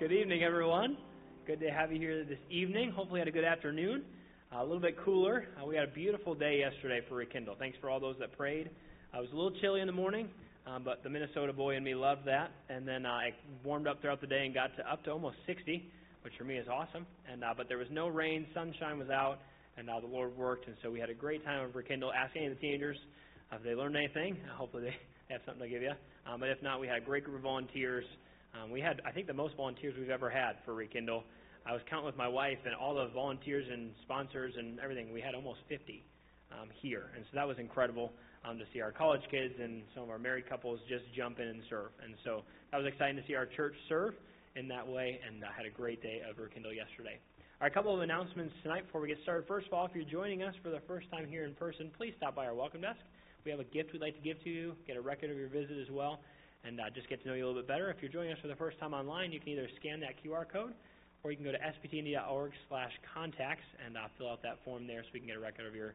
Good 0.00 0.12
evening, 0.12 0.42
everyone. 0.42 0.96
Good 1.46 1.60
to 1.60 1.68
have 1.68 1.92
you 1.92 1.98
here 1.98 2.24
this 2.24 2.38
evening. 2.48 2.90
Hopefully, 2.90 3.20
you 3.20 3.26
had 3.26 3.28
a 3.28 3.36
good 3.36 3.44
afternoon. 3.44 4.02
Uh, 4.50 4.62
a 4.62 4.64
little 4.64 4.80
bit 4.80 4.96
cooler. 5.04 5.48
Uh, 5.60 5.66
we 5.66 5.76
had 5.76 5.84
a 5.84 5.92
beautiful 5.92 6.34
day 6.34 6.60
yesterday 6.60 7.00
for 7.06 7.16
Rekindle. 7.16 7.56
Thanks 7.58 7.76
for 7.82 7.90
all 7.90 8.00
those 8.00 8.16
that 8.18 8.34
prayed. 8.34 8.70
Uh, 9.12 9.18
it 9.18 9.20
was 9.20 9.30
a 9.30 9.34
little 9.34 9.52
chilly 9.60 9.82
in 9.82 9.86
the 9.86 9.92
morning, 9.92 10.30
um, 10.66 10.84
but 10.84 11.02
the 11.02 11.10
Minnesota 11.10 11.52
boy 11.52 11.76
and 11.76 11.84
me 11.84 11.94
loved 11.94 12.24
that. 12.24 12.50
And 12.70 12.88
then 12.88 13.04
uh, 13.04 13.10
I 13.10 13.34
warmed 13.62 13.86
up 13.86 14.00
throughout 14.00 14.22
the 14.22 14.26
day 14.26 14.46
and 14.46 14.54
got 14.54 14.74
to 14.78 14.90
up 14.90 15.04
to 15.04 15.10
almost 15.10 15.36
60, 15.46 15.84
which 16.24 16.32
for 16.38 16.44
me 16.44 16.56
is 16.56 16.66
awesome. 16.66 17.04
And 17.30 17.44
uh, 17.44 17.52
but 17.54 17.68
there 17.68 17.76
was 17.76 17.88
no 17.90 18.08
rain, 18.08 18.46
sunshine 18.54 18.98
was 18.98 19.10
out, 19.10 19.40
and 19.76 19.90
uh, 19.90 20.00
the 20.00 20.06
Lord 20.06 20.34
worked, 20.34 20.66
and 20.66 20.76
so 20.82 20.90
we 20.90 20.98
had 20.98 21.10
a 21.10 21.14
great 21.14 21.44
time 21.44 21.62
of 21.62 21.76
Rekindle. 21.76 22.10
Ask 22.14 22.34
any 22.36 22.46
of 22.46 22.54
the 22.54 22.60
teenagers 22.60 22.96
if 23.52 23.62
they 23.62 23.74
learned 23.74 23.96
anything. 23.96 24.38
Uh, 24.50 24.56
hopefully, 24.56 24.84
they 24.84 24.94
have 25.34 25.42
something 25.44 25.64
to 25.64 25.68
give 25.68 25.82
you. 25.82 25.92
Um, 26.26 26.40
but 26.40 26.48
if 26.48 26.62
not, 26.62 26.80
we 26.80 26.86
had 26.86 26.96
a 26.96 27.04
great 27.04 27.24
group 27.24 27.36
of 27.36 27.42
volunteers. 27.42 28.06
Um, 28.54 28.70
we 28.70 28.80
had, 28.80 29.00
I 29.06 29.12
think, 29.12 29.26
the 29.26 29.34
most 29.34 29.56
volunteers 29.56 29.94
we've 29.98 30.10
ever 30.10 30.28
had 30.28 30.56
for 30.64 30.74
Rekindle. 30.74 31.22
I 31.66 31.72
was 31.72 31.82
counting 31.88 32.06
with 32.06 32.16
my 32.16 32.28
wife 32.28 32.58
and 32.64 32.74
all 32.74 32.94
the 32.94 33.08
volunteers 33.14 33.66
and 33.70 33.92
sponsors 34.02 34.54
and 34.56 34.80
everything. 34.80 35.12
We 35.12 35.20
had 35.20 35.34
almost 35.34 35.60
50 35.68 36.02
um, 36.50 36.68
here, 36.80 37.10
and 37.14 37.24
so 37.24 37.30
that 37.34 37.46
was 37.46 37.58
incredible 37.58 38.12
um, 38.44 38.58
to 38.58 38.64
see 38.72 38.80
our 38.80 38.90
college 38.90 39.20
kids 39.30 39.54
and 39.62 39.82
some 39.94 40.02
of 40.04 40.10
our 40.10 40.18
married 40.18 40.48
couples 40.48 40.80
just 40.88 41.04
jump 41.14 41.38
in 41.38 41.46
and 41.46 41.62
serve. 41.68 41.90
And 42.02 42.14
so 42.24 42.42
that 42.72 42.78
was 42.78 42.86
exciting 42.86 43.16
to 43.16 43.22
see 43.28 43.34
our 43.34 43.46
church 43.46 43.74
serve 43.88 44.14
in 44.56 44.66
that 44.68 44.86
way, 44.86 45.20
and 45.26 45.44
I 45.44 45.52
had 45.54 45.66
a 45.66 45.70
great 45.70 46.02
day 46.02 46.22
of 46.28 46.38
Rekindle 46.38 46.72
yesterday. 46.72 47.20
All 47.60 47.66
right, 47.66 47.70
a 47.70 47.74
couple 47.74 47.94
of 47.94 48.00
announcements 48.00 48.54
tonight 48.62 48.86
before 48.86 49.00
we 49.02 49.08
get 49.08 49.18
started. 49.22 49.46
First 49.46 49.68
of 49.68 49.74
all, 49.74 49.86
if 49.86 49.92
you're 49.94 50.10
joining 50.10 50.42
us 50.42 50.54
for 50.62 50.70
the 50.70 50.80
first 50.88 51.10
time 51.12 51.28
here 51.28 51.44
in 51.44 51.54
person, 51.54 51.90
please 51.96 52.14
stop 52.16 52.34
by 52.34 52.46
our 52.46 52.54
welcome 52.54 52.80
desk. 52.80 52.98
We 53.44 53.50
have 53.52 53.60
a 53.60 53.64
gift 53.64 53.92
we'd 53.92 54.02
like 54.02 54.16
to 54.16 54.22
give 54.22 54.42
to 54.44 54.50
you, 54.50 54.74
get 54.86 54.96
a 54.96 55.00
record 55.00 55.30
of 55.30 55.36
your 55.36 55.48
visit 55.48 55.78
as 55.80 55.90
well 55.90 56.20
and 56.64 56.80
uh, 56.80 56.84
just 56.94 57.08
get 57.08 57.22
to 57.22 57.28
know 57.28 57.34
you 57.34 57.44
a 57.44 57.48
little 57.48 57.62
bit 57.62 57.68
better. 57.68 57.90
If 57.90 57.96
you're 58.00 58.12
joining 58.12 58.32
us 58.32 58.38
for 58.40 58.48
the 58.48 58.56
first 58.56 58.78
time 58.78 58.94
online, 58.94 59.32
you 59.32 59.40
can 59.40 59.48
either 59.50 59.68
scan 59.78 60.00
that 60.00 60.22
QR 60.24 60.44
code 60.50 60.72
or 61.22 61.30
you 61.30 61.36
can 61.36 61.44
go 61.44 61.52
to 61.52 61.58
sbtindy.org 61.58 62.52
slash 62.68 62.92
contacts 63.14 63.64
and 63.84 63.96
uh, 63.96 64.08
fill 64.16 64.30
out 64.30 64.42
that 64.42 64.56
form 64.64 64.86
there 64.86 65.02
so 65.02 65.08
we 65.12 65.20
can 65.20 65.28
get 65.28 65.36
a 65.36 65.40
record 65.40 65.66
of 65.66 65.74
your 65.74 65.94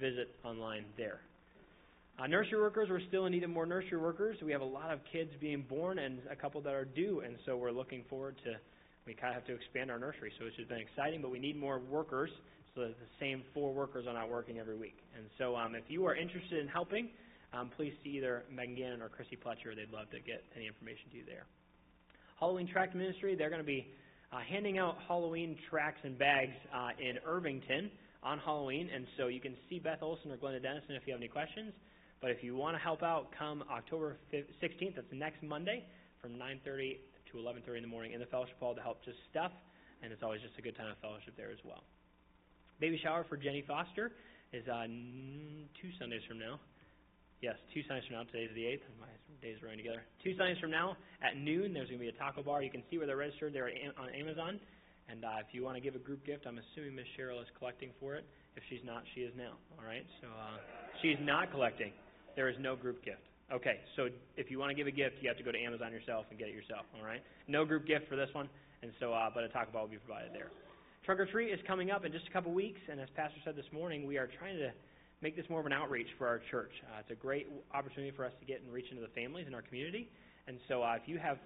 visit 0.00 0.34
online 0.44 0.84
there. 0.96 1.20
Uh, 2.18 2.26
nursery 2.26 2.60
workers, 2.60 2.88
we're 2.90 3.00
still 3.08 3.26
in 3.26 3.32
need 3.32 3.42
of 3.42 3.50
more 3.50 3.66
nursery 3.66 3.98
workers. 3.98 4.36
We 4.44 4.52
have 4.52 4.60
a 4.60 4.64
lot 4.64 4.92
of 4.92 5.00
kids 5.10 5.30
being 5.40 5.64
born 5.68 5.98
and 5.98 6.18
a 6.30 6.36
couple 6.36 6.60
that 6.62 6.74
are 6.74 6.84
due, 6.84 7.20
and 7.20 7.36
so 7.46 7.56
we're 7.56 7.72
looking 7.72 8.04
forward 8.08 8.36
to, 8.44 8.56
we 9.06 9.14
kind 9.14 9.34
of 9.34 9.34
have 9.34 9.46
to 9.46 9.54
expand 9.54 9.90
our 9.90 9.98
nursery. 9.98 10.30
So 10.38 10.46
it's 10.46 10.56
just 10.56 10.68
been 10.68 10.80
exciting, 10.80 11.22
but 11.22 11.30
we 11.30 11.38
need 11.38 11.58
more 11.58 11.78
workers 11.78 12.30
so 12.74 12.82
that 12.82 12.98
the 12.98 13.12
same 13.20 13.42
four 13.54 13.72
workers 13.72 14.06
are 14.06 14.14
not 14.14 14.30
working 14.30 14.58
every 14.58 14.76
week. 14.76 14.96
And 15.16 15.24
so 15.38 15.56
um, 15.56 15.74
if 15.74 15.84
you 15.88 16.06
are 16.06 16.14
interested 16.14 16.58
in 16.60 16.68
helping, 16.68 17.08
um, 17.52 17.70
please 17.76 17.92
see 18.02 18.10
either 18.10 18.44
Megan 18.50 18.74
Gannon 18.74 19.02
or 19.02 19.08
Chrissy 19.08 19.36
Pletcher. 19.36 19.76
They'd 19.76 19.92
love 19.92 20.10
to 20.10 20.20
get 20.20 20.44
any 20.56 20.66
information 20.66 21.10
to 21.10 21.16
you 21.18 21.24
there. 21.26 21.46
Halloween 22.40 22.66
Tract 22.66 22.94
Ministry, 22.94 23.36
they're 23.36 23.50
going 23.50 23.62
to 23.62 23.66
be 23.66 23.86
uh, 24.32 24.40
handing 24.48 24.78
out 24.78 24.96
Halloween 25.06 25.56
tracts 25.68 26.00
and 26.04 26.18
bags 26.18 26.56
uh, 26.74 26.90
in 26.98 27.18
Irvington 27.26 27.90
on 28.22 28.38
Halloween, 28.38 28.88
and 28.94 29.06
so 29.16 29.26
you 29.28 29.40
can 29.40 29.54
see 29.68 29.78
Beth 29.78 30.02
Olson 30.02 30.30
or 30.30 30.36
Glenda 30.36 30.62
Dennison 30.62 30.94
if 30.94 31.02
you 31.06 31.12
have 31.12 31.20
any 31.20 31.28
questions. 31.28 31.72
But 32.20 32.30
if 32.30 32.42
you 32.42 32.56
want 32.56 32.76
to 32.76 32.82
help 32.82 33.02
out, 33.02 33.28
come 33.36 33.64
October 33.70 34.16
16th, 34.32 34.94
that's 34.94 35.06
next 35.12 35.42
Monday, 35.42 35.84
from 36.20 36.32
9.30 36.32 36.98
to 37.32 37.38
11.30 37.38 37.76
in 37.76 37.82
the 37.82 37.88
morning 37.88 38.12
in 38.12 38.20
the 38.20 38.26
fellowship 38.26 38.58
hall 38.60 38.74
to 38.74 38.80
help 38.80 39.04
just 39.04 39.18
stuff, 39.30 39.50
and 40.02 40.12
it's 40.12 40.22
always 40.22 40.40
just 40.40 40.54
a 40.58 40.62
good 40.62 40.76
time 40.76 40.90
of 40.90 40.98
fellowship 40.98 41.34
there 41.36 41.50
as 41.50 41.58
well. 41.64 41.82
Baby 42.80 42.98
shower 43.02 43.26
for 43.28 43.36
Jenny 43.36 43.64
Foster 43.66 44.12
is 44.52 44.66
uh, 44.68 44.86
two 44.86 45.90
Sundays 45.98 46.22
from 46.28 46.38
now. 46.38 46.58
Yes, 47.42 47.58
two 47.74 47.82
Sundays 47.90 48.06
from 48.06 48.22
now. 48.22 48.24
Today's 48.30 48.54
the 48.54 48.70
8th. 48.70 48.86
My 49.02 49.10
days 49.42 49.58
are 49.58 49.66
running 49.66 49.82
together. 49.82 50.06
Two 50.22 50.30
Sundays 50.38 50.62
from 50.62 50.70
now 50.70 50.94
at 51.26 51.34
noon, 51.34 51.74
there's 51.74 51.90
going 51.90 51.98
to 51.98 52.06
be 52.06 52.14
a 52.14 52.14
taco 52.14 52.38
bar. 52.38 52.62
You 52.62 52.70
can 52.70 52.86
see 52.86 53.02
where 53.02 53.06
they're 53.10 53.18
registered. 53.18 53.50
They're 53.50 53.66
on 53.98 54.14
Amazon. 54.14 54.62
And 55.10 55.26
uh, 55.26 55.42
if 55.42 55.50
you 55.50 55.66
want 55.66 55.74
to 55.74 55.82
give 55.82 55.98
a 55.98 55.98
group 55.98 56.24
gift, 56.24 56.46
I'm 56.46 56.62
assuming 56.62 56.94
Miss 56.94 57.10
Cheryl 57.18 57.42
is 57.42 57.50
collecting 57.58 57.90
for 57.98 58.14
it. 58.14 58.22
If 58.54 58.62
she's 58.70 58.86
not, 58.86 59.02
she 59.18 59.26
is 59.26 59.34
now. 59.34 59.58
All 59.74 59.82
right? 59.82 60.06
So 60.22 60.30
uh, 60.30 60.62
she's 61.02 61.18
not 61.18 61.50
collecting. 61.50 61.90
There 62.38 62.46
is 62.48 62.54
no 62.62 62.78
group 62.78 63.02
gift. 63.02 63.26
Okay, 63.50 63.82
so 63.98 64.06
if 64.38 64.46
you 64.48 64.62
want 64.62 64.70
to 64.70 64.78
give 64.78 64.86
a 64.86 64.94
gift, 64.94 65.18
you 65.20 65.26
have 65.26 65.36
to 65.36 65.42
go 65.42 65.50
to 65.50 65.58
Amazon 65.58 65.90
yourself 65.90 66.30
and 66.30 66.38
get 66.38 66.46
it 66.46 66.54
yourself. 66.54 66.86
All 66.94 67.04
right? 67.04 67.26
No 67.48 67.66
group 67.66 67.90
gift 67.90 68.06
for 68.08 68.14
this 68.14 68.30
one. 68.38 68.48
And 68.86 68.92
so, 69.02 69.12
uh, 69.12 69.34
but 69.34 69.42
a 69.42 69.48
taco 69.50 69.72
bar 69.72 69.82
will 69.82 69.90
be 69.90 69.98
provided 69.98 70.30
there. 70.32 70.54
Trunk 71.04 71.18
or 71.18 71.26
treat 71.26 71.50
is 71.50 71.58
coming 71.66 71.90
up 71.90 72.06
in 72.06 72.12
just 72.12 72.28
a 72.28 72.32
couple 72.32 72.54
weeks, 72.54 72.80
and 72.86 73.00
as 73.00 73.10
Pastor 73.16 73.42
said 73.44 73.56
this 73.56 73.66
morning, 73.72 74.06
we 74.06 74.16
are 74.16 74.30
trying 74.38 74.56
to 74.56 74.70
make 75.22 75.36
this 75.36 75.46
more 75.48 75.60
of 75.60 75.66
an 75.66 75.72
outreach 75.72 76.08
for 76.18 76.26
our 76.26 76.40
church. 76.50 76.72
Uh, 76.90 77.00
it's 77.00 77.10
a 77.10 77.14
great 77.14 77.46
opportunity 77.72 78.12
for 78.14 78.24
us 78.24 78.32
to 78.40 78.44
get 78.44 78.60
and 78.60 78.72
reach 78.72 78.90
into 78.90 79.00
the 79.00 79.14
families 79.14 79.46
in 79.46 79.54
our 79.54 79.62
community. 79.62 80.10
And 80.48 80.58
so 80.68 80.82
uh, 80.82 80.98
if 81.00 81.06
you 81.06 81.18
have 81.18 81.38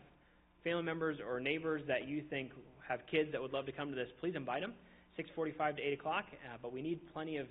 family 0.64 0.82
members 0.82 1.18
or 1.20 1.38
neighbors 1.38 1.82
that 1.86 2.08
you 2.08 2.22
think 2.30 2.52
have 2.88 3.00
kids 3.10 3.30
that 3.32 3.40
would 3.40 3.52
love 3.52 3.66
to 3.66 3.72
come 3.72 3.90
to 3.90 3.94
this, 3.94 4.08
please 4.18 4.34
invite 4.34 4.62
them. 4.62 4.72
6:45 5.18 5.76
to 5.76 5.82
8 5.82 5.92
o'clock. 5.92 6.24
Uh, 6.32 6.56
but 6.60 6.72
we 6.72 6.80
need 6.80 7.00
plenty 7.12 7.36
of 7.36 7.46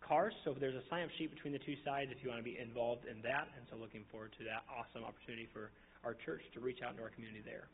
cars, 0.00 0.34
so 0.44 0.54
there's 0.58 0.74
a 0.74 0.86
sign-up 0.88 1.10
sheet 1.18 1.34
between 1.34 1.52
the 1.52 1.58
two 1.58 1.74
sides 1.84 2.10
if 2.14 2.22
you 2.22 2.30
want 2.30 2.38
to 2.38 2.46
be 2.46 2.58
involved 2.58 3.04
in 3.10 3.20
that. 3.22 3.48
And 3.58 3.66
so 3.70 3.76
looking 3.76 4.04
forward 4.10 4.30
to 4.38 4.44
that 4.44 4.62
awesome 4.70 5.02
opportunity 5.02 5.48
for 5.52 5.70
our 6.04 6.14
church 6.14 6.42
to 6.54 6.60
reach 6.60 6.78
out 6.84 6.92
into 6.92 7.02
our 7.02 7.10
community 7.10 7.42
there. 7.44 7.66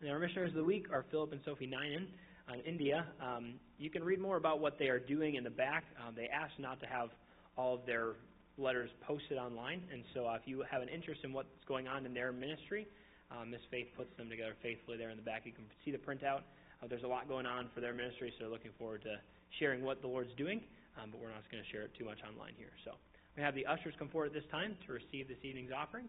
And 0.00 0.10
our 0.10 0.18
missionaries 0.18 0.52
of 0.52 0.60
the 0.60 0.64
week 0.64 0.92
are 0.92 1.04
Philip 1.10 1.32
and 1.32 1.40
Sophie 1.44 1.66
Ninan 1.66 2.06
on 2.48 2.60
India. 2.60 3.06
Um, 3.22 3.54
you 3.78 3.90
can 3.90 4.04
read 4.04 4.20
more 4.20 4.36
about 4.36 4.60
what 4.60 4.78
they 4.78 4.88
are 4.88 4.98
doing 4.98 5.34
in 5.34 5.44
the 5.44 5.50
back. 5.50 5.84
Um, 6.00 6.14
they 6.16 6.28
asked 6.28 6.58
not 6.58 6.80
to 6.80 6.86
have 6.86 7.10
all 7.56 7.74
of 7.74 7.86
their 7.86 8.14
letters 8.56 8.90
posted 9.02 9.38
online, 9.38 9.82
and 9.92 10.04
so 10.14 10.26
uh, 10.26 10.34
if 10.34 10.42
you 10.46 10.64
have 10.70 10.82
an 10.82 10.88
interest 10.88 11.22
in 11.24 11.32
what's 11.32 11.48
going 11.66 11.88
on 11.88 12.06
in 12.06 12.14
their 12.14 12.32
ministry, 12.32 12.86
uh, 13.30 13.44
Miss 13.44 13.60
Faith 13.70 13.88
puts 13.96 14.14
them 14.16 14.28
together 14.30 14.54
faithfully 14.62 14.96
there 14.96 15.10
in 15.10 15.16
the 15.16 15.26
back. 15.26 15.42
You 15.44 15.52
can 15.52 15.64
see 15.84 15.90
the 15.90 15.98
printout. 15.98 16.46
Uh, 16.82 16.86
there's 16.86 17.02
a 17.02 17.10
lot 17.10 17.28
going 17.28 17.46
on 17.46 17.68
for 17.74 17.80
their 17.80 17.94
ministry, 17.94 18.32
so 18.36 18.44
they're 18.44 18.52
looking 18.52 18.74
forward 18.78 19.02
to 19.02 19.18
sharing 19.58 19.82
what 19.82 20.02
the 20.02 20.08
Lord's 20.08 20.34
doing, 20.36 20.60
um, 21.00 21.10
but 21.10 21.20
we're 21.20 21.34
not 21.34 21.42
going 21.50 21.62
to 21.62 21.70
share 21.70 21.82
it 21.82 21.90
too 21.98 22.04
much 22.04 22.18
online 22.22 22.54
here. 22.56 22.72
So 22.84 22.94
we 23.36 23.42
have 23.42 23.54
the 23.54 23.66
ushers 23.66 23.94
come 23.98 24.08
forward 24.08 24.30
at 24.30 24.34
this 24.34 24.46
time 24.50 24.76
to 24.86 24.92
receive 24.92 25.26
this 25.26 25.42
evening's 25.42 25.74
offering. 25.74 26.06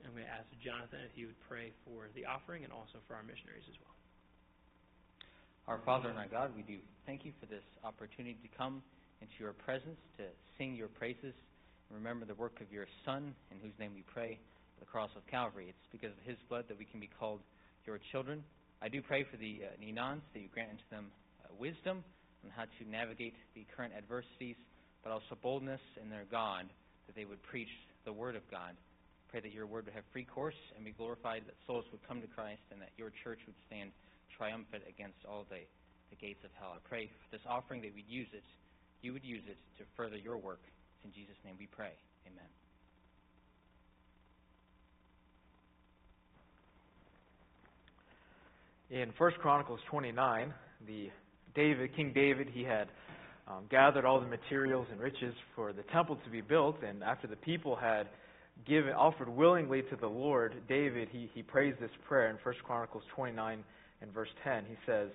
I'm 0.00 0.16
going 0.16 0.24
to 0.24 0.32
ask 0.32 0.48
Jonathan 0.64 1.04
if 1.04 1.12
he 1.12 1.28
would 1.28 1.36
pray 1.44 1.76
for 1.84 2.08
the 2.16 2.24
offering 2.24 2.64
and 2.64 2.72
also 2.72 3.04
for 3.04 3.12
our 3.12 3.22
missionaries 3.22 3.68
as 3.68 3.76
well. 3.84 3.99
Our 5.70 5.78
Father 5.86 6.08
and 6.08 6.18
our 6.18 6.26
God, 6.26 6.50
we 6.56 6.66
do 6.66 6.82
thank 7.06 7.24
you 7.24 7.30
for 7.38 7.46
this 7.46 7.62
opportunity 7.86 8.34
to 8.42 8.50
come 8.58 8.82
into 9.22 9.38
your 9.38 9.52
presence, 9.52 10.02
to 10.18 10.26
sing 10.58 10.74
your 10.74 10.88
praises, 10.88 11.30
and 11.30 11.94
remember 11.94 12.26
the 12.26 12.34
work 12.34 12.58
of 12.58 12.66
your 12.74 12.90
Son, 13.06 13.30
in 13.54 13.62
whose 13.62 13.70
name 13.78 13.94
we 13.94 14.02
pray, 14.02 14.40
the 14.80 14.84
cross 14.84 15.10
of 15.14 15.22
Calvary. 15.30 15.70
It's 15.70 15.86
because 15.94 16.10
of 16.10 16.26
his 16.26 16.34
blood 16.48 16.64
that 16.66 16.76
we 16.76 16.90
can 16.90 16.98
be 16.98 17.06
called 17.06 17.38
your 17.86 18.00
children. 18.10 18.42
I 18.82 18.88
do 18.88 19.00
pray 19.00 19.22
for 19.22 19.36
the 19.36 19.62
uh, 19.62 19.78
Ninans, 19.78 20.26
that 20.34 20.42
you 20.42 20.50
grant 20.50 20.74
unto 20.74 20.82
them 20.90 21.06
uh, 21.46 21.54
wisdom 21.54 22.02
on 22.42 22.50
how 22.50 22.66
to 22.66 22.82
navigate 22.90 23.38
the 23.54 23.62
current 23.76 23.94
adversities, 23.94 24.58
but 25.06 25.14
also 25.14 25.38
boldness 25.40 25.80
in 26.02 26.10
their 26.10 26.26
God, 26.32 26.66
that 27.06 27.14
they 27.14 27.26
would 27.26 27.44
preach 27.44 27.70
the 28.04 28.12
Word 28.12 28.34
of 28.34 28.42
God. 28.50 28.74
Pray 29.30 29.38
that 29.38 29.54
your 29.54 29.70
Word 29.70 29.86
would 29.86 29.94
have 29.94 30.02
free 30.10 30.26
course 30.26 30.58
and 30.74 30.84
be 30.84 30.90
glorified, 30.90 31.46
that 31.46 31.54
souls 31.64 31.84
would 31.92 32.02
come 32.08 32.20
to 32.20 32.26
Christ, 32.26 32.66
and 32.72 32.82
that 32.82 32.90
your 32.98 33.12
church 33.22 33.38
would 33.46 33.54
stand 33.70 33.94
triumphant 34.40 34.82
against 34.88 35.20
all 35.28 35.44
the, 35.50 35.60
the 36.08 36.16
gates 36.16 36.40
of 36.44 36.50
hell. 36.58 36.72
I 36.72 36.80
pray 36.88 37.12
for 37.12 37.36
this 37.36 37.44
offering 37.44 37.82
that 37.82 37.92
we'd 37.94 38.08
use 38.08 38.28
it, 38.32 38.42
you 39.02 39.12
would 39.12 39.24
use 39.24 39.42
it 39.46 39.58
to 39.76 39.84
further 39.96 40.16
your 40.16 40.38
work. 40.38 40.64
In 41.04 41.12
Jesus' 41.12 41.36
name 41.44 41.56
we 41.58 41.66
pray. 41.66 41.92
Amen. 42.24 42.48
In 48.90 49.12
1 49.16 49.32
Chronicles 49.42 49.80
29, 49.90 50.54
the 50.86 51.10
David, 51.54 51.94
King 51.94 52.12
David, 52.14 52.48
he 52.50 52.64
had 52.64 52.88
um, 53.46 53.64
gathered 53.70 54.06
all 54.06 54.20
the 54.20 54.26
materials 54.26 54.86
and 54.90 55.00
riches 55.00 55.34
for 55.54 55.72
the 55.72 55.82
temple 55.92 56.16
to 56.24 56.30
be 56.30 56.40
built, 56.40 56.76
and 56.82 57.02
after 57.02 57.26
the 57.26 57.36
people 57.36 57.76
had 57.76 58.08
given, 58.66 58.92
offered 58.92 59.28
willingly 59.28 59.82
to 59.82 59.96
the 59.96 60.06
Lord, 60.06 60.54
David, 60.68 61.08
he, 61.12 61.30
he 61.34 61.42
prays 61.42 61.74
this 61.80 61.90
prayer 62.08 62.30
in 62.30 62.36
1 62.42 62.54
Chronicles 62.64 63.02
29, 63.14 63.64
in 64.02 64.10
verse 64.10 64.28
10, 64.44 64.64
he 64.68 64.76
says, 64.86 65.08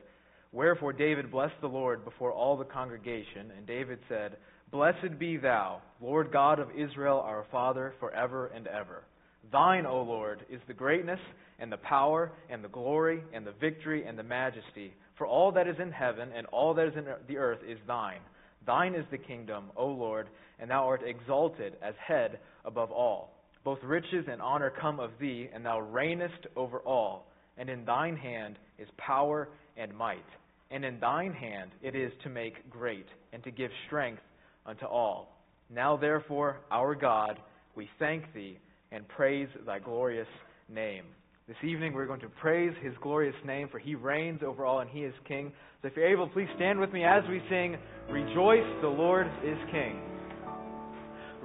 Wherefore 0.52 0.94
David 0.94 1.32
blessed 1.32 1.60
the 1.62 1.68
Lord 1.68 2.06
before 2.06 2.32
all 2.32 2.56
the 2.56 2.64
congregation, 2.64 3.52
and 3.58 3.68
David 3.68 4.00
said, 4.08 4.38
Blessed 4.72 5.20
be 5.20 5.38
thou, 5.38 5.82
Lord 6.02 6.32
God 6.32 6.60
of 6.60 6.70
Israel, 6.72 7.22
our 7.26 7.46
Father, 7.52 7.94
forever 8.00 8.48
and 8.56 8.68
ever. 8.68 9.04
Thine, 9.52 9.86
O 9.86 10.02
Lord, 10.02 10.46
is 10.50 10.62
the 10.68 10.74
greatness 10.74 11.20
and 11.60 11.72
the 11.72 11.78
power 11.78 12.32
and 12.50 12.64
the 12.64 12.70
glory 12.70 13.24
and 13.34 13.46
the 13.46 13.54
victory 13.60 14.06
and 14.06 14.18
the 14.18 14.24
majesty. 14.24 14.94
For 15.18 15.28
all 15.28 15.52
that 15.52 15.68
is 15.68 15.76
in 15.80 15.92
heaven 15.92 16.30
and 16.36 16.48
all 16.48 16.74
that 16.74 16.88
is 16.88 16.94
in 16.98 17.06
the 17.28 17.38
earth 17.38 17.60
is 17.68 17.78
thine. 17.88 18.22
Thine 18.66 18.96
is 18.96 19.06
the 19.12 19.18
kingdom, 19.18 19.66
O 19.76 19.88
Lord, 19.88 20.28
and 20.60 20.70
thou 20.70 20.88
art 20.88 21.02
exalted 21.06 21.74
as 21.82 21.94
head 22.06 22.40
above 22.66 22.92
all. 22.92 23.32
Both 23.64 23.80
riches 23.84 24.26
and 24.30 24.42
honor 24.42 24.72
come 24.82 25.00
of 25.00 25.12
thee, 25.20 25.50
and 25.54 25.66
thou 25.66 25.80
reignest 25.80 26.48
over 26.56 26.80
all 26.80 27.28
and 27.58 27.70
in 27.70 27.86
thine 27.86 28.16
hand 28.16 28.58
is 28.78 28.88
power 28.98 29.50
and 29.78 29.96
might. 29.96 30.26
And 30.72 30.84
in 30.84 31.00
thine 31.00 31.34
hand 31.34 31.72
it 31.82 31.96
is 31.96 32.12
to 32.24 32.30
make 32.30 32.70
great, 32.70 33.06
and 33.34 33.44
to 33.44 33.52
give 33.52 33.72
strength 33.88 34.22
unto 34.66 34.86
all. 34.86 35.38
Now 35.70 35.98
therefore, 35.98 36.58
our 36.72 36.96
God, 36.96 37.40
we 37.76 37.90
thank 38.00 38.34
thee 38.34 38.58
and 38.92 39.08
praise 39.08 39.48
thy 39.66 39.80
glorious 39.80 40.28
name. 40.70 41.06
This 41.48 41.58
evening 41.64 41.94
we're 41.94 42.08
going 42.08 42.22
to 42.22 42.30
praise 42.30 42.74
His 42.82 42.94
glorious 43.02 43.36
name, 43.46 43.68
for 43.70 43.78
He 43.78 43.94
reigns 43.96 44.42
over 44.44 44.66
all 44.66 44.80
and 44.80 44.90
He 44.90 45.02
is 45.02 45.14
King. 45.28 45.52
So 45.82 45.90
if 45.90 45.96
you're 45.96 46.08
able, 46.08 46.28
please 46.28 46.48
stand 46.56 46.80
with 46.80 46.92
me 46.92 47.04
as 47.04 47.24
we 47.30 47.42
sing, 47.50 47.78
Rejoice, 48.10 48.66
the 48.82 48.88
Lord 48.88 49.28
is 49.44 49.58
King. 49.72 50.02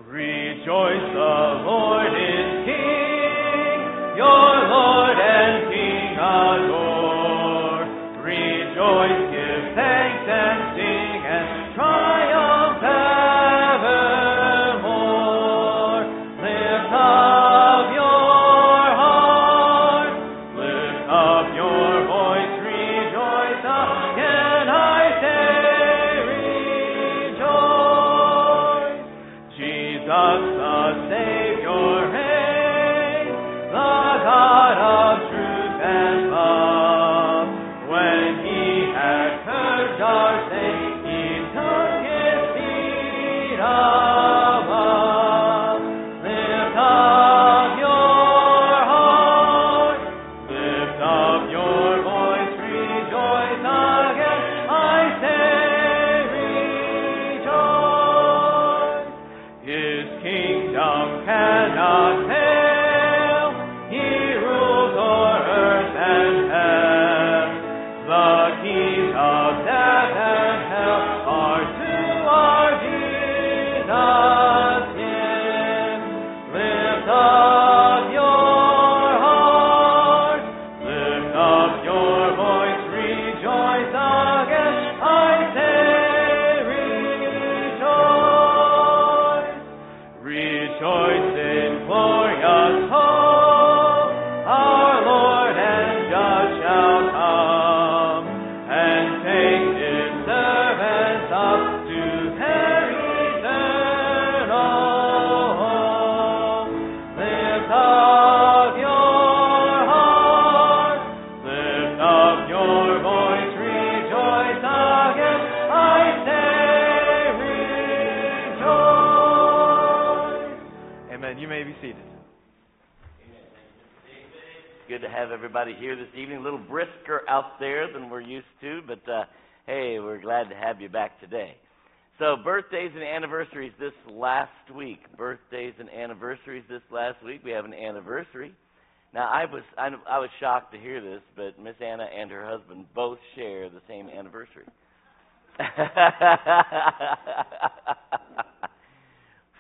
Rejoice, 0.07 1.07
the 1.12 1.62
Lord 1.67 2.12
is 2.14 2.64
King, 2.64 4.17
your 4.17 4.69
Lord 4.69 5.17
and 5.19 5.75
King 5.75 5.79
adore. 6.64 7.85
Rejoice, 8.25 9.29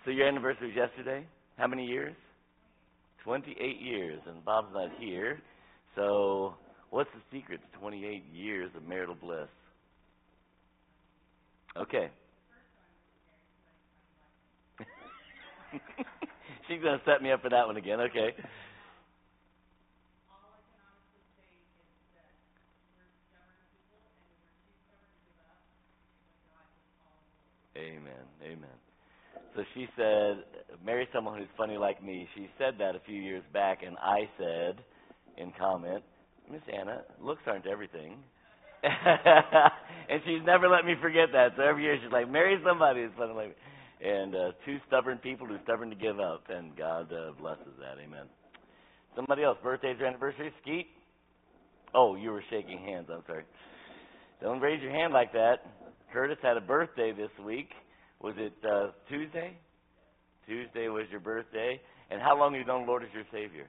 so 0.04 0.10
your 0.10 0.28
anniversary 0.28 0.68
was 0.68 0.76
yesterday. 0.76 1.26
How 1.58 1.66
many 1.66 1.86
years? 1.86 2.14
28 3.24 3.80
years, 3.80 4.20
and 4.28 4.44
Bob's 4.44 4.68
not 4.74 4.90
here. 4.98 5.40
So, 5.96 6.54
what's 6.90 7.10
the 7.14 7.20
secret 7.36 7.60
to 7.72 7.78
28 7.80 8.24
years 8.32 8.70
of 8.76 8.84
marital 8.88 9.14
bliss? 9.14 9.48
Okay. 11.76 12.10
She's 16.68 16.82
going 16.82 16.98
to 16.98 17.04
set 17.06 17.22
me 17.22 17.32
up 17.32 17.42
for 17.42 17.50
that 17.50 17.66
one 17.66 17.76
again. 17.76 18.00
Okay. 18.00 18.30
Amen. 27.80 28.26
Amen. 28.44 28.76
So 29.56 29.62
she 29.74 29.86
said, 29.96 30.44
marry 30.84 31.08
someone 31.12 31.38
who's 31.38 31.48
funny 31.56 31.76
like 31.76 32.02
me. 32.02 32.28
She 32.36 32.48
said 32.58 32.74
that 32.78 32.94
a 32.94 33.00
few 33.06 33.20
years 33.20 33.42
back, 33.52 33.80
and 33.84 33.96
I 33.98 34.28
said, 34.38 34.84
in 35.36 35.52
comment, 35.58 36.02
Miss 36.50 36.60
Anna, 36.72 37.02
looks 37.20 37.42
aren't 37.46 37.66
everything. 37.66 38.18
and 38.82 40.20
she's 40.24 40.44
never 40.44 40.68
let 40.68 40.84
me 40.84 40.94
forget 41.02 41.28
that. 41.32 41.48
So 41.56 41.62
every 41.62 41.82
year 41.82 41.98
she's 42.02 42.12
like, 42.12 42.30
marry 42.30 42.58
somebody 42.66 43.02
who's 43.02 43.12
funny 43.18 43.34
like 43.34 43.48
me. 43.48 43.54
And 44.02 44.34
uh, 44.34 44.52
two 44.64 44.78
stubborn 44.86 45.18
people 45.18 45.46
who's 45.46 45.60
stubborn 45.64 45.90
to 45.90 45.96
give 45.96 46.20
up, 46.20 46.44
and 46.48 46.76
God 46.76 47.12
uh, 47.12 47.32
blesses 47.38 47.74
that. 47.80 48.02
Amen. 48.02 48.26
Somebody 49.16 49.42
else, 49.42 49.58
birthdays 49.62 49.96
or 50.00 50.06
anniversaries? 50.06 50.52
Skeet? 50.62 50.86
Oh, 51.94 52.14
you 52.14 52.30
were 52.30 52.42
shaking 52.50 52.78
hands. 52.78 53.08
I'm 53.12 53.22
sorry. 53.26 53.44
Don't 54.42 54.60
raise 54.60 54.82
your 54.82 54.92
hand 54.92 55.12
like 55.12 55.32
that. 55.32 55.56
Curtis 56.12 56.38
had 56.42 56.56
a 56.56 56.60
birthday 56.60 57.12
this 57.12 57.30
week. 57.44 57.68
Was 58.20 58.34
it 58.38 58.52
uh, 58.64 58.88
Tuesday? 59.08 59.56
Tuesday 60.46 60.88
was 60.88 61.04
your 61.10 61.20
birthday. 61.20 61.80
And 62.10 62.20
how 62.20 62.38
long 62.38 62.52
have 62.52 62.60
you 62.60 62.66
known 62.66 62.82
the 62.82 62.88
Lord 62.88 63.02
as 63.02 63.10
your 63.12 63.24
Savior? 63.30 63.66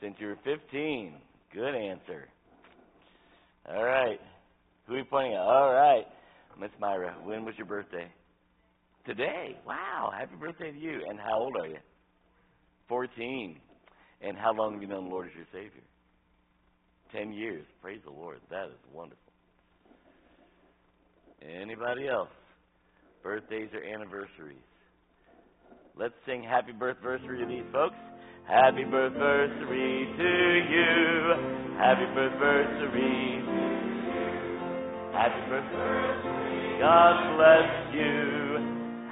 Since 0.00 0.16
you 0.18 0.28
were 0.28 0.38
15. 0.44 1.14
Good 1.52 1.74
answer. 1.74 2.28
All 3.68 3.84
right. 3.84 4.18
Who 4.86 4.94
are 4.94 4.98
you 4.98 5.04
pointing 5.04 5.34
at? 5.34 5.40
All 5.40 5.72
right. 5.72 6.04
Miss 6.58 6.70
Myra, 6.80 7.14
when 7.22 7.44
was 7.44 7.54
your 7.56 7.66
birthday? 7.66 8.10
Today. 9.06 9.56
Wow. 9.66 10.10
Happy 10.16 10.34
birthday 10.40 10.72
to 10.72 10.78
you. 10.78 11.02
And 11.08 11.20
how 11.20 11.38
old 11.38 11.56
are 11.56 11.66
you? 11.66 11.78
14. 12.88 13.58
And 14.22 14.36
how 14.36 14.52
long 14.52 14.74
have 14.74 14.82
you 14.82 14.88
known 14.88 15.04
the 15.04 15.10
Lord 15.10 15.28
as 15.28 15.34
your 15.34 15.46
Savior? 15.52 15.82
10 17.12 17.32
years. 17.32 17.64
Praise 17.80 18.00
the 18.04 18.10
Lord. 18.10 18.40
That 18.50 18.66
is 18.66 18.78
wonderful. 18.92 19.18
Anybody 21.42 22.08
else? 22.08 22.28
Birthdays 23.22 23.68
or 23.74 23.82
anniversaries? 23.82 24.58
Let's 25.96 26.14
sing 26.26 26.42
happy 26.42 26.72
birthversary 26.72 27.40
to 27.40 27.46
these 27.46 27.68
folks. 27.72 27.96
Happy 28.48 28.84
birthversary 28.84 30.16
to 30.16 30.32
you. 30.72 31.76
Happy 31.78 32.06
birthversary. 32.16 33.42
Happy 35.12 35.42
birthversary. 35.50 36.80
God 36.80 37.36
bless 37.36 37.94
you. 37.94 38.32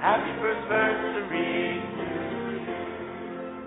Happy 0.01 0.31
birthversary. 0.41 1.81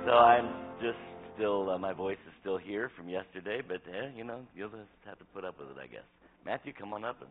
So 0.04 0.12
I'm 0.12 0.48
just 0.82 0.98
still, 1.34 1.70
uh, 1.70 1.78
my 1.78 1.92
voice 1.92 2.18
is 2.26 2.33
still 2.44 2.58
here 2.58 2.90
from 2.94 3.08
yesterday, 3.08 3.62
but 3.66 3.80
eh, 3.88 4.10
you 4.14 4.22
know, 4.22 4.40
you'll 4.54 4.68
just 4.68 4.84
have 5.06 5.18
to 5.18 5.24
put 5.32 5.46
up 5.46 5.58
with 5.58 5.68
it, 5.68 5.80
I 5.82 5.86
guess. 5.86 6.04
Matthew, 6.44 6.74
come 6.74 6.92
on 6.92 7.02
up 7.02 7.16
and 7.22 7.30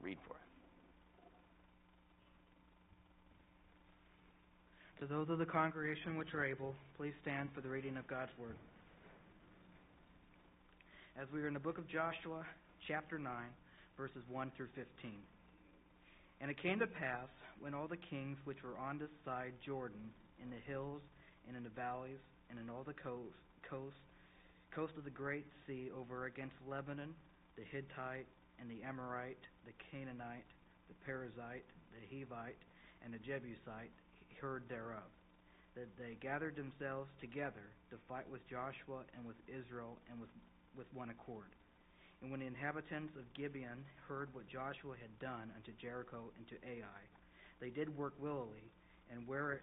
read 0.00 0.16
for 0.26 0.32
us. 0.32 0.40
To 5.00 5.06
those 5.06 5.28
of 5.28 5.38
the 5.38 5.44
congregation 5.44 6.16
which 6.16 6.32
are 6.32 6.46
able, 6.46 6.74
please 6.96 7.12
stand 7.20 7.50
for 7.54 7.60
the 7.60 7.68
reading 7.68 7.98
of 7.98 8.08
God's 8.08 8.32
Word. 8.40 8.56
As 11.20 11.28
we 11.30 11.42
are 11.42 11.46
in 11.46 11.52
the 11.52 11.60
book 11.60 11.76
of 11.76 11.86
Joshua, 11.86 12.40
chapter 12.88 13.18
9, 13.18 13.30
verses 13.98 14.22
1 14.30 14.52
through 14.56 14.68
15. 14.74 15.12
And 16.40 16.50
it 16.50 16.56
came 16.62 16.78
to 16.78 16.86
pass, 16.86 17.28
when 17.60 17.74
all 17.74 17.86
the 17.86 18.00
kings 18.08 18.38
which 18.44 18.62
were 18.64 18.78
on 18.78 18.98
this 18.98 19.12
side 19.26 19.52
Jordan, 19.66 20.00
in 20.42 20.48
the 20.48 20.62
hills, 20.66 21.02
and 21.46 21.54
in 21.54 21.64
the 21.64 21.74
valleys, 21.76 22.22
and 22.48 22.58
in 22.58 22.70
all 22.70 22.82
the 22.82 22.94
coasts, 22.94 23.36
coast, 23.68 24.00
coast 24.74 24.92
of 24.96 25.04
the 25.04 25.10
Great 25.10 25.46
Sea 25.66 25.90
over 25.96 26.26
against 26.26 26.54
Lebanon, 26.66 27.14
the 27.56 27.64
Hittite 27.70 28.26
and 28.60 28.70
the 28.70 28.82
Amorite, 28.82 29.42
the 29.66 29.72
Canaanite, 29.90 30.46
the 30.88 30.94
Perizzite, 31.04 31.66
the 31.92 32.04
Hivite, 32.06 32.60
and 33.04 33.12
the 33.12 33.18
Jebusite 33.18 33.92
heard 34.40 34.62
thereof, 34.68 35.10
that 35.74 35.90
they 35.98 36.16
gathered 36.20 36.56
themselves 36.56 37.10
together 37.20 37.74
to 37.90 37.96
fight 38.08 38.28
with 38.30 38.46
Joshua 38.48 39.02
and 39.16 39.26
with 39.26 39.36
Israel 39.46 39.98
and 40.10 40.20
with, 40.20 40.30
with 40.76 40.86
one 40.94 41.10
accord. 41.10 41.50
And 42.22 42.30
when 42.30 42.40
the 42.40 42.46
inhabitants 42.46 43.14
of 43.16 43.26
Gibeon 43.34 43.84
heard 44.06 44.28
what 44.32 44.48
Joshua 44.48 44.94
had 45.00 45.10
done 45.18 45.50
unto 45.54 45.70
Jericho 45.80 46.30
and 46.36 46.46
to 46.48 46.56
Ai, 46.66 47.02
they 47.60 47.70
did 47.70 47.90
work 47.96 48.14
willily, 48.18 48.70
and 49.10 49.26
where 49.26 49.60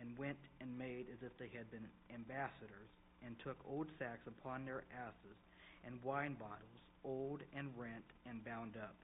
and 0.00 0.16
went 0.18 0.36
and 0.60 0.76
made 0.76 1.06
as 1.12 1.24
if 1.24 1.32
they 1.38 1.48
had 1.56 1.70
been 1.70 1.88
ambassadors, 2.12 2.92
and 3.24 3.36
took 3.38 3.56
old 3.68 3.88
sacks 3.98 4.26
upon 4.26 4.64
their 4.64 4.84
asses, 4.92 5.36
and 5.84 6.02
wine 6.02 6.36
bottles, 6.38 6.80
old 7.04 7.42
and 7.56 7.70
rent 7.76 8.04
and 8.28 8.44
bound 8.44 8.76
up, 8.76 8.96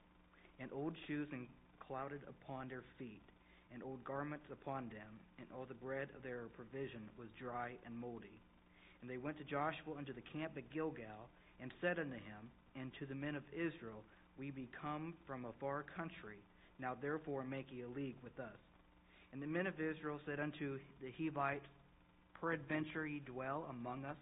and 0.59 0.71
old 0.73 0.95
shoes 1.07 1.29
and 1.33 1.47
clouded 1.79 2.21
upon 2.29 2.69
their 2.69 2.85
feet, 2.99 3.23
and 3.73 3.83
old 3.83 4.03
garments 4.05 4.47
upon 4.51 4.89
them, 4.89 5.21
and 5.39 5.47
all 5.55 5.65
the 5.65 5.75
bread 5.75 6.09
of 6.17 6.23
their 6.23 6.47
provision 6.55 7.03
was 7.19 7.29
dry 7.39 7.73
and 7.87 7.97
moldy. 7.97 8.41
And 9.01 9.11
they 9.11 9.19
went 9.19 9.39
to 9.39 9.45
Joshua 9.45 9.97
unto 9.97 10.13
the 10.13 10.21
camp 10.21 10.53
at 10.57 10.71
Gilgal, 10.71 11.29
and 11.61 11.73
said 11.81 11.99
unto 11.99 12.15
him, 12.15 12.51
and 12.77 12.91
to 12.99 13.07
the 13.07 13.15
men 13.15 13.35
of 13.35 13.43
Israel, 13.53 14.05
We 14.39 14.51
be 14.51 14.69
come 14.81 15.15
from 15.27 15.45
a 15.45 15.53
far 15.61 15.83
country, 15.83 16.39
now 16.79 16.97
therefore 17.01 17.45
make 17.45 17.71
ye 17.71 17.83
a 17.83 17.89
league 17.89 18.17
with 18.23 18.39
us. 18.39 18.59
And 19.33 19.41
the 19.41 19.47
men 19.47 19.67
of 19.67 19.81
Israel 19.81 20.21
said 20.27 20.41
unto 20.41 20.79
the 21.01 21.13
Hivites, 21.19 21.67
Peradventure 22.43 23.07
ye 23.07 23.21
dwell 23.21 23.67
among 23.71 24.05
us, 24.05 24.17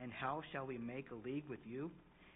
and 0.00 0.10
how 0.10 0.40
shall 0.50 0.64
we 0.64 0.78
make 0.78 1.10
a 1.10 1.28
league 1.28 1.44
with 1.50 1.60
you? 1.66 1.90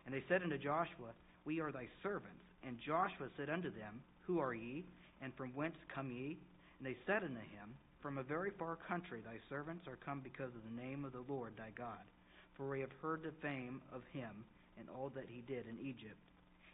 And 0.05 0.15
they 0.15 0.23
said 0.29 0.43
unto 0.43 0.59
Joshua, 0.59 1.17
We 1.47 1.59
are 1.59 1.73
thy 1.73 1.89
servants. 2.03 2.45
And 2.63 2.77
Joshua 2.85 3.33
said 3.39 3.49
unto 3.49 3.71
them, 3.71 4.03
Who 4.27 4.41
are 4.41 4.53
ye, 4.53 4.85
and 5.23 5.33
from 5.35 5.55
whence 5.55 5.77
come 5.89 6.11
ye? 6.11 6.37
And 6.79 6.87
they 6.87 6.99
said 7.07 7.25
unto 7.25 7.41
him, 7.41 7.73
From 8.03 8.19
a 8.19 8.23
very 8.23 8.51
far 8.59 8.77
country 8.77 9.23
thy 9.25 9.41
servants 9.49 9.89
are 9.89 9.97
come 10.05 10.21
because 10.21 10.53
of 10.55 10.69
the 10.69 10.83
name 10.83 11.03
of 11.07 11.13
the 11.13 11.25
Lord 11.27 11.55
thy 11.57 11.71
God. 11.79 12.05
For 12.55 12.69
we 12.69 12.81
have 12.81 12.93
heard 13.01 13.23
the 13.23 13.33
fame 13.41 13.81
of 13.91 14.03
him, 14.13 14.45
and 14.79 14.87
all 14.95 15.11
that 15.15 15.29
he 15.29 15.41
did 15.49 15.65
in 15.67 15.81
Egypt, 15.81 16.21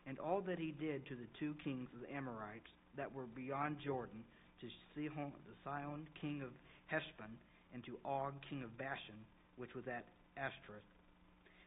and 0.05 0.19
all 0.19 0.41
that 0.41 0.59
he 0.59 0.73
did 0.73 1.07
to 1.07 1.15
the 1.15 1.31
two 1.39 1.55
kings 1.63 1.89
of 1.95 2.01
the 2.01 2.13
Amorites 2.13 2.75
that 2.97 3.15
were 3.15 3.27
beyond 3.37 3.77
Jordan, 3.79 4.25
to 4.61 4.67
Sihon, 4.97 5.31
the 5.47 5.55
Sihon 5.63 6.09
king 6.21 6.43
of 6.43 6.51
Heshbon, 6.87 7.39
and 7.75 7.85
to 7.85 7.99
Og 8.05 8.33
king 8.49 8.63
of 8.63 8.77
Bashan, 8.79 9.19
which 9.57 9.75
was 9.75 9.85
at 9.87 10.05
Ashtaroth. 10.37 10.87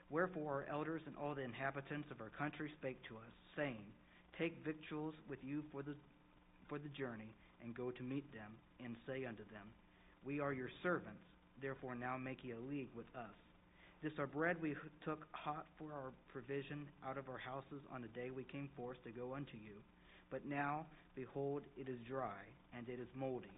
Wherefore 0.09 0.51
our 0.51 0.65
elders 0.69 1.01
and 1.05 1.15
all 1.15 1.35
the 1.35 1.43
inhabitants 1.43 2.11
of 2.11 2.19
our 2.19 2.29
country 2.29 2.71
spake 2.79 3.01
to 3.07 3.15
us, 3.15 3.33
saying, 3.55 3.83
Take 4.37 4.63
victuals 4.65 5.13
with 5.29 5.39
you 5.43 5.63
for 5.71 5.83
the 5.83 5.95
for 6.67 6.79
the 6.79 6.89
journey, 6.89 7.27
and 7.61 7.75
go 7.75 7.91
to 7.91 8.03
meet 8.03 8.31
them, 8.31 8.51
and 8.83 8.95
say 9.05 9.25
unto 9.25 9.43
them, 9.51 9.67
We 10.25 10.39
are 10.39 10.53
your 10.53 10.69
servants, 10.81 11.19
therefore 11.61 11.95
now 11.95 12.17
make 12.17 12.43
ye 12.43 12.51
a 12.51 12.59
league 12.71 12.87
with 12.95 13.07
us. 13.13 13.35
This 14.01 14.13
our 14.17 14.27
bread 14.27 14.55
we 14.61 14.75
took 15.05 15.27
hot 15.31 15.65
for 15.77 15.93
our 15.93 16.11
provision 16.31 16.87
out 17.05 17.17
of 17.17 17.29
our 17.29 17.37
houses 17.37 17.83
on 17.93 18.01
the 18.01 18.07
day 18.09 18.31
we 18.31 18.43
came 18.43 18.69
forth 18.75 18.97
to 19.03 19.11
go 19.11 19.35
unto 19.35 19.57
you. 19.57 19.77
But 20.31 20.45
now, 20.45 20.85
behold, 21.13 21.63
it 21.77 21.87
is 21.87 21.97
dry, 22.07 22.41
and 22.75 22.87
it 22.89 22.99
is 22.99 23.07
moldy. 23.13 23.51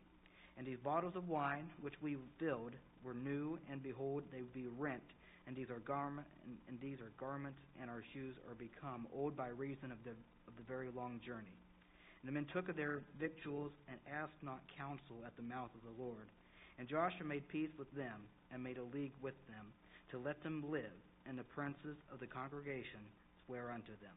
And 0.58 0.68
these 0.68 0.78
bottles 0.84 1.16
of 1.16 1.28
wine 1.30 1.70
which 1.82 1.96
we 2.02 2.18
filled 2.40 2.74
were 3.04 3.14
new, 3.14 3.58
and 3.72 3.82
behold, 3.82 4.24
they 4.32 4.42
be 4.54 4.68
rent, 4.78 5.04
and 5.48 5.56
these 5.56 5.70
are 5.70 5.80
garment, 5.80 6.28
and, 6.46 6.58
and 6.70 6.80
these 6.80 7.00
are 7.02 7.12
garments, 7.20 7.60
and 7.82 7.90
our 7.90 8.04
shoes 8.14 8.36
are 8.48 8.56
become 8.56 9.08
old 9.14 9.36
by 9.36 9.48
reason 9.48 9.92
of 9.92 9.98
the 10.06 10.12
of 10.48 10.56
the 10.58 10.64
very 10.68 10.90
long 10.96 11.20
journey. 11.26 11.58
And 12.22 12.30
the 12.30 12.34
men 12.34 12.46
took 12.54 12.70
of 12.70 12.76
their 12.76 13.02
victuals 13.20 13.72
and 13.90 13.98
asked 14.08 14.40
not 14.42 14.62
counsel 14.78 15.24
at 15.26 15.36
the 15.36 15.44
mouth 15.44 15.72
of 15.76 15.84
the 15.84 16.02
Lord. 16.02 16.28
And 16.80 16.88
Joshua 16.88 17.26
made 17.26 17.48
peace 17.50 17.70
with 17.78 17.92
them, 17.96 18.24
and 18.52 18.64
made 18.64 18.78
a 18.78 18.96
league 18.96 19.14
with 19.22 19.36
them, 19.48 19.74
to 20.12 20.18
let 20.18 20.42
them 20.44 20.64
live, 20.70 20.96
and 21.28 21.38
the 21.38 21.44
princes 21.44 21.98
of 22.12 22.20
the 22.20 22.28
congregation 22.28 23.02
swear 23.46 23.72
unto 23.72 23.92
them. 24.02 24.16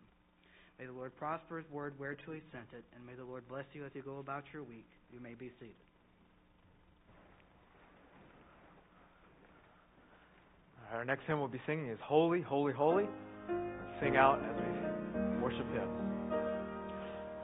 May 0.78 0.86
the 0.86 0.92
Lord 0.92 1.16
prosper 1.16 1.58
his 1.58 1.70
word 1.70 1.94
whereto 1.98 2.32
he 2.32 2.40
sent 2.52 2.68
it, 2.72 2.84
and 2.94 3.04
may 3.06 3.14
the 3.14 3.24
Lord 3.24 3.48
bless 3.48 3.64
you 3.72 3.84
as 3.84 3.92
you 3.94 4.02
go 4.02 4.18
about 4.18 4.44
your 4.52 4.62
week. 4.62 4.88
You 5.10 5.20
may 5.20 5.34
be 5.34 5.50
seated. 5.58 5.74
Our 10.92 11.04
next 11.04 11.24
hymn 11.26 11.40
we'll 11.40 11.48
be 11.48 11.60
singing 11.66 11.88
is 11.88 11.98
Holy, 12.02 12.40
Holy, 12.40 12.72
Holy. 12.72 13.04
Sing 14.00 14.16
out 14.16 14.38
as 14.38 14.56
we 14.56 15.42
worship 15.42 15.66
Him. 15.72 15.88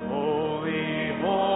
Holy, 0.00 1.10
holy, 1.20 1.51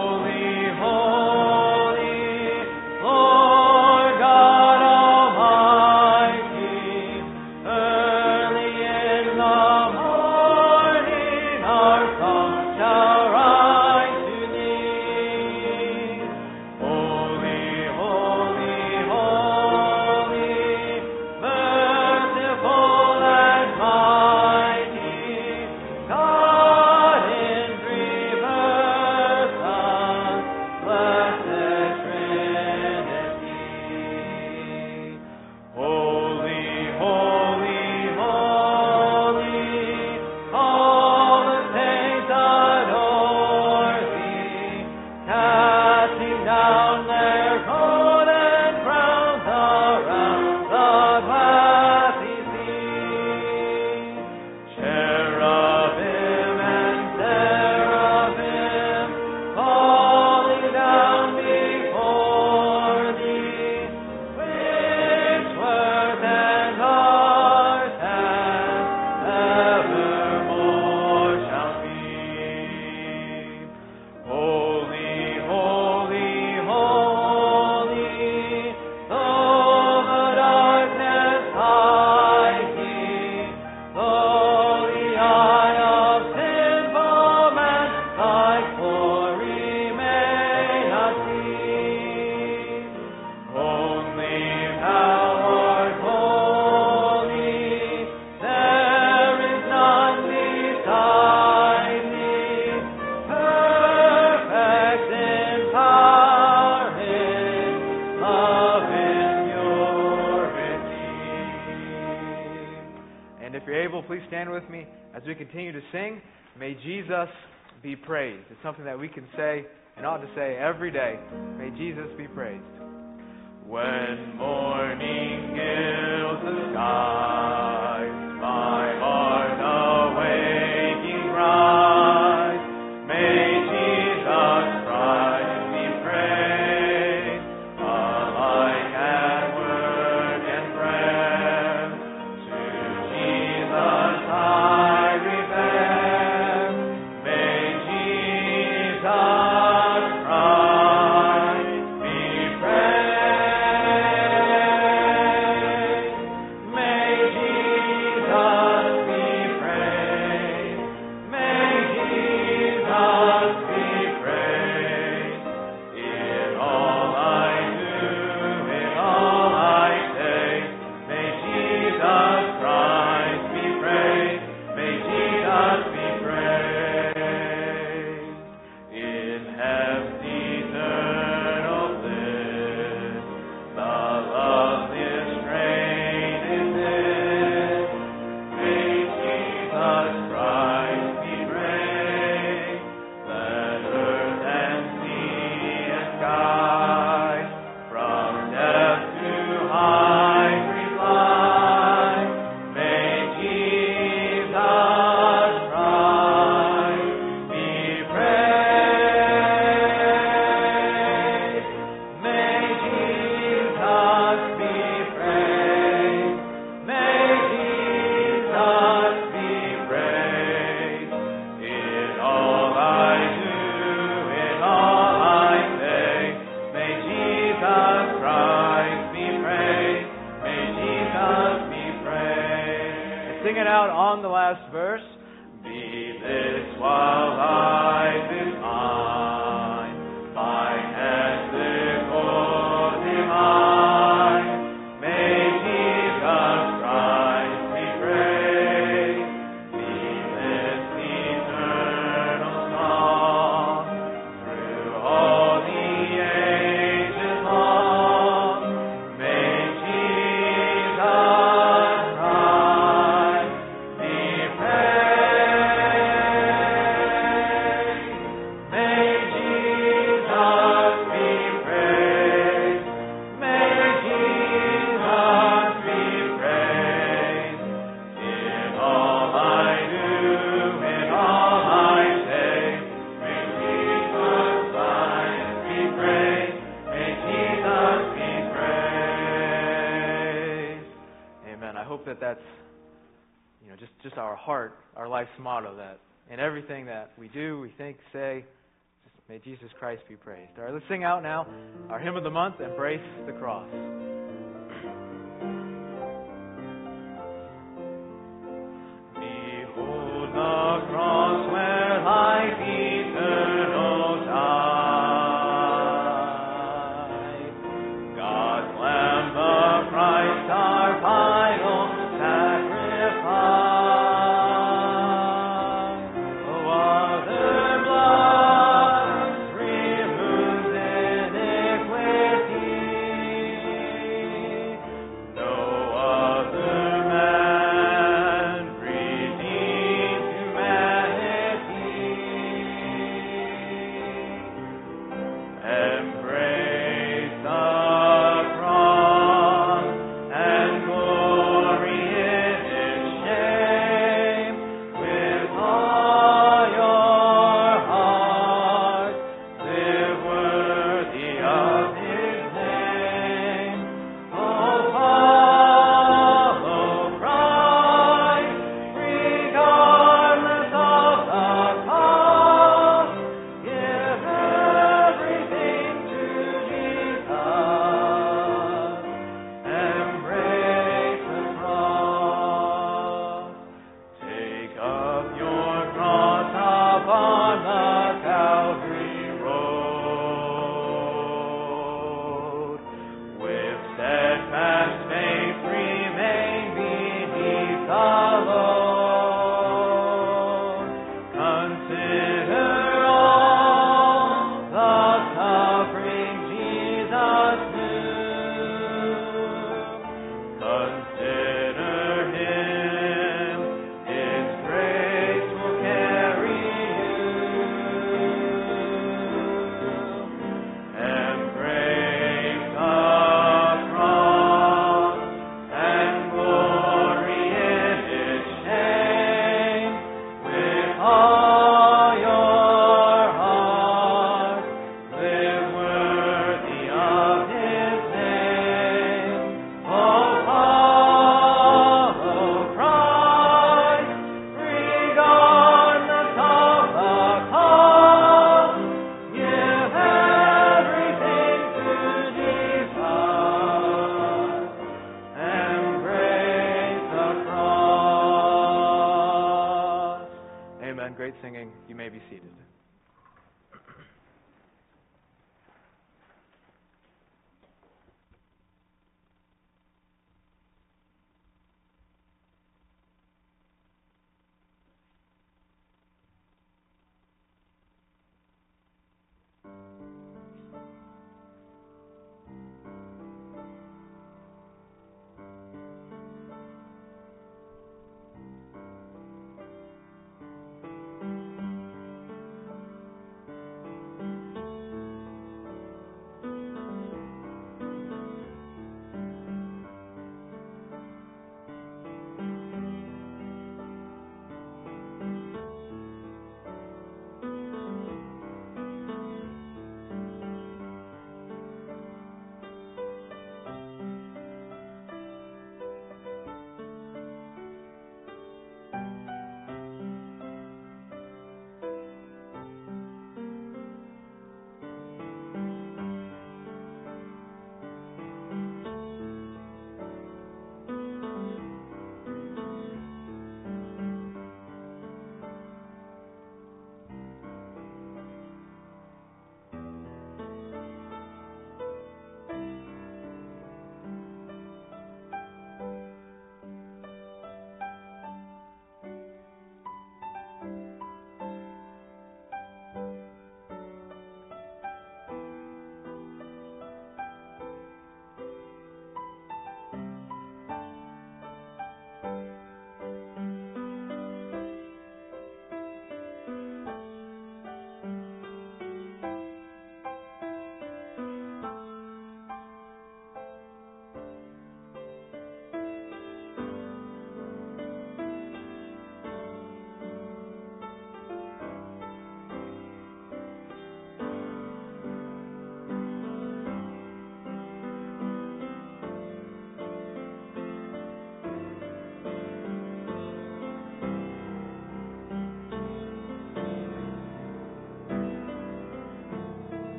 Christ 299.87 300.03
be 300.09 300.17
praised. 300.17 300.51
All 300.57 300.65
right, 300.65 300.73
let's 300.73 300.83
sing 300.89 301.05
out 301.05 301.23
now 301.23 301.47
our 301.89 301.97
hymn 301.97 302.17
of 302.17 302.23
the 302.25 302.29
month, 302.29 302.59
Embrace 302.59 302.99
the 303.25 303.31
Cross. 303.31 303.69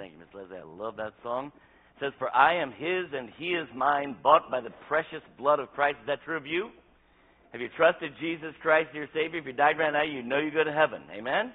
Thank 0.00 0.16
you, 0.16 0.18
Miss 0.18 0.32
Leslie. 0.32 0.56
I 0.56 0.64
love 0.64 0.96
that 0.96 1.12
song. 1.22 1.52
It 1.52 2.00
says, 2.00 2.12
For 2.18 2.34
I 2.34 2.56
am 2.56 2.72
his 2.72 3.12
and 3.12 3.28
he 3.36 3.52
is 3.52 3.68
mine, 3.76 4.16
bought 4.22 4.50
by 4.50 4.62
the 4.62 4.72
precious 4.88 5.20
blood 5.36 5.60
of 5.60 5.68
Christ. 5.76 5.98
Is 6.00 6.06
that 6.06 6.24
true 6.24 6.38
of 6.38 6.46
you? 6.46 6.70
Have 7.52 7.60
you 7.60 7.68
trusted 7.76 8.12
Jesus 8.18 8.56
Christ 8.62 8.88
your 8.94 9.08
Savior? 9.12 9.40
If 9.40 9.44
you 9.44 9.52
died 9.52 9.76
right 9.76 9.92
now, 9.92 10.02
you 10.02 10.22
know 10.22 10.38
you 10.38 10.50
go 10.50 10.64
to 10.64 10.72
heaven. 10.72 11.02
Amen? 11.12 11.52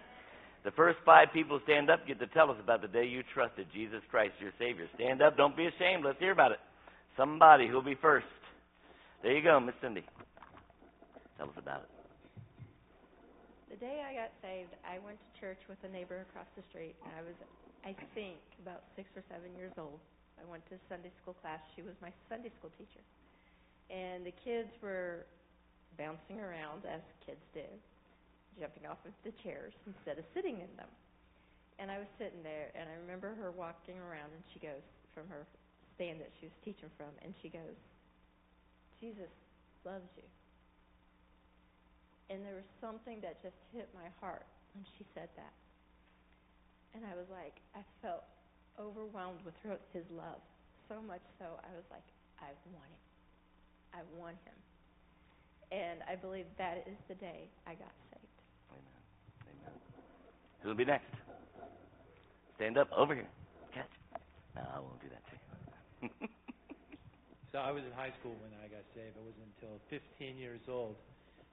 The 0.64 0.70
first 0.78 1.00
five 1.04 1.30
people 1.34 1.60
stand 1.64 1.90
up 1.90 2.06
get 2.06 2.20
to 2.20 2.28
tell 2.28 2.52
us 2.52 2.58
about 2.62 2.84
the 2.84 2.88
day 2.88 3.06
you 3.06 3.24
trusted 3.34 3.66
Jesus 3.74 4.06
Christ 4.12 4.34
your 4.40 4.54
Savior. 4.60 4.86
Stand 4.94 5.24
up. 5.24 5.38
Don't 5.38 5.58
be 5.58 5.66
ashamed. 5.66 6.06
Let's 6.06 6.20
hear 6.20 6.32
about 6.32 6.52
it. 6.52 6.60
Somebody 7.18 7.68
who'll 7.68 7.82
be 7.82 7.98
first. 7.98 8.30
There 9.24 9.36
you 9.36 9.42
go, 9.42 9.60
Miss 9.60 9.74
Cindy. 9.82 10.06
Tell 11.40 11.50
us 11.50 11.58
about 11.58 11.82
it. 11.82 11.90
The 13.74 13.78
day 13.78 14.06
I 14.06 14.14
got 14.14 14.30
saved, 14.46 14.70
I 14.86 15.02
went 15.02 15.18
to 15.18 15.42
church 15.42 15.58
with 15.68 15.82
a 15.82 15.90
neighbor 15.90 16.22
across 16.30 16.48
the 16.56 16.62
street. 16.70 16.94
And 17.04 17.12
I 17.18 17.22
was, 17.26 17.34
I 17.86 17.94
think, 18.18 18.42
about 18.66 18.82
six 18.98 19.14
or 19.14 19.22
seven 19.30 19.54
years 19.54 19.72
old. 19.78 20.02
I 20.42 20.44
went 20.50 20.66
to 20.74 20.76
Sunday 20.90 21.14
school 21.22 21.38
class. 21.38 21.62
She 21.78 21.86
was 21.86 21.94
my 22.02 22.10
Sunday 22.28 22.50
school 22.58 22.74
teacher. 22.82 23.06
And 23.94 24.26
the 24.26 24.34
kids 24.42 24.74
were 24.82 25.30
bouncing 25.94 26.42
around, 26.42 26.82
as 26.90 27.06
kids 27.22 27.46
do, 27.54 27.64
jumping 28.58 28.90
off 28.90 28.98
of 29.06 29.14
the 29.22 29.32
chairs 29.46 29.72
instead 29.86 30.18
of 30.18 30.26
sitting 30.34 30.58
in 30.66 30.72
them. 30.76 30.90
And 31.78 31.94
I 31.94 32.02
was 32.02 32.10
sitting 32.18 32.42
there, 32.42 32.74
and 32.74 32.90
I 32.90 32.98
remember 33.06 33.38
her 33.38 33.54
walking 33.54 34.02
around, 34.02 34.34
and 34.34 34.42
she 34.50 34.58
goes, 34.58 34.82
from 35.14 35.30
her 35.30 35.46
stand 35.94 36.20
that 36.20 36.34
she 36.42 36.50
was 36.50 36.58
teaching 36.66 36.90
from, 36.98 37.14
and 37.22 37.38
she 37.40 37.54
goes, 37.54 37.78
Jesus 39.00 39.32
loves 39.86 40.10
you. 40.18 40.28
And 42.34 42.42
there 42.42 42.58
was 42.58 42.68
something 42.82 43.22
that 43.22 43.40
just 43.46 43.56
hit 43.72 43.88
my 43.94 44.10
heart 44.20 44.50
when 44.74 44.84
she 44.98 45.06
said 45.14 45.30
that. 45.38 45.54
And 46.96 47.04
I 47.04 47.14
was 47.20 47.28
like, 47.28 47.60
I 47.76 47.84
felt 48.00 48.24
overwhelmed 48.80 49.44
with 49.44 49.54
his 49.92 50.08
love. 50.16 50.40
So 50.88 51.04
much 51.04 51.22
so, 51.38 51.60
I 51.60 51.72
was 51.76 51.84
like, 51.92 52.08
I 52.40 52.56
want 52.72 52.88
him. 52.88 53.04
I 53.92 54.02
want 54.16 54.40
him. 54.48 54.56
And 55.76 56.00
I 56.08 56.16
believe 56.16 56.46
that 56.58 56.88
is 56.88 56.96
the 57.12 57.16
day 57.16 57.52
I 57.68 57.76
got 57.76 57.92
saved. 58.12 58.40
Amen. 58.72 59.02
Amen. 59.44 59.76
Who'll 60.64 60.76
be 60.76 60.86
next? 60.86 61.12
Stand 62.56 62.78
up 62.78 62.88
over 62.96 63.14
here. 63.14 63.28
Catch. 63.74 63.92
No, 64.56 64.64
I 64.64 64.80
won't 64.80 65.02
do 65.02 65.10
that 65.12 65.24
to 65.28 65.36
you. 65.36 66.30
So 67.56 67.64
I 67.64 67.72
was 67.72 67.88
in 67.88 67.96
high 67.96 68.12
school 68.20 68.36
when 68.44 68.52
I 68.60 68.68
got 68.68 68.84
saved. 68.92 69.16
It 69.16 69.24
wasn't 69.24 69.48
until 69.56 69.80
15 69.88 70.36
years 70.36 70.60
old, 70.68 71.00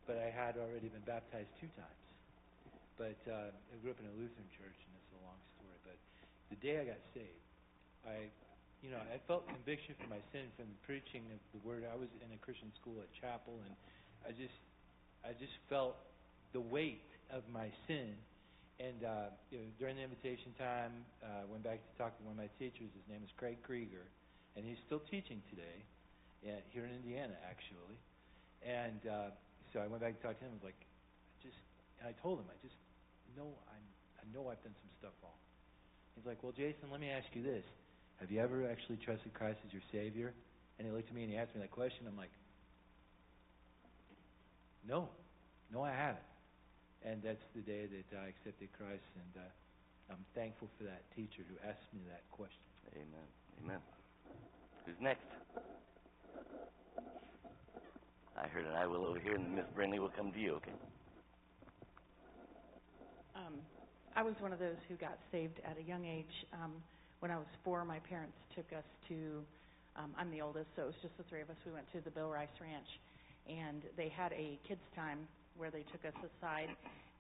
but 0.03 0.19
I 0.19 0.35
had 0.35 0.59
already 0.59 0.91
been 0.91 1.07
baptized 1.07 1.47
two 1.63 1.71
times. 1.79 2.03
But 2.99 3.23
uh, 3.31 3.55
I 3.55 3.75
grew 3.79 3.95
up 3.95 4.03
in 4.03 4.11
a 4.11 4.17
Lutheran 4.19 4.51
church, 4.51 4.75
and 4.75 4.93
it's 4.99 5.13
a 5.15 5.23
long 5.23 5.39
story. 5.55 5.79
But 5.87 5.95
the 6.53 6.61
day 6.61 6.77
I 6.77 6.85
got 6.85 7.01
saved, 7.17 7.49
I, 8.05 8.29
you 8.85 8.93
know, 8.93 9.01
I 9.01 9.17
felt 9.25 9.49
conviction 9.49 9.97
for 9.97 10.05
my 10.13 10.21
sin 10.37 10.53
from 10.53 10.69
the 10.69 10.81
preaching 10.85 11.25
of 11.33 11.41
the 11.57 11.61
word. 11.65 11.89
I 11.89 11.97
was 11.97 12.13
in 12.21 12.29
a 12.29 12.41
Christian 12.45 12.69
school 12.77 13.01
at 13.01 13.09
chapel, 13.17 13.57
and 13.65 13.73
I 14.29 14.37
just, 14.37 14.61
I 15.25 15.33
just 15.33 15.57
felt 15.73 15.97
the 16.53 16.61
weight 16.61 17.09
of 17.33 17.41
my 17.49 17.73
sin. 17.89 18.13
And 18.77 19.01
uh, 19.01 19.33
you 19.49 19.65
know, 19.65 19.69
during 19.81 19.97
the 19.97 20.05
invitation 20.05 20.53
time, 20.61 20.93
uh, 21.25 21.49
went 21.49 21.65
back 21.65 21.81
to 21.81 21.93
talk 21.97 22.13
to 22.21 22.23
one 22.29 22.37
of 22.37 22.41
my 22.45 22.53
teachers. 22.61 22.93
His 22.93 23.07
name 23.09 23.25
is 23.25 23.33
Craig 23.41 23.65
Krieger, 23.65 24.05
and 24.53 24.67
he's 24.67 24.81
still 24.85 25.01
teaching 25.09 25.41
today, 25.49 25.79
yeah, 26.45 26.61
here 26.75 26.85
in 26.85 26.93
Indiana, 26.93 27.39
actually. 27.49 27.97
And 28.61 29.01
uh, 29.09 29.33
so 29.73 29.81
I 29.81 29.89
went 29.89 30.05
back 30.05 30.21
to 30.21 30.21
talk 30.21 30.37
to 30.37 30.45
him. 30.45 30.53
I 30.53 30.59
was 30.61 30.69
like, 30.69 30.81
I 30.83 31.37
just, 31.41 31.61
and 32.03 32.05
I 32.11 32.15
told 32.21 32.45
him, 32.45 32.49
I 32.53 32.59
just 32.61 32.77
know 33.39 33.49
I'm, 33.73 33.87
I 34.21 34.25
know 34.37 34.53
I've 34.53 34.61
done 34.61 34.77
some 34.77 34.93
stuff 35.01 35.17
wrong. 35.23 35.39
He's 36.17 36.27
like, 36.27 36.43
well, 36.43 36.53
Jason, 36.53 36.91
let 36.91 37.01
me 37.01 37.11
ask 37.11 37.27
you 37.35 37.43
this: 37.43 37.65
Have 38.21 38.31
you 38.31 38.41
ever 38.41 38.69
actually 38.71 38.99
trusted 39.05 39.33
Christ 39.35 39.59
as 39.67 39.73
your 39.73 39.83
Savior? 39.93 40.33
And 40.79 40.87
he 40.87 40.93
looked 40.93 41.09
at 41.09 41.15
me 41.15 41.23
and 41.23 41.31
he 41.31 41.39
asked 41.39 41.55
me 41.55 41.61
that 41.61 41.71
question. 41.71 42.07
I'm 42.09 42.17
like, 42.17 42.33
no, 44.89 45.09
no, 45.73 45.83
I 45.83 45.93
haven't. 45.93 46.27
And 47.05 47.23
that's 47.23 47.43
the 47.55 47.63
day 47.63 47.87
that 47.87 48.19
I 48.19 48.29
accepted 48.29 48.69
Christ, 48.79 49.07
and 49.15 49.43
uh, 49.43 50.13
I'm 50.13 50.25
thankful 50.35 50.69
for 50.79 50.85
that 50.85 51.03
teacher 51.15 51.43
who 51.49 51.57
asked 51.69 51.87
me 51.95 52.01
that 52.11 52.23
question. 52.31 52.63
Amen. 52.95 53.27
Amen. 53.65 53.81
Who's 54.87 54.95
next? 55.01 55.27
I 58.37 58.49
heard 58.49 58.67
an 58.67 58.75
I 58.75 58.87
will 58.87 59.07
over 59.07 59.19
here, 59.19 59.35
and 59.35 59.55
Miss 59.55 59.65
Brindley 59.75 59.99
will 59.99 60.13
come 60.17 60.33
to 60.33 60.39
you, 60.39 60.55
okay? 60.55 60.73
Um, 63.37 63.55
I 64.15 64.23
was 64.23 64.35
one 64.41 64.53
of 64.53 64.59
those 64.59 64.77
who 64.89 64.97
got 64.97 65.17
saved 65.31 65.59
at 65.65 65.79
a 65.79 65.83
young 65.83 66.05
age. 66.05 66.47
Um, 66.53 66.73
when 67.21 67.31
I 67.31 67.37
was 67.37 67.47
four, 67.65 67.85
my 67.85 67.99
parents 68.01 68.37
took 68.55 68.67
us 68.77 68.85
to, 69.09 69.41
um, 69.97 70.13
I'm 70.19 70.31
the 70.31 70.43
oldest, 70.43 70.69
so 70.77 70.83
it 70.83 70.87
was 70.87 71.01
just 71.01 71.17
the 71.17 71.25
three 71.25 71.41
of 71.41 71.49
us. 71.49 71.57
We 71.65 71.73
went 71.73 71.91
to 71.93 72.01
the 72.01 72.11
Bill 72.11 72.29
Rice 72.29 72.53
Ranch, 72.61 72.87
and 73.49 73.83
they 73.97 74.11
had 74.11 74.33
a 74.33 74.59
kids' 74.69 74.85
time 74.95 75.21
where 75.57 75.71
they 75.71 75.85
took 75.93 76.05
us 76.05 76.13
aside. 76.21 76.69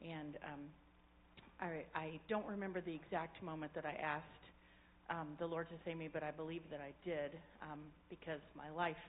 And 0.04 0.36
um, 0.44 0.60
I, 1.60 1.84
I 1.94 2.20
don't 2.28 2.46
remember 2.46 2.82
the 2.82 2.94
exact 2.94 3.42
moment 3.42 3.72
that 3.74 3.86
I 3.86 3.96
asked 3.96 4.44
um, 5.08 5.28
the 5.38 5.46
Lord 5.46 5.68
to 5.70 5.74
save 5.86 5.96
me, 5.96 6.10
but 6.12 6.22
I 6.22 6.30
believe 6.30 6.62
that 6.70 6.80
I 6.80 6.92
did 7.08 7.32
um, 7.62 7.80
because 8.10 8.40
my 8.54 8.68
life, 8.68 9.00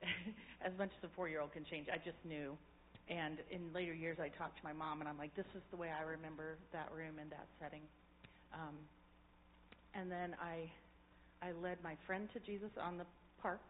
as 0.64 0.72
much 0.78 0.90
as 0.96 1.10
a 1.10 1.12
four-year-old 1.14 1.52
can 1.52 1.66
change, 1.68 1.88
I 1.92 1.98
just 1.98 2.18
knew. 2.24 2.56
And 3.10 3.38
in 3.50 3.72
later 3.74 3.92
years, 3.92 4.18
I 4.22 4.28
talked 4.28 4.56
to 4.58 4.64
my 4.64 4.72
mom, 4.72 5.00
and 5.00 5.08
I'm 5.08 5.18
like, 5.18 5.34
this 5.34 5.50
is 5.56 5.62
the 5.72 5.76
way 5.76 5.90
I 5.90 6.02
remember 6.04 6.56
that 6.72 6.88
room 6.94 7.18
and 7.20 7.28
that 7.32 7.46
setting. 7.60 7.82
Um, 8.54 8.78
and 9.94 10.10
then 10.10 10.36
I, 10.40 10.70
I 11.44 11.50
led 11.60 11.78
my 11.82 11.96
friend 12.06 12.28
to 12.32 12.38
Jesus 12.38 12.70
on 12.80 12.98
the 12.98 13.06
park, 13.42 13.60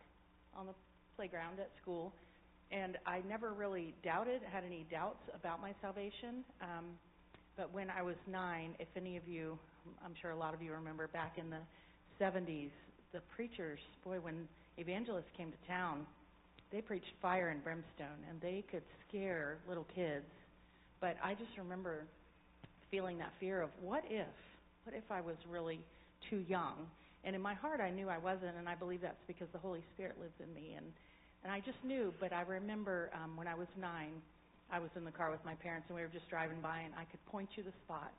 on 0.54 0.66
the 0.66 0.74
playground 1.16 1.58
at 1.58 1.70
school, 1.80 2.12
and 2.70 2.98
I 3.06 3.22
never 3.26 3.54
really 3.54 3.94
doubted, 4.04 4.42
had 4.52 4.62
any 4.62 4.84
doubts 4.90 5.24
about 5.34 5.60
my 5.62 5.72
salvation. 5.80 6.44
Um, 6.60 6.84
but 7.56 7.72
when 7.72 7.88
I 7.88 8.02
was 8.02 8.16
nine, 8.26 8.74
if 8.78 8.88
any 8.94 9.16
of 9.16 9.26
you, 9.26 9.58
I'm 10.04 10.14
sure 10.20 10.32
a 10.32 10.36
lot 10.36 10.52
of 10.52 10.60
you 10.60 10.72
remember 10.72 11.08
back 11.08 11.38
in 11.38 11.48
the 11.48 11.64
70s, 12.22 12.70
the 13.12 13.20
preachers, 13.34 13.80
boy, 14.04 14.20
when 14.20 14.46
evangelists 14.76 15.32
came 15.36 15.50
to 15.50 15.58
town, 15.66 16.06
they 16.72 16.80
preached 16.80 17.12
fire 17.20 17.48
and 17.48 17.62
brimstone, 17.62 18.20
and 18.28 18.40
they 18.40 18.64
could 18.70 18.82
scare 19.08 19.58
little 19.68 19.86
kids. 19.94 20.26
But 21.00 21.16
I 21.22 21.34
just 21.34 21.50
remember 21.58 22.04
feeling 22.90 23.18
that 23.18 23.32
fear 23.40 23.62
of 23.62 23.70
what 23.80 24.04
if? 24.08 24.26
What 24.84 24.94
if 24.94 25.04
I 25.10 25.20
was 25.20 25.36
really 25.50 25.80
too 26.28 26.44
young? 26.48 26.74
And 27.24 27.36
in 27.36 27.42
my 27.42 27.54
heart, 27.54 27.80
I 27.80 27.90
knew 27.90 28.08
I 28.08 28.18
wasn't, 28.18 28.56
and 28.58 28.68
I 28.68 28.74
believe 28.74 29.02
that's 29.02 29.22
because 29.26 29.48
the 29.52 29.58
Holy 29.58 29.82
Spirit 29.94 30.16
lives 30.20 30.34
in 30.40 30.52
me. 30.54 30.74
And 30.76 30.86
and 31.42 31.52
I 31.52 31.60
just 31.60 31.78
knew. 31.84 32.12
But 32.20 32.32
I 32.32 32.42
remember 32.42 33.10
um, 33.14 33.36
when 33.36 33.48
I 33.48 33.54
was 33.54 33.68
nine, 33.80 34.20
I 34.70 34.78
was 34.78 34.90
in 34.96 35.04
the 35.04 35.10
car 35.10 35.30
with 35.30 35.44
my 35.44 35.54
parents, 35.54 35.86
and 35.88 35.96
we 35.96 36.02
were 36.02 36.12
just 36.12 36.28
driving 36.28 36.60
by, 36.60 36.80
and 36.80 36.92
I 36.94 37.04
could 37.04 37.24
point 37.26 37.48
you 37.56 37.62
the 37.62 37.74
spot. 37.84 38.12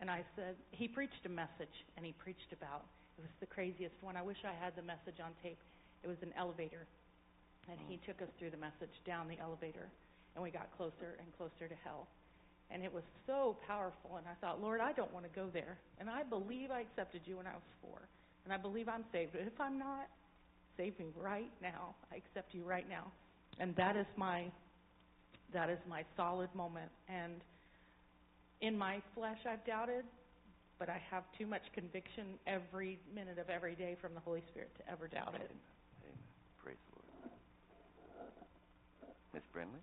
And 0.00 0.10
I 0.10 0.24
said, 0.34 0.56
he 0.70 0.88
preached 0.88 1.20
a 1.26 1.28
message, 1.28 1.84
and 1.96 2.06
he 2.06 2.12
preached 2.12 2.52
about. 2.52 2.88
It 3.18 3.22
was 3.28 3.36
the 3.40 3.46
craziest 3.46 3.94
one. 4.00 4.16
I 4.16 4.22
wish 4.22 4.38
I 4.48 4.56
had 4.56 4.74
the 4.74 4.82
message 4.82 5.20
on 5.20 5.30
tape. 5.44 5.60
It 6.02 6.08
was 6.08 6.16
an 6.22 6.32
elevator, 6.38 6.88
and 7.70 7.78
he 7.88 7.98
took 8.06 8.20
us 8.20 8.28
through 8.38 8.50
the 8.50 8.58
message 8.58 8.92
down 9.06 9.28
the 9.28 9.38
elevator, 9.38 9.88
and 10.34 10.42
we 10.42 10.50
got 10.50 10.68
closer 10.76 11.16
and 11.18 11.26
closer 11.38 11.68
to 11.68 11.74
hell. 11.84 12.08
And 12.70 12.84
it 12.84 12.92
was 12.92 13.02
so 13.26 13.56
powerful, 13.66 14.16
and 14.18 14.26
I 14.26 14.34
thought, 14.40 14.62
Lord, 14.62 14.80
I 14.80 14.92
don't 14.92 15.12
want 15.12 15.26
to 15.26 15.32
go 15.34 15.48
there. 15.52 15.78
And 15.98 16.08
I 16.08 16.22
believe 16.22 16.70
I 16.70 16.80
accepted 16.80 17.22
you 17.24 17.38
when 17.38 17.46
I 17.46 17.54
was 17.54 17.66
four, 17.82 18.02
and 18.44 18.52
I 18.52 18.56
believe 18.56 18.88
I'm 18.88 19.04
saved. 19.12 19.32
But 19.32 19.42
if 19.42 19.60
I'm 19.60 19.78
not, 19.78 20.06
save 20.76 20.98
me 20.98 21.06
right 21.20 21.50
now. 21.60 21.94
I 22.12 22.16
accept 22.16 22.54
you 22.54 22.62
right 22.62 22.88
now. 22.88 23.10
And 23.58 23.74
that 23.76 23.96
is 23.96 24.06
my 24.16 24.46
that 25.52 25.68
is 25.68 25.78
my 25.88 26.04
solid 26.16 26.48
moment. 26.54 26.90
And 27.08 27.42
in 28.60 28.78
my 28.78 29.02
flesh 29.14 29.38
I've 29.50 29.64
doubted, 29.66 30.04
but 30.78 30.88
I 30.88 31.00
have 31.10 31.24
too 31.36 31.46
much 31.46 31.62
conviction 31.74 32.38
every 32.46 32.98
minute 33.14 33.38
of 33.38 33.50
every 33.50 33.74
day 33.74 33.96
from 34.00 34.14
the 34.14 34.20
Holy 34.20 34.42
Spirit 34.50 34.70
to 34.78 34.90
ever 34.90 35.08
doubt 35.08 35.34
it. 35.34 35.50
Amen. 35.50 36.18
Praise 36.62 36.76
the 36.90 36.96
Lord. 36.96 37.10
Miss 39.32 39.42
Brindley? 39.52 39.80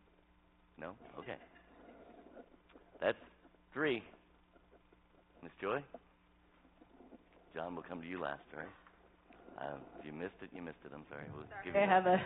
No? 0.80 0.92
Okay. 1.20 1.36
That's 3.02 3.18
three. 3.74 4.04
Miss 5.44 5.52
Joy? 5.62 5.84
John 7.56 7.76
will 7.76 7.84
come 7.84 8.02
to 8.02 8.08
you 8.08 8.22
last, 8.22 8.42
all 8.54 8.60
right? 8.60 8.70
Um, 9.60 9.80
if 10.00 10.06
you 10.06 10.12
missed 10.12 10.38
it, 10.42 10.50
you 10.54 10.62
missed 10.62 10.78
it. 10.86 10.92
I'm 10.94 11.06
sorry. 11.10 11.26
We'll 11.34 11.46
give 11.64 11.74
you 11.74 11.82
I 11.82 11.86
have 11.86 12.06
a 12.06 12.22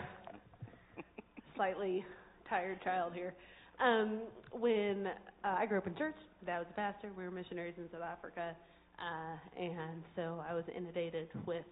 slightly 1.56 2.04
tired 2.50 2.82
child 2.84 3.14
here. 3.14 3.34
Um, 3.80 4.20
when 4.52 5.08
uh, 5.08 5.56
I 5.58 5.66
grew 5.66 5.78
up 5.78 5.88
in 5.88 5.96
church, 5.96 6.16
dad 6.46 6.60
was 6.60 6.68
a 6.70 6.74
pastor. 6.74 7.12
We 7.18 7.24
were 7.24 7.32
missionaries 7.32 7.76
in 7.78 7.90
South 7.92 8.04
Africa, 8.04 8.56
uh, 9.00 9.60
and 9.60 10.04
so 10.16 10.44
I 10.48 10.54
was 10.54 10.66
inundated 10.76 11.30
with 11.46 11.64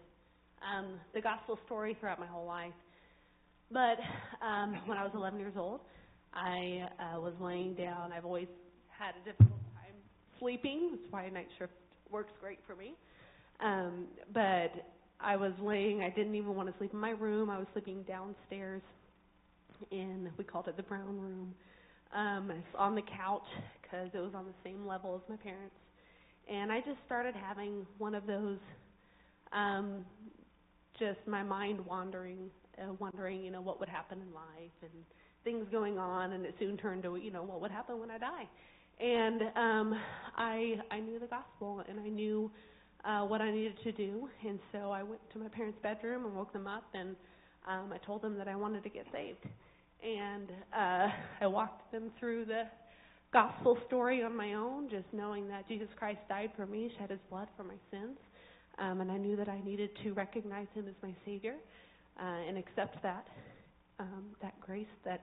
um, 0.63 0.93
the 1.13 1.21
gospel 1.21 1.59
story 1.65 1.97
throughout 1.99 2.19
my 2.19 2.25
whole 2.25 2.45
life. 2.45 2.73
But 3.71 3.99
um, 4.45 4.75
when 4.85 4.97
I 4.97 5.03
was 5.03 5.11
11 5.13 5.39
years 5.39 5.53
old, 5.57 5.81
I 6.33 6.87
uh, 6.99 7.19
was 7.19 7.33
laying 7.39 7.75
down. 7.75 8.11
I've 8.11 8.25
always 8.25 8.47
had 8.89 9.13
a 9.21 9.25
difficult 9.25 9.59
time 9.75 9.95
sleeping. 10.39 10.91
That's 10.91 11.11
why 11.11 11.23
a 11.23 11.31
night 11.31 11.47
shift 11.57 11.73
works 12.09 12.31
great 12.39 12.59
for 12.65 12.75
me. 12.75 12.93
Um, 13.59 14.05
but 14.33 14.71
I 15.19 15.35
was 15.35 15.53
laying, 15.61 16.01
I 16.01 16.09
didn't 16.09 16.35
even 16.35 16.55
want 16.55 16.69
to 16.69 16.75
sleep 16.77 16.93
in 16.93 16.99
my 16.99 17.11
room. 17.11 17.49
I 17.49 17.57
was 17.57 17.67
sleeping 17.73 18.03
downstairs 18.03 18.81
in, 19.91 20.29
we 20.37 20.43
called 20.43 20.67
it 20.67 20.77
the 20.77 20.83
brown 20.83 21.19
room, 21.19 21.53
um, 22.15 22.51
on 22.77 22.95
the 22.95 23.01
couch 23.01 23.45
because 23.81 24.09
it 24.13 24.19
was 24.19 24.33
on 24.33 24.45
the 24.45 24.53
same 24.63 24.85
level 24.85 25.15
as 25.15 25.29
my 25.29 25.35
parents. 25.35 25.75
And 26.51 26.71
I 26.71 26.79
just 26.79 26.97
started 27.05 27.35
having 27.35 27.85
one 27.97 28.15
of 28.15 28.25
those, 28.25 28.57
um, 29.51 30.05
just 30.97 31.19
my 31.27 31.43
mind 31.43 31.85
wandering, 31.85 32.49
uh, 32.81 32.93
wondering, 32.99 33.43
you 33.43 33.51
know, 33.51 33.61
what 33.61 33.79
would 33.79 33.89
happen 33.89 34.19
in 34.21 34.33
life 34.33 34.77
and 34.81 34.91
things 35.43 35.65
going 35.71 35.97
on. 35.97 36.33
And 36.33 36.45
it 36.45 36.55
soon 36.59 36.77
turned 36.77 37.03
to, 37.03 37.15
you 37.15 37.31
know, 37.31 37.43
what 37.43 37.61
would 37.61 37.71
happen 37.71 37.99
when 37.99 38.11
I 38.11 38.17
die. 38.17 38.47
And 38.99 39.41
um, 39.55 39.99
I 40.35 40.75
I 40.91 40.99
knew 40.99 41.19
the 41.19 41.27
gospel 41.27 41.83
and 41.87 41.99
I 41.99 42.09
knew 42.09 42.51
uh, 43.05 43.21
what 43.21 43.41
I 43.41 43.51
needed 43.51 43.77
to 43.83 43.91
do. 43.91 44.29
And 44.45 44.59
so 44.71 44.91
I 44.91 45.03
went 45.03 45.21
to 45.33 45.39
my 45.39 45.47
parents' 45.47 45.79
bedroom 45.81 46.25
and 46.25 46.35
woke 46.35 46.51
them 46.53 46.67
up 46.67 46.83
and 46.93 47.15
um, 47.67 47.91
I 47.93 47.97
told 48.05 48.21
them 48.21 48.37
that 48.37 48.47
I 48.47 48.55
wanted 48.55 48.83
to 48.83 48.89
get 48.89 49.05
saved. 49.11 49.45
And 50.03 50.49
uh, 50.75 51.07
I 51.41 51.47
walked 51.47 51.91
them 51.91 52.11
through 52.19 52.45
the 52.45 52.63
gospel 53.31 53.77
story 53.87 54.23
on 54.23 54.35
my 54.35 54.53
own, 54.53 54.89
just 54.89 55.05
knowing 55.11 55.47
that 55.49 55.67
Jesus 55.67 55.87
Christ 55.97 56.19
died 56.29 56.51
for 56.55 56.65
me, 56.65 56.91
shed 56.97 57.09
his 57.09 57.19
blood 57.29 57.47
for 57.55 57.63
my 57.63 57.75
sins. 57.91 58.17
Um, 58.79 59.01
and 59.01 59.11
I 59.11 59.17
knew 59.17 59.35
that 59.35 59.49
I 59.49 59.59
needed 59.61 59.89
to 60.03 60.13
recognize 60.13 60.67
him 60.73 60.87
as 60.87 60.95
my 61.03 61.13
Savior 61.25 61.55
uh, 62.21 62.47
and 62.47 62.57
accept 62.57 63.01
that 63.03 63.27
um, 63.99 64.25
that 64.41 64.59
grace 64.59 64.87
that 65.05 65.21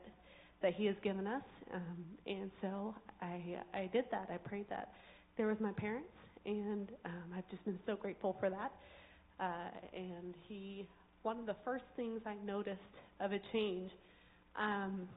that 0.62 0.74
He 0.74 0.86
has 0.86 0.96
given 1.02 1.26
us. 1.26 1.42
Um, 1.74 2.04
and 2.26 2.50
so 2.60 2.94
I 3.20 3.58
I 3.74 3.90
did 3.92 4.04
that. 4.10 4.28
I 4.32 4.36
prayed 4.36 4.66
that 4.70 4.92
there 5.36 5.48
with 5.48 5.60
my 5.60 5.72
parents, 5.72 6.08
and 6.44 6.90
um, 7.04 7.34
I've 7.36 7.48
just 7.50 7.64
been 7.64 7.78
so 7.86 7.96
grateful 7.96 8.36
for 8.40 8.50
that. 8.50 8.72
Uh, 9.38 9.70
and 9.94 10.34
He, 10.48 10.86
one 11.22 11.38
of 11.38 11.46
the 11.46 11.56
first 11.64 11.84
things 11.94 12.20
I 12.24 12.34
noticed 12.44 12.80
of 13.20 13.32
a 13.32 13.40
change 13.52 13.90
um, 14.58 15.08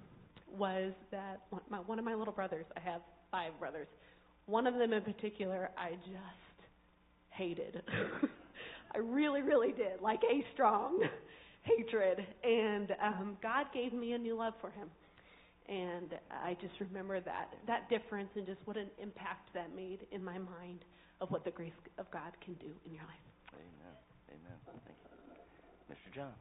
was 0.57 0.91
that 1.11 1.41
one, 1.49 1.61
my, 1.69 1.77
one 1.77 1.99
of 1.99 2.05
my 2.05 2.15
little 2.15 2.33
brothers. 2.33 2.65
I 2.75 2.79
have 2.81 3.01
five 3.31 3.57
brothers. 3.59 3.87
One 4.45 4.67
of 4.67 4.73
them 4.75 4.93
in 4.93 5.03
particular, 5.03 5.69
I 5.77 5.91
just 5.91 6.67
hated. 7.29 7.81
I 8.95 8.97
really, 8.97 9.41
really 9.43 9.71
did, 9.71 10.01
like 10.01 10.21
a 10.23 10.43
strong 10.53 11.03
hatred. 11.77 12.25
And 12.43 12.95
um, 13.01 13.37
God 13.41 13.67
gave 13.73 13.93
me 13.93 14.13
a 14.13 14.17
new 14.17 14.35
love 14.35 14.53
for 14.61 14.69
him. 14.71 14.89
And 15.67 16.17
I 16.31 16.57
just 16.61 16.73
remember 16.79 17.19
that 17.21 17.53
that 17.67 17.89
difference 17.89 18.29
and 18.35 18.45
just 18.45 18.57
what 18.65 18.75
an 18.75 18.89
impact 19.01 19.53
that 19.53 19.75
made 19.75 20.07
in 20.11 20.23
my 20.23 20.37
mind 20.37 20.81
of 21.21 21.29
what 21.29 21.45
the 21.45 21.51
grace 21.51 21.77
of 21.99 22.09
God 22.09 22.33
can 22.43 22.55
do 22.55 22.73
in 22.85 22.93
your 22.93 23.03
life. 23.03 23.27
Amen. 23.53 23.95
Amen. 24.33 24.57
Thank 24.65 24.97
you. 24.97 25.93
Mr. 25.93 26.15
John. 26.15 26.33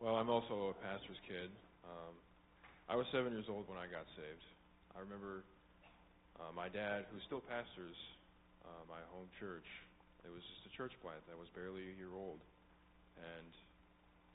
Well, 0.00 0.16
I'm 0.16 0.30
also 0.30 0.72
a 0.72 0.74
pastor's 0.80 1.20
kid. 1.28 1.50
Um, 1.84 2.14
I 2.88 2.96
was 2.96 3.06
seven 3.12 3.32
years 3.32 3.46
old 3.48 3.68
when 3.68 3.76
I 3.76 3.84
got 3.84 4.04
saved. 4.16 4.44
I 4.96 5.00
remember 5.00 5.44
uh, 6.40 6.52
my 6.54 6.68
dad, 6.68 7.04
who 7.12 7.18
still 7.26 7.40
pastors 7.40 7.96
uh, 8.64 8.82
my 8.88 9.00
home 9.12 9.28
church. 9.38 9.66
It 10.26 10.34
was 10.34 10.42
just 10.42 10.66
a 10.66 10.72
church 10.74 10.92
plant 10.98 11.22
that 11.30 11.38
was 11.38 11.46
barely 11.54 11.86
a 11.86 11.94
year 11.94 12.10
old, 12.10 12.42
and 13.14 13.52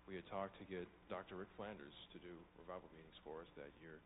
we 0.08 0.16
had 0.16 0.24
talked 0.32 0.56
to 0.64 0.66
get 0.72 0.88
Dr. 1.12 1.36
Rick 1.36 1.52
Flanders 1.60 1.94
to 2.16 2.18
do 2.24 2.32
revival 2.56 2.88
meetings 2.96 3.20
for 3.28 3.44
us 3.44 3.52
that 3.60 3.70
year. 3.84 4.00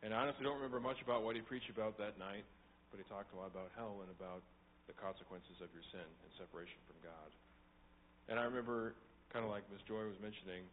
And 0.00 0.16
I 0.16 0.24
honestly 0.24 0.42
don't 0.42 0.56
remember 0.56 0.80
much 0.80 0.98
about 1.04 1.22
what 1.22 1.36
he 1.36 1.44
preached 1.44 1.70
about 1.70 2.00
that 2.00 2.16
night, 2.16 2.48
but 2.90 2.98
he 2.98 3.04
talked 3.06 3.30
a 3.32 3.38
lot 3.38 3.52
about 3.52 3.70
hell 3.76 4.00
and 4.00 4.10
about 4.10 4.40
the 4.90 4.96
consequences 4.96 5.60
of 5.62 5.70
your 5.70 5.84
sin 5.94 6.02
and 6.02 6.30
separation 6.40 6.80
from 6.88 6.98
God. 7.04 7.30
And 8.32 8.40
I 8.40 8.48
remember 8.48 8.96
kind 9.30 9.44
of 9.44 9.52
like 9.52 9.62
Miss 9.70 9.84
Joy 9.86 10.08
was 10.08 10.18
mentioning, 10.18 10.66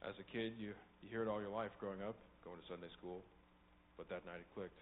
as 0.00 0.16
a 0.16 0.26
kid, 0.30 0.56
you, 0.56 0.72
you 1.02 1.10
hear 1.10 1.26
it 1.26 1.28
all 1.28 1.42
your 1.42 1.52
life 1.52 1.74
growing 1.82 2.00
up, 2.00 2.16
going 2.46 2.56
to 2.56 2.66
Sunday 2.70 2.90
school, 2.96 3.20
but 4.00 4.08
that 4.08 4.24
night 4.24 4.40
it 4.40 4.48
clicked. 4.54 4.78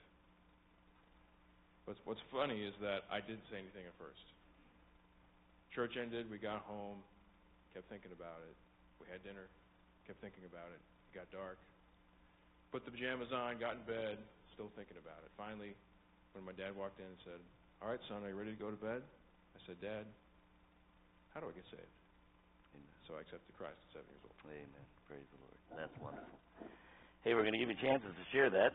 What's, 1.87 2.03
what's 2.03 2.25
funny 2.35 2.67
is 2.67 2.75
that 2.83 3.07
I 3.07 3.23
didn't 3.23 3.47
say 3.47 3.63
anything 3.63 3.87
at 3.87 3.95
first. 3.95 4.23
Church 5.71 5.95
ended, 5.95 6.27
we 6.27 6.37
got 6.37 6.67
home, 6.67 6.99
kept 7.71 7.87
thinking 7.87 8.11
about 8.11 8.43
it. 8.43 8.59
We 8.99 9.07
had 9.07 9.23
dinner, 9.23 9.47
kept 10.03 10.19
thinking 10.19 10.43
about 10.51 10.67
it. 10.75 10.83
It 10.83 11.13
got 11.15 11.31
dark. 11.31 11.63
Put 12.75 12.83
the 12.83 12.91
pajamas 12.91 13.31
on, 13.31 13.63
got 13.63 13.79
in 13.79 13.87
bed, 13.87 14.19
still 14.59 14.67
thinking 14.75 14.99
about 14.99 15.23
it. 15.23 15.31
Finally, 15.39 15.79
when 16.35 16.43
my 16.43 16.57
dad 16.59 16.75
walked 16.75 16.99
in 16.99 17.07
and 17.07 17.21
said, 17.23 17.39
All 17.79 17.87
right, 17.87 18.03
son, 18.11 18.27
are 18.27 18.35
you 18.35 18.39
ready 18.39 18.51
to 18.51 18.59
go 18.59 18.67
to 18.67 18.81
bed? 18.83 19.07
I 19.55 19.59
said, 19.71 19.79
Dad, 19.79 20.11
how 21.31 21.39
do 21.39 21.47
I 21.47 21.55
get 21.55 21.71
saved? 21.71 21.95
So 23.07 23.15
I 23.15 23.23
accepted 23.23 23.55
Christ 23.55 23.79
at 23.79 24.03
seven 24.03 24.11
years 24.11 24.27
old. 24.27 24.35
Amen. 24.51 24.87
Praise 25.07 25.23
the 25.31 25.39
Lord. 25.39 25.59
That's 25.79 25.95
wonderful. 26.03 26.39
Hey, 27.23 27.39
we're 27.39 27.47
going 27.47 27.55
to 27.55 27.63
give 27.63 27.71
you 27.71 27.79
chances 27.79 28.11
to 28.11 28.25
share 28.35 28.51
that. 28.51 28.75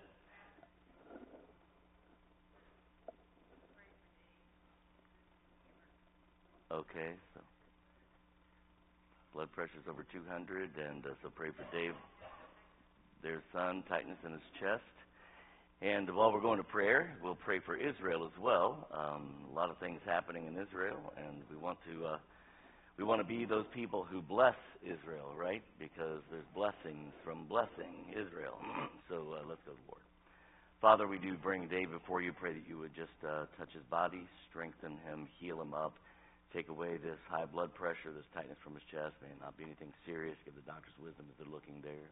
Okay, 6.71 7.11
so 7.33 7.41
blood 9.33 9.49
pressure's 9.51 9.83
over 9.89 10.05
200, 10.07 10.69
and 10.77 11.05
uh, 11.05 11.09
so 11.21 11.29
pray 11.35 11.49
for 11.49 11.67
Dave, 11.75 11.91
their 13.21 13.43
son, 13.51 13.83
tightness 13.89 14.17
in 14.25 14.31
his 14.31 14.47
chest. 14.57 14.95
And 15.81 16.15
while 16.15 16.31
we're 16.31 16.39
going 16.39 16.59
to 16.59 16.63
prayer, 16.63 17.17
we'll 17.21 17.35
pray 17.35 17.59
for 17.59 17.75
Israel 17.75 18.23
as 18.23 18.31
well. 18.41 18.87
Um, 18.93 19.33
a 19.51 19.53
lot 19.53 19.69
of 19.69 19.79
things 19.79 19.99
happening 20.05 20.47
in 20.47 20.53
Israel, 20.53 21.11
and 21.17 21.43
we 21.51 21.57
want 21.57 21.77
to 21.91 22.05
uh, 22.05 22.17
we 22.97 23.03
want 23.03 23.19
to 23.19 23.27
be 23.27 23.43
those 23.43 23.65
people 23.73 24.05
who 24.05 24.21
bless 24.21 24.55
Israel, 24.81 25.33
right? 25.35 25.63
Because 25.77 26.23
there's 26.31 26.47
blessings 26.55 27.11
from 27.25 27.47
blessing 27.49 28.15
Israel. 28.15 28.55
so 29.09 29.35
uh, 29.35 29.43
let's 29.43 29.59
go 29.67 29.73
to 29.73 29.81
the 29.83 29.91
Lord. 29.91 30.05
Father, 30.79 31.05
we 31.05 31.19
do 31.19 31.35
bring 31.35 31.67
Dave 31.67 31.91
before 31.91 32.21
you. 32.21 32.31
Pray 32.31 32.53
that 32.53 32.63
you 32.65 32.77
would 32.77 32.95
just 32.95 33.17
uh, 33.27 33.43
touch 33.59 33.73
his 33.73 33.83
body, 33.91 34.23
strengthen 34.49 34.91
him, 35.03 35.27
heal 35.37 35.59
him 35.61 35.73
up, 35.73 35.93
take 36.53 36.69
away 36.69 36.97
this 36.97 37.19
high 37.29 37.45
blood 37.45 37.73
pressure, 37.73 38.11
this 38.11 38.27
tightness 38.35 38.59
from 38.63 38.75
his 38.75 38.83
chest. 38.91 39.15
May 39.23 39.31
not 39.39 39.57
be 39.57 39.63
anything 39.63 39.91
serious. 40.05 40.35
Give 40.43 40.55
the 40.55 40.67
doctors 40.67 40.93
wisdom 40.99 41.25
as 41.31 41.35
they're 41.39 41.51
looking 41.51 41.79
there. 41.81 42.11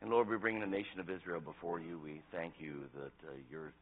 And 0.00 0.10
Lord, 0.10 0.28
we 0.28 0.36
bring 0.38 0.60
the 0.60 0.66
nation 0.66 1.00
of 1.00 1.10
Israel 1.10 1.40
before 1.40 1.80
you. 1.80 1.98
We 1.98 2.22
thank 2.30 2.54
you 2.58 2.86
that 2.94 3.18
uh, 3.26 3.34
your 3.50 3.72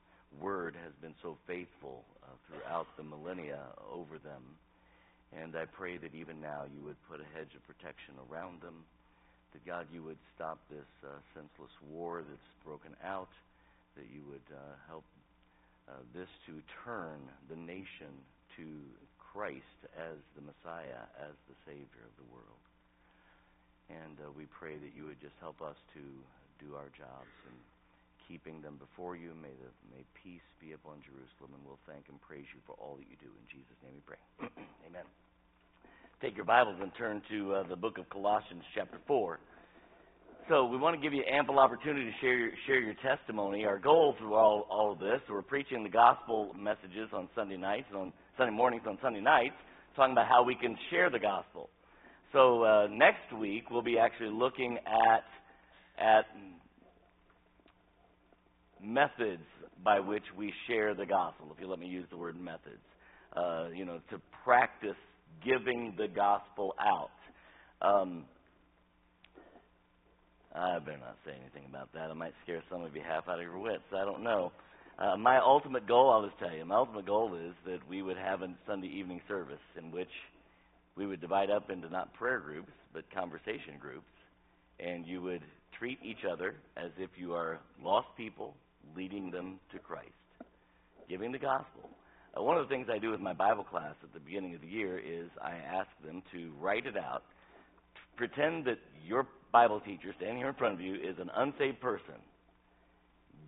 word 0.41 0.77
has 0.83 0.93
been 1.01 1.15
so 1.23 1.37
faithful 1.47 2.05
uh, 2.25 2.33
throughout 2.49 2.87
the 2.97 3.05
millennia 3.05 3.61
over 3.93 4.19
them. 4.19 4.43
And 5.37 5.57
I 5.57 5.65
pray 5.67 5.97
that 5.99 6.15
even 6.15 6.41
now 6.41 6.65
you 6.73 6.83
would 6.85 6.97
put 7.09 7.21
a 7.21 7.29
hedge 7.37 7.53
of 7.57 7.61
protection 7.67 8.15
around 8.31 8.63
them, 8.63 8.85
that 9.53 9.65
God, 9.67 9.87
you 9.93 10.03
would 10.05 10.21
stop 10.35 10.59
this 10.71 10.89
uh, 11.05 11.21
senseless 11.35 11.73
war 11.91 12.25
that's 12.29 12.51
broken 12.65 12.97
out, 13.05 13.29
that 13.97 14.07
you 14.13 14.23
would 14.29 14.47
uh, 14.53 14.77
help 14.89 15.05
uh, 15.89 16.01
this 16.15 16.29
to 16.47 16.61
turn 16.85 17.21
the 17.49 17.57
nation 17.57 18.13
to 18.57 18.65
Christ 19.37 19.85
as 20.01 20.17
the 20.33 20.41
Messiah, 20.41 21.05
as 21.21 21.37
the 21.45 21.57
Savior 21.69 22.09
of 22.09 22.15
the 22.17 22.25
world. 22.33 22.65
And 23.93 24.17
uh, 24.25 24.33
we 24.33 24.49
pray 24.49 24.81
that 24.81 24.97
you 24.97 25.05
would 25.13 25.21
just 25.21 25.37
help 25.45 25.61
us 25.61 25.77
to 25.93 26.01
do 26.57 26.73
our 26.73 26.89
jobs 26.97 27.37
and 27.45 27.57
keeping 28.25 28.65
them 28.65 28.81
before 28.81 29.13
you. 29.13 29.37
May, 29.37 29.53
the, 29.61 29.69
may 29.93 30.09
peace 30.17 30.49
be 30.57 30.73
upon 30.73 31.05
Jerusalem, 31.05 31.53
and 31.53 31.61
we'll 31.69 31.85
thank 31.85 32.09
and 32.09 32.17
praise 32.25 32.49
you 32.49 32.65
for 32.65 32.81
all 32.81 32.97
that 32.97 33.05
you 33.13 33.21
do. 33.21 33.29
In 33.29 33.45
Jesus' 33.53 33.77
name 33.85 34.01
we 34.01 34.05
pray. 34.09 34.23
Amen. 34.89 35.05
Take 36.25 36.33
your 36.33 36.49
Bibles 36.49 36.81
and 36.81 36.89
turn 36.97 37.21
to 37.29 37.61
uh, 37.61 37.69
the 37.69 37.77
book 37.77 38.01
of 38.01 38.09
Colossians, 38.09 38.65
chapter 38.73 38.97
4. 39.05 39.37
So 40.49 40.65
we 40.65 40.81
want 40.81 40.97
to 40.97 41.03
give 41.03 41.13
you 41.13 41.29
ample 41.29 41.61
opportunity 41.61 42.09
to 42.09 42.17
share 42.25 42.41
your, 42.41 42.57
share 42.65 42.81
your 42.81 42.97
testimony. 43.05 43.69
Our 43.69 43.77
goal 43.79 44.17
through 44.17 44.33
all, 44.33 44.65
all 44.73 44.97
of 44.97 44.99
this, 44.99 45.21
we're 45.29 45.45
preaching 45.45 45.85
the 45.85 45.93
gospel 45.93 46.57
messages 46.57 47.13
on 47.13 47.29
Sunday 47.37 47.61
nights 47.61 47.93
and 47.93 48.01
on 48.01 48.13
Sunday 48.37 48.53
mornings 48.53 48.83
on 48.87 48.99
Sunday 49.03 49.21
nights, 49.21 49.55
talking 49.95 50.13
about 50.13 50.29
how 50.29 50.43
we 50.43 50.55
can 50.55 50.77
share 50.91 51.11
the 51.11 51.19
gospel. 51.19 51.71
So 52.33 52.65
uh, 52.65 52.87
next 52.91 53.33
week 53.39 53.71
we'll 53.71 53.83
be 53.83 53.99
actually 53.99 54.31
looking 54.31 54.79
at 54.87 55.25
at 55.99 56.27
methods 58.83 59.43
by 59.83 60.01
which 60.01 60.25
we 60.37 60.53
share 60.67 60.95
the 60.95 61.07
gospel. 61.07 61.49
If 61.55 61.61
you 61.61 61.69
let 61.69 61.79
me 61.79 61.87
use 61.87 62.07
the 62.11 62.17
word 62.17 62.39
methods, 62.39 62.83
uh, 63.35 63.69
you 63.75 63.85
know, 63.85 64.01
to 64.11 64.21
practice 64.45 64.97
giving 65.45 65.95
the 65.97 66.09
gospel 66.09 66.75
out. 66.81 67.11
Um, 67.81 68.25
I 70.55 70.79
better 70.79 70.99
not 70.99 71.17
say 71.25 71.33
anything 71.39 71.69
about 71.69 71.93
that. 71.93 72.11
I 72.11 72.15
might 72.15 72.33
scare 72.43 72.63
some 72.71 72.83
of 72.83 72.95
you 72.97 73.03
half 73.07 73.29
out 73.29 73.39
of 73.39 73.43
your 73.43 73.59
wits. 73.59 73.85
I 73.95 74.05
don't 74.05 74.23
know. 74.23 74.53
Uh, 74.99 75.17
my 75.17 75.39
ultimate 75.39 75.87
goal, 75.87 76.11
I'll 76.11 76.27
just 76.27 76.39
tell 76.39 76.57
you, 76.57 76.65
my 76.65 76.77
ultimate 76.77 77.07
goal 77.07 77.35
is 77.35 77.53
that 77.67 77.81
we 77.89 78.03
would 78.03 78.17
have 78.17 78.43
a 78.43 78.49
Sunday 78.67 78.89
evening 78.89 79.21
service 79.29 79.61
in 79.77 79.91
which 79.91 80.09
we 80.97 81.07
would 81.07 81.21
divide 81.21 81.51
up 81.51 81.71
into 81.71 81.91
not 81.91 82.15
prayer 82.15 82.41
groups, 82.41 82.73
but 82.95 83.05
conversation 83.15 83.75
groups, 83.79 84.09
and 84.81 85.07
you 85.07 85.21
would 85.21 85.43
treat 85.79 85.99
each 86.03 86.25
other 86.31 86.55
as 86.79 86.91
if 86.99 87.11
you 87.17 87.35
are 87.35 87.61
lost 87.85 88.09
people 88.17 88.55
leading 88.97 89.31
them 89.31 89.61
to 89.73 89.79
Christ. 89.79 90.11
giving 91.09 91.33
the 91.33 91.39
gospel. 91.39 91.91
Uh, 92.37 92.43
one 92.43 92.57
of 92.57 92.69
the 92.69 92.75
things 92.75 92.89
I 92.91 92.99
do 92.99 93.11
with 93.11 93.21
my 93.21 93.33
Bible 93.33 93.65
class 93.65 93.95
at 94.03 94.13
the 94.15 94.21
beginning 94.21 94.55
of 94.55 94.61
the 94.61 94.67
year 94.67 94.99
is 94.99 95.29
I 95.43 95.53
ask 95.53 95.89
them 96.05 96.23
to 96.33 96.53
write 96.61 96.87
it 96.87 96.97
out. 96.97 97.23
Pretend 98.17 98.65
that 98.67 98.79
your 99.07 99.27
Bible 99.53 99.81
teacher 99.81 100.15
standing 100.17 100.39
here 100.39 100.49
in 100.49 100.55
front 100.55 100.75
of 100.75 100.81
you 100.81 100.95
is 100.95 101.19
an 101.21 101.31
unsaved 101.37 101.81
person. 101.81 102.15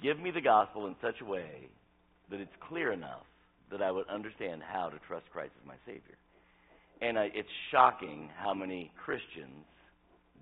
Give 0.02 0.18
me 0.18 0.30
the 0.30 0.40
gospel 0.40 0.86
in 0.86 0.94
such 1.02 1.20
a 1.20 1.24
way 1.24 1.68
that 2.30 2.40
it's 2.40 2.52
clear 2.68 2.92
enough 2.92 3.24
that 3.70 3.82
I 3.82 3.90
would 3.90 4.08
understand 4.08 4.62
how 4.62 4.88
to 4.88 4.98
trust 5.06 5.26
Christ 5.32 5.52
as 5.60 5.66
my 5.66 5.74
Savior. 5.86 6.16
And 7.00 7.18
I, 7.18 7.30
it's 7.34 7.48
shocking 7.70 8.28
how 8.36 8.54
many 8.54 8.90
Christians 9.04 9.66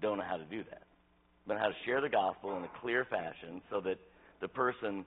don't 0.01 0.19
know 0.19 0.25
how 0.29 0.37
to 0.37 0.45
do 0.45 0.63
that. 0.71 0.83
But 1.47 1.59
how 1.59 1.69
to 1.69 1.75
share 1.85 2.01
the 2.01 2.09
gospel 2.09 2.57
in 2.57 2.65
a 2.65 2.71
clear 2.81 3.05
fashion 3.05 3.63
so 3.71 3.81
that 3.81 3.99
the 4.41 4.49
person 4.49 5.05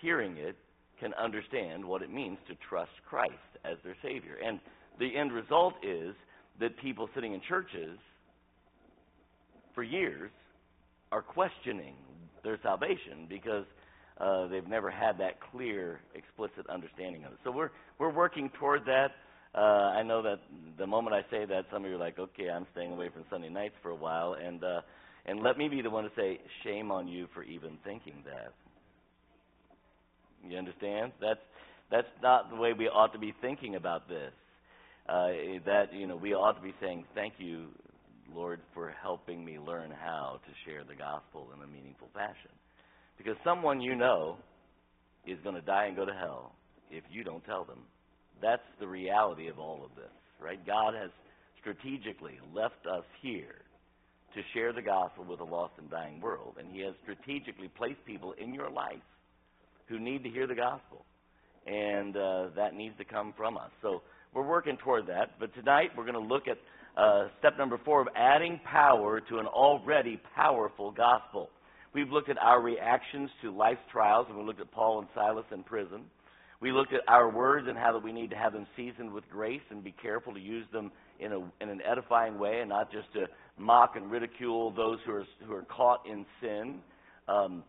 hearing 0.00 0.36
it 0.36 0.56
can 1.00 1.12
understand 1.14 1.84
what 1.84 2.02
it 2.02 2.12
means 2.12 2.38
to 2.48 2.54
trust 2.68 2.90
Christ 3.08 3.32
as 3.64 3.76
their 3.84 3.96
Savior. 4.02 4.36
And 4.44 4.60
the 4.98 5.16
end 5.16 5.32
result 5.32 5.74
is 5.82 6.14
that 6.60 6.76
people 6.78 7.08
sitting 7.14 7.34
in 7.34 7.40
churches 7.48 7.98
for 9.74 9.82
years 9.82 10.30
are 11.12 11.22
questioning 11.22 11.94
their 12.42 12.58
salvation 12.62 13.26
because 13.28 13.64
uh, 14.20 14.46
they've 14.48 14.66
never 14.66 14.90
had 14.90 15.18
that 15.18 15.40
clear, 15.52 16.00
explicit 16.14 16.66
understanding 16.68 17.24
of 17.24 17.32
it. 17.32 17.38
So 17.44 17.50
we're 17.50 17.70
we're 17.98 18.12
working 18.12 18.50
toward 18.58 18.84
that. 18.86 19.08
Uh, 19.54 19.92
I 19.94 20.02
know 20.02 20.22
that 20.22 20.40
the 20.78 20.86
moment 20.86 21.14
I 21.14 21.22
say 21.30 21.44
that, 21.46 21.64
some 21.72 21.84
of 21.84 21.90
you 21.90 21.96
are 21.96 22.00
like, 22.00 22.18
"Okay, 22.18 22.48
I'm 22.48 22.66
staying 22.72 22.92
away 22.92 23.10
from 23.10 23.24
Sunday 23.30 23.48
nights 23.48 23.74
for 23.82 23.90
a 23.90 23.94
while," 23.94 24.34
and 24.34 24.62
uh, 24.64 24.80
and 25.26 25.42
let 25.42 25.58
me 25.58 25.68
be 25.68 25.82
the 25.82 25.90
one 25.90 26.04
to 26.04 26.10
say, 26.16 26.40
"Shame 26.64 26.90
on 26.90 27.08
you 27.08 27.26
for 27.34 27.42
even 27.42 27.78
thinking 27.84 28.22
that." 28.24 28.52
You 30.48 30.56
understand? 30.58 31.12
That's 31.20 31.40
that's 31.90 32.08
not 32.22 32.50
the 32.50 32.56
way 32.56 32.72
we 32.72 32.88
ought 32.88 33.12
to 33.12 33.18
be 33.18 33.34
thinking 33.40 33.74
about 33.76 34.08
this. 34.08 34.32
Uh, 35.08 35.28
that 35.66 35.92
you 35.92 36.06
know, 36.06 36.16
we 36.16 36.34
ought 36.34 36.54
to 36.54 36.62
be 36.62 36.74
saying, 36.80 37.04
"Thank 37.14 37.34
you, 37.38 37.68
Lord, 38.34 38.60
for 38.72 38.94
helping 39.02 39.44
me 39.44 39.58
learn 39.58 39.90
how 39.90 40.40
to 40.46 40.70
share 40.70 40.84
the 40.84 40.94
gospel 40.94 41.48
in 41.54 41.62
a 41.62 41.66
meaningful 41.66 42.08
fashion." 42.14 42.50
Because 43.18 43.36
someone 43.44 43.80
you 43.80 43.94
know 43.94 44.36
is 45.26 45.38
going 45.42 45.54
to 45.54 45.62
die 45.62 45.86
and 45.86 45.96
go 45.96 46.04
to 46.04 46.12
hell 46.12 46.52
if 46.90 47.04
you 47.10 47.24
don't 47.24 47.44
tell 47.44 47.64
them. 47.64 47.80
That's 48.40 48.62
the 48.80 48.86
reality 48.86 49.48
of 49.48 49.58
all 49.58 49.84
of 49.84 49.94
this, 49.96 50.12
right? 50.40 50.64
God 50.66 50.94
has 50.94 51.10
strategically 51.60 52.38
left 52.54 52.86
us 52.86 53.04
here 53.22 53.56
to 54.34 54.42
share 54.54 54.72
the 54.72 54.82
gospel 54.82 55.24
with 55.24 55.40
a 55.40 55.44
lost 55.44 55.72
and 55.78 55.90
dying 55.90 56.20
world. 56.20 56.56
And 56.58 56.70
He 56.70 56.80
has 56.82 56.94
strategically 57.02 57.68
placed 57.68 58.04
people 58.04 58.34
in 58.38 58.52
your 58.52 58.70
life 58.70 59.02
who 59.88 59.98
need 59.98 60.22
to 60.24 60.30
hear 60.30 60.46
the 60.46 60.54
gospel. 60.54 61.04
And 61.66 62.16
uh, 62.16 62.48
that 62.54 62.74
needs 62.74 62.96
to 62.98 63.04
come 63.04 63.34
from 63.36 63.56
us. 63.56 63.70
So 63.82 64.02
we're 64.34 64.46
working 64.46 64.76
toward 64.76 65.06
that. 65.08 65.38
But 65.40 65.54
tonight 65.54 65.90
we're 65.96 66.04
going 66.04 66.14
to 66.14 66.34
look 66.34 66.44
at 66.46 66.58
uh, 66.96 67.28
step 67.38 67.58
number 67.58 67.80
four 67.84 68.00
of 68.02 68.08
adding 68.14 68.60
power 68.64 69.20
to 69.20 69.38
an 69.38 69.46
already 69.46 70.20
powerful 70.34 70.90
gospel. 70.92 71.50
We've 71.96 72.12
looked 72.12 72.28
at 72.28 72.36
our 72.36 72.60
reactions 72.60 73.30
to 73.40 73.50
life's 73.50 73.80
trials, 73.90 74.26
and 74.28 74.36
we 74.36 74.44
looked 74.44 74.60
at 74.60 74.70
Paul 74.70 74.98
and 74.98 75.08
Silas 75.14 75.46
in 75.50 75.62
prison. 75.62 76.02
We 76.60 76.70
looked 76.70 76.92
at 76.92 77.00
our 77.08 77.30
words 77.30 77.68
and 77.70 77.78
how 77.78 77.90
that 77.94 78.04
we 78.04 78.12
need 78.12 78.28
to 78.28 78.36
have 78.36 78.52
them 78.52 78.66
seasoned 78.76 79.10
with 79.10 79.26
grace 79.30 79.62
and 79.70 79.82
be 79.82 79.94
careful 80.02 80.34
to 80.34 80.38
use 80.38 80.66
them 80.74 80.92
in, 81.20 81.32
a, 81.32 81.38
in 81.62 81.70
an 81.70 81.80
edifying 81.90 82.38
way 82.38 82.60
and 82.60 82.68
not 82.68 82.92
just 82.92 83.10
to 83.14 83.24
mock 83.56 83.96
and 83.96 84.10
ridicule 84.10 84.72
those 84.72 84.98
who 85.06 85.12
are, 85.12 85.24
who 85.46 85.54
are 85.54 85.62
caught 85.62 86.02
in 86.06 86.26
sin, 86.42 86.80
um, 87.28 87.64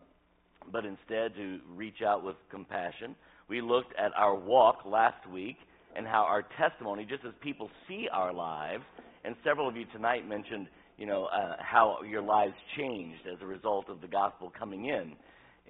but 0.70 0.84
instead 0.84 1.34
to 1.34 1.60
reach 1.74 2.02
out 2.06 2.22
with 2.22 2.36
compassion. 2.50 3.16
We 3.48 3.62
looked 3.62 3.94
at 3.98 4.12
our 4.14 4.34
walk 4.34 4.80
last 4.84 5.26
week 5.26 5.56
and 5.96 6.06
how 6.06 6.24
our 6.24 6.44
testimony, 6.58 7.06
just 7.08 7.24
as 7.24 7.32
people 7.42 7.70
see 7.88 8.08
our 8.12 8.34
lives, 8.34 8.82
and 9.24 9.34
several 9.42 9.66
of 9.66 9.74
you 9.74 9.86
tonight 9.90 10.28
mentioned 10.28 10.66
you 10.98 11.06
know, 11.06 11.26
uh, 11.26 11.56
how 11.60 11.98
your 12.02 12.22
lives 12.22 12.54
changed 12.76 13.22
as 13.32 13.40
a 13.40 13.46
result 13.46 13.88
of 13.88 14.00
the 14.00 14.08
gospel 14.08 14.52
coming 14.58 14.86
in. 14.86 15.12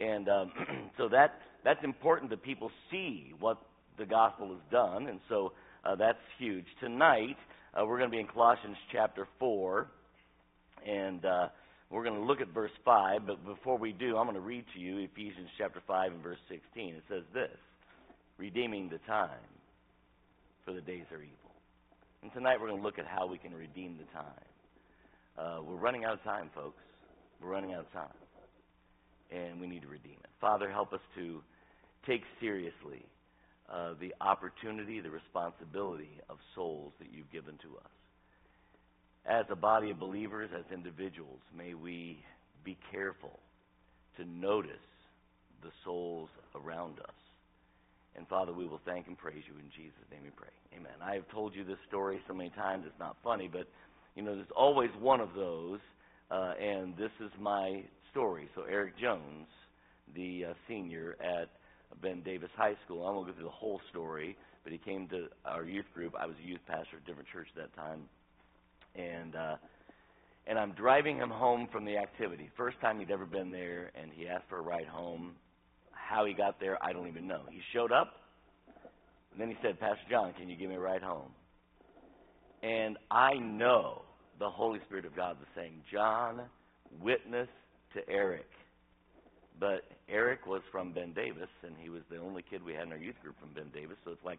And 0.01 0.29
um, 0.29 0.53
so 0.99 1.09
that 1.11 1.35
that's 1.65 1.85
important 1.85 2.31
that 2.31 2.43
people 2.43 2.71
see 2.91 3.35
what 3.39 3.59
the 3.99 4.07
gospel 4.07 4.49
has 4.49 4.63
done, 4.71 5.09
and 5.09 5.21
so 5.29 5.53
uh, 5.85 5.95
that's 5.97 6.19
huge. 6.39 6.65
Tonight 6.81 7.37
uh, 7.75 7.85
we're 7.85 7.99
going 7.99 8.11
to 8.11 8.15
be 8.15 8.21
in 8.21 8.27
Colossians 8.27 8.77
chapter 8.93 9.27
four, 9.39 9.89
and 10.87 11.25
uh, 11.25 11.49
we're 11.91 12.05
going 12.05 12.15
to 12.15 12.25
look 12.25 12.41
at 12.41 12.49
verse 12.55 12.71
five. 12.85 13.27
But 13.27 13.45
before 13.45 13.77
we 13.77 13.93
do, 13.93 14.17
I'm 14.17 14.25
going 14.25 14.35
to 14.35 14.41
read 14.41 14.65
to 14.75 14.81
you 14.81 14.99
Ephesians 14.99 15.49
chapter 15.59 15.83
five 15.87 16.13
and 16.13 16.23
verse 16.23 16.39
sixteen. 16.49 16.95
It 16.95 17.03
says 17.09 17.25
this: 17.35 17.59
"Redeeming 18.39 18.89
the 18.89 18.99
time, 18.99 19.31
for 20.65 20.73
the 20.73 20.81
days 20.81 21.05
are 21.11 21.21
evil." 21.21 21.35
And 22.23 22.33
tonight 22.33 22.61
we're 22.61 22.69
going 22.69 22.81
to 22.81 22.87
look 22.87 22.99
at 22.99 23.07
how 23.07 23.27
we 23.27 23.39
can 23.39 23.53
redeem 23.53 23.99
the 23.99 24.19
time. 24.19 24.48
Uh, 25.39 25.61
we're 25.63 25.77
running 25.77 26.05
out 26.05 26.15
of 26.15 26.23
time, 26.25 26.51
folks. 26.55 26.83
We're 27.41 27.51
running 27.51 27.73
out 27.73 27.81
of 27.81 27.93
time. 27.93 28.09
And 29.31 29.61
we 29.61 29.67
need 29.67 29.83
to 29.83 29.89
redeem 29.89 30.17
it. 30.25 30.31
Father, 30.41 30.71
help 30.71 30.93
us 30.93 31.01
to 31.17 31.43
take 32.07 32.23
seriously 32.41 33.05
uh, 33.73 33.95
the 34.01 34.15
opportunity, 34.21 35.01
the 35.01 35.11
responsibility 35.11 36.21
of 36.29 36.39
souls 36.55 36.93
that 36.99 37.09
you've 37.13 37.31
given 37.31 37.55
to 37.59 37.77
us. 37.77 37.91
As 39.27 39.45
a 39.51 39.57
body 39.57 39.91
of 39.91 40.01
believers, 40.01 40.51
as 40.59 40.65
individuals, 40.73 41.41
may 41.57 41.75
we 41.75 42.19
be 42.65 42.77
careful 42.91 43.39
to 44.17 44.25
notice 44.25 44.73
the 45.63 45.71
souls 45.85 46.31
around 46.55 46.99
us. 47.01 47.15
And 48.17 48.27
Father, 48.27 48.53
we 48.53 48.67
will 48.67 48.81
thank 48.85 49.07
and 49.07 49.17
praise 49.17 49.43
you 49.47 49.55
in 49.61 49.71
Jesus' 49.77 50.09
name 50.11 50.23
we 50.25 50.31
pray. 50.31 50.49
Amen. 50.75 50.95
I 51.05 51.15
have 51.15 51.29
told 51.29 51.55
you 51.55 51.63
this 51.63 51.79
story 51.87 52.19
so 52.27 52.35
many 52.35 52.51
times, 52.51 52.85
it's 52.87 52.99
not 52.99 53.17
funny, 53.23 53.49
but 53.53 53.69
you 54.19 54.25
know, 54.25 54.35
there's 54.35 54.49
always 54.57 54.91
one 54.99 55.21
of 55.21 55.29
those, 55.37 55.79
uh, 56.33 56.55
and 56.61 56.97
this 56.97 57.13
is 57.25 57.31
my 57.41 57.85
story. 58.11 58.49
So 58.57 58.65
Eric 58.69 58.99
Jones, 59.01 59.47
the 60.17 60.47
uh, 60.47 60.55
senior 60.67 61.17
at 61.21 61.51
Ben 62.03 62.23
Davis 62.25 62.51
High 62.57 62.75
School, 62.85 63.07
I 63.07 63.13
won't 63.13 63.29
go 63.29 63.33
through 63.33 63.45
the 63.45 63.51
whole 63.51 63.81
story, 63.91 64.37
but 64.65 64.73
he 64.73 64.79
came 64.79 65.07
to 65.11 65.29
our 65.45 65.63
youth 65.63 65.85
group. 65.95 66.15
I 66.19 66.27
was 66.27 66.35
a 66.45 66.49
youth 66.49 66.59
pastor 66.67 66.97
at 66.97 67.05
a 67.05 67.07
different 67.07 67.29
church 67.33 67.47
at 67.57 67.71
that 67.71 67.77
time, 67.81 68.09
and 68.97 69.37
uh, 69.37 69.55
and 70.49 70.59
I'm 70.59 70.73
driving 70.73 71.19
him 71.19 71.31
home 71.31 71.69
from 71.71 71.85
the 71.85 71.97
activity. 71.97 72.51
First 72.57 72.81
time 72.81 72.99
he'd 72.99 73.13
ever 73.13 73.25
been 73.25 73.53
there, 73.53 73.93
and 73.95 74.11
he 74.13 74.27
asked 74.27 74.47
for 74.49 74.59
a 74.59 74.63
ride 74.63 74.89
home. 74.89 75.37
How 75.93 76.25
he 76.25 76.35
got 76.35 76.59
there, 76.59 76.77
I 76.83 76.93
don't 76.93 77.07
even 77.07 77.29
know. 77.29 77.43
He 77.49 77.61
showed 77.73 77.93
up, 77.93 78.15
and 79.31 79.41
then 79.41 79.49
he 79.49 79.57
said, 79.63 79.79
Pastor 79.79 80.03
John, 80.11 80.33
can 80.33 80.49
you 80.49 80.57
give 80.57 80.71
me 80.71 80.75
a 80.75 80.81
ride 80.81 81.03
home? 81.03 81.31
And 82.65 82.97
I 83.13 83.35
know 83.35 84.03
the 84.39 84.49
Holy 84.49 84.81
Spirit 84.87 85.05
of 85.05 85.17
God 85.17 85.37
was 85.39 85.49
saying, 85.55 85.83
John, 85.93 86.43
witness 87.01 87.49
to 87.95 88.09
Eric. 88.09 88.47
But 89.61 89.83
Eric 90.09 90.47
was 90.47 90.63
from 90.71 90.93
Ben 90.93 91.13
Davis, 91.13 91.49
and 91.65 91.75
he 91.81 91.89
was 91.89 92.03
the 92.11 92.19
only 92.19 92.45
kid 92.49 92.63
we 92.65 92.75
had 92.75 92.85
in 92.85 92.93
our 92.93 92.99
youth 92.99 93.17
group 93.23 93.35
from 93.41 93.53
Ben 93.55 93.71
Davis, 93.75 93.97
so 94.05 94.13
it's 94.13 94.25
like 94.25 94.39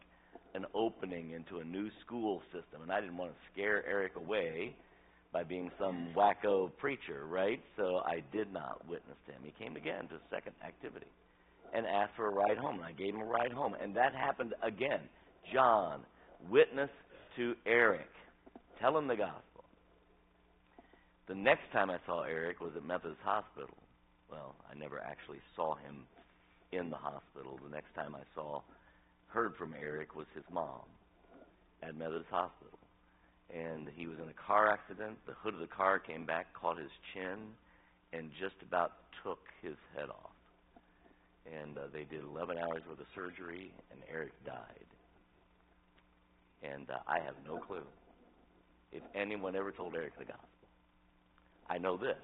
an 0.55 0.65
opening 0.73 1.31
into 1.31 1.59
a 1.59 1.63
new 1.63 1.89
school 2.05 2.41
system. 2.53 2.81
And 2.81 2.91
I 2.91 3.01
didn't 3.01 3.17
want 3.17 3.31
to 3.31 3.37
scare 3.51 3.85
Eric 3.85 4.15
away 4.15 4.75
by 5.31 5.43
being 5.43 5.69
some 5.77 6.07
wacko 6.15 6.71
preacher, 6.77 7.25
right? 7.27 7.61
So 7.77 8.01
I 8.05 8.23
did 8.31 8.51
not 8.51 8.87
witness 8.87 9.17
to 9.27 9.33
him. 9.33 9.41
He 9.43 9.53
came 9.63 9.75
again 9.75 10.07
to 10.07 10.15
a 10.15 10.21
second 10.31 10.53
activity 10.65 11.05
and 11.73 11.85
asked 11.85 12.15
for 12.15 12.27
a 12.27 12.33
ride 12.33 12.57
home, 12.57 12.75
and 12.75 12.85
I 12.85 12.93
gave 12.93 13.13
him 13.13 13.21
a 13.21 13.25
ride 13.25 13.51
home. 13.51 13.75
And 13.79 13.95
that 13.95 14.15
happened 14.15 14.55
again. 14.63 15.01
John, 15.53 16.01
witness 16.49 16.89
to 17.35 17.53
Eric. 17.65 18.09
Tell 18.81 18.97
him 18.97 19.07
the 19.07 19.17
gospel. 19.17 19.43
The 21.29 21.35
next 21.35 21.71
time 21.71 21.91
I 21.91 21.99
saw 22.07 22.23
Eric 22.23 22.59
was 22.59 22.71
at 22.75 22.83
Methodist 22.83 23.21
Hospital. 23.23 23.77
Well, 24.31 24.55
I 24.65 24.73
never 24.73 24.97
actually 24.99 25.37
saw 25.55 25.75
him 25.75 26.07
in 26.71 26.89
the 26.89 26.97
hospital. 26.97 27.59
The 27.63 27.69
next 27.69 27.93
time 27.93 28.15
I 28.15 28.25
saw, 28.33 28.61
heard 29.27 29.53
from 29.55 29.75
Eric 29.79 30.15
was 30.15 30.25
his 30.33 30.43
mom 30.51 30.89
at 31.83 31.95
Methodist 31.95 32.31
Hospital. 32.31 32.79
And 33.53 33.89
he 33.95 34.07
was 34.07 34.17
in 34.17 34.27
a 34.27 34.33
car 34.33 34.73
accident. 34.73 35.19
The 35.27 35.37
hood 35.37 35.53
of 35.53 35.59
the 35.59 35.69
car 35.69 35.99
came 35.99 36.25
back, 36.25 36.47
caught 36.59 36.79
his 36.79 36.89
chin, 37.13 37.53
and 38.11 38.31
just 38.41 38.57
about 38.65 38.93
took 39.23 39.45
his 39.61 39.77
head 39.95 40.09
off. 40.09 40.33
And 41.45 41.77
uh, 41.77 41.93
they 41.93 42.09
did 42.09 42.25
11 42.25 42.57
hours 42.57 42.81
worth 42.89 42.99
of 42.99 43.05
surgery, 43.13 43.71
and 43.91 44.01
Eric 44.11 44.33
died. 44.47 44.89
And 46.63 46.89
uh, 46.89 46.97
I 47.05 47.19
have 47.23 47.35
no 47.45 47.59
clue 47.59 47.85
if 48.91 49.03
anyone 49.13 49.55
ever 49.55 49.71
told 49.71 49.93
Eric 49.93 50.17
the 50.17 50.25
gospel. 50.25 50.48
I 51.69 51.77
know 51.77 51.97
this. 51.97 52.17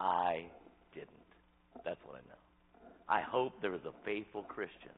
I 0.00 0.46
didn't. 0.94 1.08
That's 1.84 2.00
what 2.04 2.16
I 2.16 2.28
know. 2.28 2.34
I 3.08 3.20
hope 3.20 3.52
there 3.60 3.70
was 3.70 3.84
a 3.86 3.92
faithful 4.04 4.42
Christian 4.42 4.96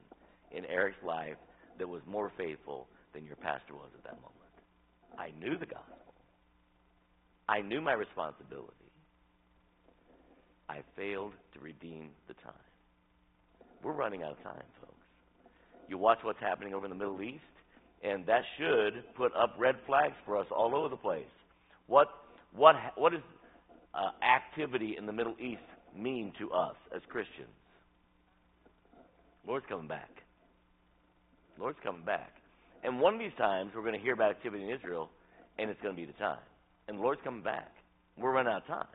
in 0.53 0.64
Eric's 0.66 1.03
life 1.05 1.37
that 1.79 1.89
was 1.89 2.01
more 2.07 2.33
faithful 2.37 2.87
than 3.12 3.24
your 3.24 3.37
pastor 3.37 3.74
was 3.74 3.91
at 3.97 4.05
that 4.05 4.16
moment. 4.16 4.33
I 5.18 5.31
knew 5.41 5.59
the 5.59 5.66
gospel. 5.66 5.97
I 7.49 7.61
knew 7.61 7.81
my 7.81 7.93
responsibility. 7.93 8.72
I 10.68 10.81
failed 10.97 11.33
to 11.55 11.61
redeem 11.61 12.11
the 12.29 12.35
time. 12.35 12.53
We're 13.83 13.93
running 13.93 14.22
out 14.22 14.33
of 14.33 14.43
time, 14.43 14.62
folks. 14.81 14.93
You 15.89 15.99
watch 15.99 16.18
what's 16.22 16.41
happening 16.41 16.74
over 16.74 16.87
in 16.87 16.91
the 16.91 16.97
Middle 16.97 17.22
East, 17.22 17.43
and 18.03 18.27
that 18.27 18.43
should 18.59 19.14
put 19.16 19.33
up 19.37 19.55
red 19.59 19.77
flags 19.87 20.14
for 20.24 20.37
us 20.37 20.47
all 20.51 20.74
over 20.74 20.89
the 20.89 20.97
place. 20.97 21.24
What 21.87 22.09
what 22.55 22.74
ha- 22.74 22.93
what 22.97 23.12
does 23.12 23.22
uh, 23.97 24.11
activity 24.24 24.97
in 24.99 25.07
the 25.07 25.12
Middle 25.12 25.34
East 25.40 25.62
mean 25.97 26.32
to 26.38 26.51
us 26.53 26.76
as 26.94 27.03
Christians? 27.09 27.49
Lord's 29.47 29.66
coming 29.68 29.88
back. 29.88 30.11
Lord's 31.59 31.78
coming 31.82 32.05
back. 32.05 32.32
And 32.84 33.01
one 33.01 33.14
of 33.14 33.20
these 33.20 33.36
times 33.38 33.72
we're 33.74 33.82
going 33.82 33.94
to 33.94 34.01
hear 34.01 34.12
about 34.12 34.30
activity 34.30 34.64
in 34.64 34.70
Israel, 34.70 35.11
and 35.59 35.70
it's 35.70 35.80
going 35.80 35.94
to 35.94 36.01
be 36.01 36.07
the 36.07 36.18
time. 36.18 36.38
And 36.88 36.99
the 36.99 37.03
Lord's 37.03 37.20
coming 37.24 37.42
back. 37.42 37.72
We're 38.18 38.32
running 38.32 38.53
out 38.53 38.62
of 38.62 38.66
time. 38.68 38.86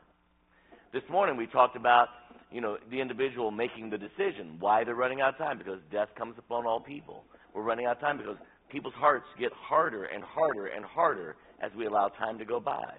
This 0.92 1.02
morning 1.10 1.36
we 1.36 1.46
talked 1.46 1.76
about, 1.76 2.08
you 2.50 2.60
know, 2.60 2.76
the 2.90 3.00
individual 3.00 3.50
making 3.50 3.90
the 3.90 3.98
decision. 3.98 4.56
Why 4.60 4.84
they're 4.84 4.94
running 4.94 5.20
out 5.20 5.30
of 5.30 5.38
time? 5.38 5.58
Because 5.58 5.78
death 5.90 6.08
comes 6.16 6.34
upon 6.38 6.66
all 6.66 6.80
people. 6.80 7.24
We're 7.54 7.62
running 7.62 7.86
out 7.86 7.96
of 7.96 8.00
time 8.00 8.18
because 8.18 8.36
people's 8.70 8.94
hearts 8.94 9.26
get 9.38 9.52
harder 9.54 10.04
and 10.04 10.22
harder 10.22 10.66
and 10.66 10.84
harder 10.84 11.36
as 11.62 11.70
we 11.76 11.86
allow 11.86 12.08
time 12.08 12.38
to 12.38 12.44
go 12.44 12.60
by. 12.60 12.94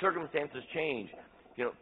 Circumstances 0.00 0.62
change. 0.74 1.10
You 1.58 1.64
know, 1.64 1.72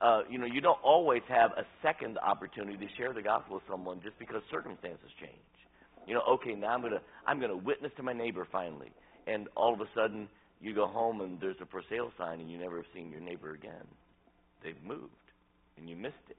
uh, 0.00 0.22
you 0.28 0.38
know, 0.38 0.44
you 0.44 0.60
don't 0.60 0.82
always 0.82 1.22
have 1.28 1.52
a 1.52 1.64
second 1.82 2.18
opportunity 2.18 2.76
to 2.76 2.92
share 2.96 3.12
the 3.12 3.22
gospel 3.22 3.54
with 3.54 3.62
someone 3.70 4.00
just 4.02 4.18
because 4.18 4.42
circumstances 4.50 5.08
change. 5.20 5.30
You 6.08 6.14
know, 6.14 6.22
okay, 6.30 6.54
now 6.54 6.70
I'm 6.70 6.82
gonna 6.82 7.00
I'm 7.24 7.40
gonna 7.40 7.56
witness 7.56 7.92
to 7.96 8.02
my 8.02 8.12
neighbor 8.12 8.46
finally, 8.50 8.90
and 9.28 9.46
all 9.56 9.72
of 9.72 9.80
a 9.80 9.86
sudden 9.94 10.28
you 10.60 10.74
go 10.74 10.88
home 10.88 11.20
and 11.20 11.40
there's 11.40 11.56
a 11.62 11.66
for 11.66 11.80
sale 11.88 12.10
sign 12.18 12.40
and 12.40 12.50
you 12.50 12.58
never 12.58 12.76
have 12.76 12.86
seen 12.92 13.08
your 13.08 13.20
neighbor 13.20 13.52
again. 13.52 13.86
They've 14.64 14.82
moved 14.84 15.12
and 15.78 15.88
you 15.88 15.94
missed 15.94 16.16
it. 16.28 16.36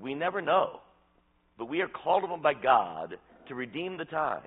We 0.00 0.14
never 0.14 0.42
know, 0.42 0.80
but 1.56 1.66
we 1.66 1.80
are 1.80 1.88
called 1.88 2.24
upon 2.24 2.42
by 2.42 2.54
God 2.54 3.16
to 3.48 3.54
redeem 3.54 3.96
the 3.96 4.04
time 4.04 4.42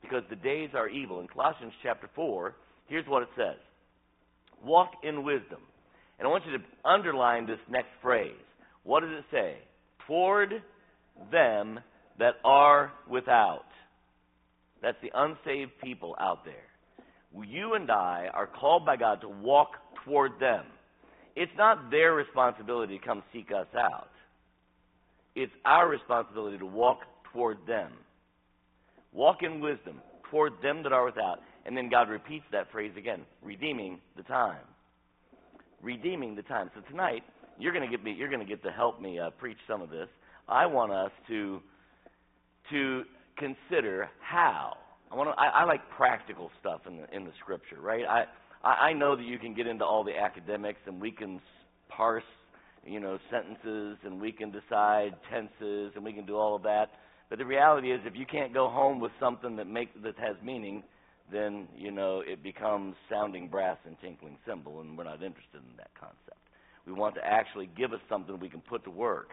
because 0.00 0.22
the 0.30 0.36
days 0.36 0.70
are 0.72 0.88
evil. 0.88 1.20
In 1.20 1.28
Colossians 1.28 1.74
chapter 1.82 2.08
four, 2.14 2.56
here's 2.86 3.06
what 3.06 3.24
it 3.24 3.28
says: 3.36 3.58
Walk 4.64 4.92
in 5.02 5.22
wisdom. 5.22 5.60
And 6.20 6.28
I 6.28 6.30
want 6.30 6.44
you 6.44 6.52
to 6.58 6.64
underline 6.84 7.46
this 7.46 7.58
next 7.70 7.88
phrase. 8.02 8.34
What 8.84 9.00
does 9.00 9.10
it 9.10 9.24
say? 9.32 9.56
Toward 10.06 10.62
them 11.32 11.80
that 12.18 12.34
are 12.44 12.92
without. 13.08 13.64
That's 14.82 14.98
the 15.02 15.10
unsaved 15.14 15.72
people 15.82 16.14
out 16.20 16.44
there. 16.44 16.54
You 17.44 17.74
and 17.74 17.90
I 17.90 18.28
are 18.34 18.46
called 18.46 18.84
by 18.84 18.96
God 18.96 19.22
to 19.22 19.28
walk 19.28 19.70
toward 20.04 20.32
them. 20.38 20.66
It's 21.36 21.52
not 21.56 21.90
their 21.90 22.12
responsibility 22.12 22.98
to 22.98 23.04
come 23.04 23.22
seek 23.32 23.48
us 23.50 23.68
out. 23.74 24.10
It's 25.34 25.52
our 25.64 25.88
responsibility 25.88 26.58
to 26.58 26.66
walk 26.66 26.98
toward 27.32 27.58
them. 27.66 27.92
Walk 29.12 29.38
in 29.42 29.60
wisdom 29.60 30.02
toward 30.30 30.52
them 30.62 30.82
that 30.82 30.92
are 30.92 31.04
without. 31.06 31.38
And 31.64 31.74
then 31.74 31.88
God 31.88 32.10
repeats 32.10 32.44
that 32.52 32.70
phrase 32.72 32.92
again, 32.98 33.22
redeeming 33.42 34.00
the 34.16 34.22
time. 34.24 34.64
Redeeming 35.82 36.34
the 36.34 36.42
time. 36.42 36.70
So 36.74 36.82
tonight, 36.90 37.22
you're 37.58 37.72
going 37.72 37.88
to 37.88 37.90
get 37.90 38.04
me. 38.04 38.12
You're 38.12 38.28
going 38.28 38.40
to 38.40 38.46
get 38.46 38.62
to 38.64 38.70
help 38.70 39.00
me 39.00 39.18
uh, 39.18 39.30
preach 39.30 39.58
some 39.68 39.80
of 39.82 39.90
this. 39.90 40.08
I 40.48 40.66
want 40.66 40.92
us 40.92 41.10
to 41.28 41.60
to 42.70 43.02
consider 43.38 44.08
how. 44.20 44.76
I 45.10 45.16
want 45.16 45.30
to. 45.30 45.40
I, 45.40 45.62
I 45.62 45.64
like 45.64 45.80
practical 45.96 46.50
stuff 46.60 46.82
in 46.86 46.98
the 46.98 47.16
in 47.16 47.24
the 47.24 47.32
scripture, 47.40 47.80
right? 47.80 48.04
I 48.04 48.24
I 48.62 48.92
know 48.92 49.16
that 49.16 49.24
you 49.24 49.38
can 49.38 49.54
get 49.54 49.66
into 49.66 49.84
all 49.84 50.04
the 50.04 50.16
academics 50.16 50.80
and 50.86 51.00
we 51.00 51.10
can 51.10 51.40
parse, 51.88 52.22
you 52.84 53.00
know, 53.00 53.18
sentences 53.30 53.96
and 54.04 54.20
we 54.20 54.32
can 54.32 54.50
decide 54.50 55.12
tenses 55.30 55.92
and 55.94 56.04
we 56.04 56.12
can 56.12 56.26
do 56.26 56.36
all 56.36 56.54
of 56.54 56.62
that. 56.64 56.90
But 57.30 57.38
the 57.38 57.46
reality 57.46 57.90
is, 57.90 58.00
if 58.04 58.14
you 58.16 58.26
can't 58.26 58.52
go 58.52 58.68
home 58.68 59.00
with 59.00 59.12
something 59.18 59.56
that 59.56 59.66
makes 59.66 59.92
that 60.02 60.18
has 60.18 60.36
meaning, 60.44 60.82
then 61.32 61.68
you 61.76 61.90
know 61.90 62.22
it 62.26 62.42
becomes 62.42 62.94
sounding 63.10 63.48
brass 63.48 63.78
and 63.86 63.96
tinkling 64.00 64.36
cymbal, 64.46 64.80
and 64.80 64.96
we're 64.96 65.04
not 65.04 65.22
interested 65.22 65.62
in 65.68 65.76
that 65.76 65.90
concept. 65.98 66.38
We 66.86 66.92
want 66.92 67.14
to 67.16 67.24
actually 67.24 67.68
give 67.76 67.92
us 67.92 68.00
something 68.08 68.38
we 68.40 68.48
can 68.48 68.60
put 68.60 68.84
to 68.84 68.90
work. 68.90 69.30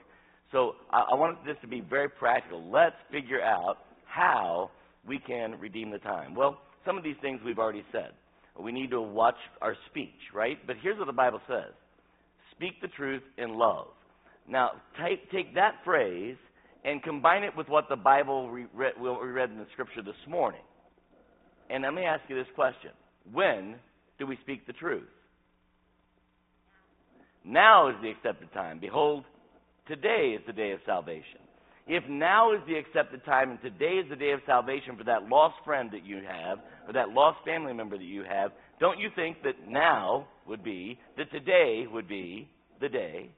So 0.52 0.76
I, 0.92 1.04
I 1.12 1.16
want 1.16 1.44
this 1.46 1.56
to 1.62 1.68
be 1.68 1.82
very 1.82 2.10
practical. 2.10 2.70
Let's 2.70 2.96
figure 3.12 3.42
out 3.42 3.78
how 4.06 4.72
we 5.08 5.20
can 5.20 5.60
redeem 5.60 5.92
the 5.92 6.00
time. 6.00 6.36
Well, 6.36 6.60
some 6.86 6.98
of 6.98 7.04
these 7.04 7.16
things 7.22 7.40
we've 7.46 7.60
already 7.60 7.84
said. 7.92 8.12
We 8.60 8.72
need 8.72 8.90
to 8.92 9.02
watch 9.02 9.38
our 9.62 9.76
speech, 9.90 10.34
right? 10.34 10.58
But 10.66 10.78
here's 10.82 10.98
what 10.98 11.06
the 11.06 11.14
Bible 11.14 11.42
says 11.48 11.74
Speak 12.52 12.82
the 12.82 12.88
truth 12.88 13.22
in 13.38 13.58
love. 13.58 13.88
Now, 14.48 14.72
take, 15.04 15.30
take 15.32 15.54
that 15.56 15.76
phrase 15.84 16.38
and 16.86 17.04
combine 17.04 17.44
it 17.44 17.56
with 17.56 17.68
what 17.68 17.90
the 17.90 17.96
Bible 17.96 18.50
we 18.50 18.66
read, 18.74 18.94
we 19.00 19.10
read 19.10 19.52
in 19.52 19.58
the 19.58 19.68
scripture 19.74 20.02
this 20.02 20.16
morning. 20.28 20.62
And 21.70 21.84
let 21.84 21.94
me 21.94 22.04
ask 22.04 22.22
you 22.28 22.36
this 22.36 22.48
question 22.56 22.92
When 23.32 23.76
do 24.20 24.26
we 24.26 24.38
speak 24.44 24.66
the 24.68 24.74
truth? 24.74 25.08
Now 27.46 27.90
is 27.90 27.96
the 28.02 28.10
accepted 28.10 28.52
time. 28.54 28.80
Behold, 28.80 29.24
today 29.88 30.36
is 30.38 30.42
the 30.46 30.54
day 30.54 30.72
of 30.72 30.80
salvation. 30.86 31.40
If 31.88 32.04
now 32.10 32.54
is 32.54 32.60
the 32.68 32.76
accepted 32.76 33.24
time 33.24 33.50
and 33.50 33.62
today 33.62 34.02
is 34.04 34.10
the 34.10 34.18
day 34.18 34.32
of 34.32 34.42
salvation 34.46 34.98
for 34.98 35.06
that 35.06 35.30
lost 35.30 35.56
friend 35.64 35.90
that 35.94 36.06
you 36.06 36.18
have, 36.18 36.60
or 36.86 36.94
that 36.94 37.10
lost 37.10 37.38
family 37.46 37.72
member 37.72 37.98
that 37.98 38.04
you 38.04 38.24
have, 38.24 38.52
don't 38.82 39.00
you 39.00 39.10
think 39.16 39.42
that 39.44 39.68
now 39.68 40.28
would 40.46 40.64
be, 40.66 41.00
that 41.18 41.32
today 41.32 41.86
would 41.90 42.10
be 42.10 42.50
the 42.82 42.90
day 42.90 43.30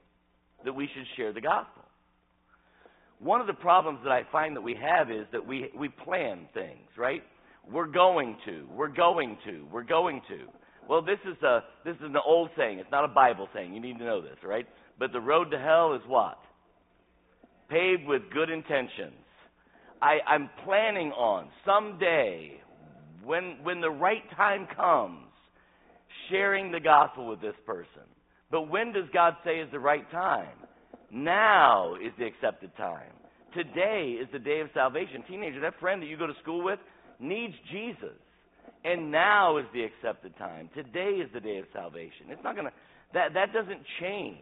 that 0.65 0.73
we 0.73 0.89
should 0.95 1.05
share 1.15 1.31
the 1.31 1.41
gospel? 1.41 1.83
One 3.19 3.39
of 3.39 3.47
the 3.47 3.53
problems 3.53 3.99
that 4.03 4.11
I 4.11 4.23
find 4.31 4.55
that 4.55 4.61
we 4.61 4.75
have 4.81 5.11
is 5.11 5.27
that 5.31 5.45
we, 5.45 5.69
we 5.77 5.89
plan 5.89 6.47
things, 6.55 6.87
right? 6.97 7.21
We're 7.71 7.87
going 7.87 8.37
to, 8.45 8.67
we're 8.75 8.87
going 8.87 9.37
to, 9.45 9.65
we're 9.71 9.83
going 9.83 10.21
to. 10.29 10.39
Well, 10.87 11.03
this 11.03 11.19
is 11.25 11.41
a 11.43 11.59
this 11.85 11.95
is 11.97 12.03
an 12.03 12.15
old 12.25 12.49
saying. 12.57 12.79
It's 12.79 12.91
not 12.91 13.05
a 13.05 13.09
Bible 13.09 13.47
saying. 13.53 13.73
You 13.73 13.79
need 13.79 13.99
to 13.99 14.05
know 14.05 14.21
this, 14.21 14.37
right? 14.43 14.65
But 14.97 15.11
the 15.11 15.19
road 15.19 15.51
to 15.51 15.59
hell 15.59 15.93
is 15.93 16.01
what? 16.07 16.39
Paved 17.69 18.07
with 18.07 18.23
good 18.33 18.49
intentions. 18.49 19.13
I, 20.01 20.17
I'm 20.27 20.49
planning 20.65 21.11
on 21.11 21.49
someday, 21.63 22.59
when 23.23 23.57
when 23.61 23.81
the 23.81 23.91
right 23.91 24.23
time 24.35 24.67
comes, 24.75 25.27
sharing 26.31 26.71
the 26.71 26.79
gospel 26.79 27.27
with 27.27 27.41
this 27.41 27.55
person. 27.67 28.07
But 28.49 28.63
when 28.63 28.93
does 28.93 29.05
God 29.13 29.35
say 29.45 29.59
is 29.59 29.69
the 29.71 29.79
right 29.79 30.09
time? 30.09 30.57
Now 31.11 31.95
is 31.95 32.13
the 32.17 32.25
accepted 32.25 32.75
time. 32.77 33.11
Today 33.53 34.17
is 34.19 34.27
the 34.31 34.39
day 34.39 34.61
of 34.61 34.69
salvation. 34.73 35.23
Teenager, 35.27 35.59
that 35.61 35.79
friend 35.79 36.01
that 36.01 36.07
you 36.07 36.17
go 36.17 36.27
to 36.27 36.33
school 36.41 36.63
with 36.63 36.79
needs 37.19 37.53
Jesus. 37.71 38.17
And 38.83 39.11
now 39.11 39.57
is 39.57 39.65
the 39.73 39.83
accepted 39.83 40.37
time. 40.37 40.69
Today 40.73 41.19
is 41.23 41.29
the 41.33 41.39
day 41.41 41.57
of 41.57 41.65
salvation. 41.73 42.27
It's 42.29 42.43
not 42.43 42.55
going 42.55 42.67
to, 42.67 42.73
that, 43.13 43.33
that 43.33 43.53
doesn't 43.53 43.81
change. 43.99 44.37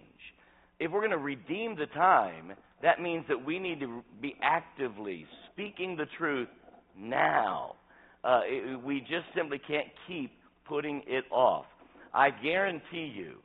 If 0.79 0.91
we're 0.91 0.99
going 0.99 1.11
to 1.11 1.17
redeem 1.17 1.75
the 1.75 1.87
time, 1.87 2.53
that 2.83 3.01
means 3.01 3.25
that 3.29 3.43
we 3.43 3.57
need 3.57 3.79
to 3.79 4.03
be 4.21 4.35
actively 4.43 5.25
speaking 5.51 5.95
the 5.95 6.05
truth 6.17 6.49
now. 6.97 7.75
Uh, 8.23 8.41
it, 8.45 8.83
we 8.83 8.99
just 8.99 9.25
simply 9.35 9.59
can't 9.67 9.87
keep 10.07 10.31
putting 10.67 11.01
it 11.07 11.23
off. 11.31 11.65
I 12.13 12.29
guarantee 12.29 13.11
you 13.15 13.37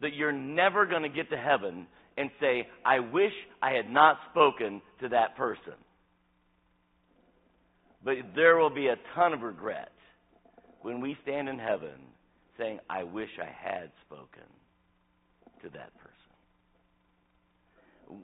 that 0.00 0.14
you're 0.14 0.32
never 0.32 0.86
going 0.86 1.02
to 1.02 1.08
get 1.08 1.30
to 1.30 1.36
heaven 1.36 1.86
and 2.16 2.30
say, 2.40 2.66
I 2.84 2.98
wish 2.98 3.32
I 3.62 3.72
had 3.72 3.88
not 3.88 4.16
spoken 4.30 4.82
to 5.00 5.08
that 5.10 5.36
person. 5.36 5.74
But 8.04 8.14
there 8.34 8.56
will 8.56 8.70
be 8.70 8.88
a 8.88 8.96
ton 9.14 9.32
of 9.32 9.42
regret 9.42 9.92
when 10.82 11.00
we 11.00 11.16
stand 11.22 11.48
in 11.48 11.58
heaven 11.58 11.98
saying, 12.56 12.78
I 12.88 13.04
wish 13.04 13.30
I 13.40 13.46
had 13.46 13.90
spoken 14.06 14.44
to 15.62 15.68
that 15.70 15.90
person. 15.98 16.14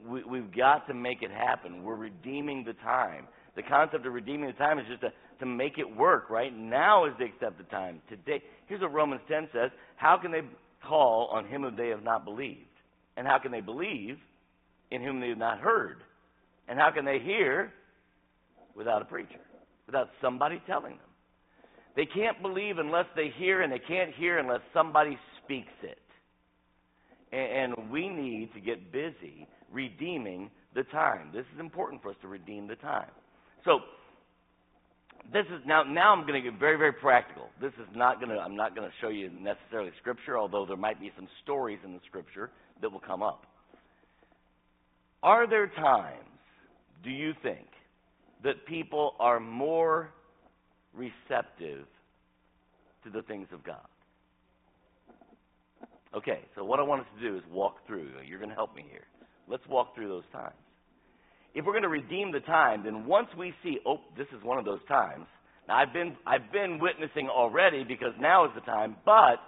We, 0.07 0.23
we've 0.23 0.55
got 0.55 0.87
to 0.87 0.93
make 0.93 1.21
it 1.21 1.31
happen. 1.31 1.83
We're 1.83 1.95
redeeming 1.95 2.63
the 2.63 2.73
time. 2.73 3.27
The 3.55 3.63
concept 3.63 4.05
of 4.05 4.13
redeeming 4.13 4.47
the 4.47 4.53
time 4.53 4.79
is 4.79 4.85
just 4.89 5.01
to, 5.01 5.11
to 5.39 5.45
make 5.45 5.77
it 5.77 5.95
work, 5.95 6.29
right? 6.29 6.55
Now 6.55 7.05
is 7.05 7.13
the 7.19 7.25
accepted 7.25 7.69
time. 7.69 8.01
Today, 8.09 8.41
here's 8.67 8.81
what 8.81 8.93
Romans 8.93 9.21
10 9.29 9.49
says 9.53 9.71
How 9.95 10.17
can 10.17 10.31
they 10.31 10.41
call 10.83 11.29
on 11.31 11.45
him 11.45 11.61
whom 11.63 11.75
they 11.75 11.89
have 11.89 12.03
not 12.03 12.25
believed? 12.25 12.61
And 13.17 13.27
how 13.27 13.39
can 13.39 13.51
they 13.51 13.61
believe 13.61 14.17
in 14.91 15.03
whom 15.03 15.19
they 15.19 15.29
have 15.29 15.37
not 15.37 15.59
heard? 15.59 15.97
And 16.67 16.79
how 16.79 16.91
can 16.91 17.05
they 17.05 17.19
hear 17.19 17.71
without 18.75 19.01
a 19.01 19.05
preacher, 19.05 19.39
without 19.85 20.09
somebody 20.21 20.61
telling 20.67 20.91
them? 20.91 20.99
They 21.95 22.05
can't 22.05 22.41
believe 22.41 22.77
unless 22.77 23.05
they 23.15 23.31
hear, 23.37 23.61
and 23.61 23.71
they 23.71 23.79
can't 23.79 24.13
hear 24.15 24.37
unless 24.37 24.61
somebody 24.73 25.17
speaks 25.43 25.71
it. 25.81 25.97
And 27.35 27.89
we 27.89 28.09
need 28.09 28.53
to 28.53 28.59
get 28.59 28.91
busy 28.91 29.47
redeeming 29.71 30.49
the 30.73 30.83
time. 30.83 31.31
This 31.33 31.45
is 31.53 31.59
important 31.59 32.01
for 32.01 32.11
us 32.11 32.17
to 32.21 32.27
redeem 32.27 32.67
the 32.67 32.75
time. 32.75 33.09
So, 33.63 33.79
this 35.33 35.45
is 35.47 35.61
now 35.65 35.83
now 35.83 36.13
I'm 36.13 36.27
going 36.27 36.41
to 36.41 36.51
get 36.51 36.59
very 36.59 36.77
very 36.77 36.93
practical. 36.93 37.47
This 37.59 37.73
is 37.73 37.87
not 37.95 38.19
going 38.19 38.29
to 38.29 38.37
I'm 38.37 38.55
not 38.55 38.75
going 38.75 38.87
to 38.87 38.93
show 39.01 39.09
you 39.09 39.31
necessarily 39.39 39.91
scripture, 39.99 40.37
although 40.37 40.65
there 40.65 40.77
might 40.77 40.99
be 40.99 41.11
some 41.15 41.27
stories 41.43 41.79
in 41.83 41.93
the 41.93 41.99
scripture 42.07 42.51
that 42.81 42.91
will 42.91 42.99
come 42.99 43.23
up. 43.23 43.45
Are 45.23 45.49
there 45.49 45.67
times, 45.67 46.19
do 47.03 47.09
you 47.09 47.33
think, 47.41 47.65
that 48.45 48.65
people 48.65 49.15
are 49.19 49.39
more 49.39 50.11
receptive 50.93 51.85
to 53.03 53.09
the 53.11 53.23
things 53.23 53.47
of 53.51 53.63
God. 53.63 53.85
Okay, 56.15 56.39
so 56.55 56.63
what 56.63 56.79
I 56.79 56.83
want 56.83 57.01
us 57.01 57.07
to 57.19 57.29
do 57.29 57.35
is 57.35 57.43
walk 57.51 57.75
through. 57.85 58.09
You're 58.25 58.39
going 58.39 58.49
to 58.49 58.55
help 58.55 58.73
me 58.75 58.85
here. 58.89 59.03
Let's 59.49 59.67
walk 59.67 59.93
through 59.95 60.07
those 60.07 60.23
times. 60.31 60.55
If 61.53 61.65
we're 61.65 61.73
going 61.73 61.83
to 61.83 61.89
redeem 61.89 62.31
the 62.31 62.39
time, 62.41 62.83
then 62.85 63.05
once 63.05 63.27
we 63.37 63.53
see, 63.63 63.79
oh, 63.85 63.99
this 64.17 64.27
is 64.37 64.43
one 64.43 64.57
of 64.57 64.65
those 64.65 64.79
times. 64.87 65.25
Now 65.67 65.77
I've 65.77 65.91
been 65.91 66.15
I've 66.27 66.51
been 66.51 66.79
witnessing 66.79 67.27
already 67.27 67.83
because 67.83 68.13
now 68.19 68.45
is 68.45 68.51
the 68.53 68.61
time, 68.61 68.95
but 69.03 69.39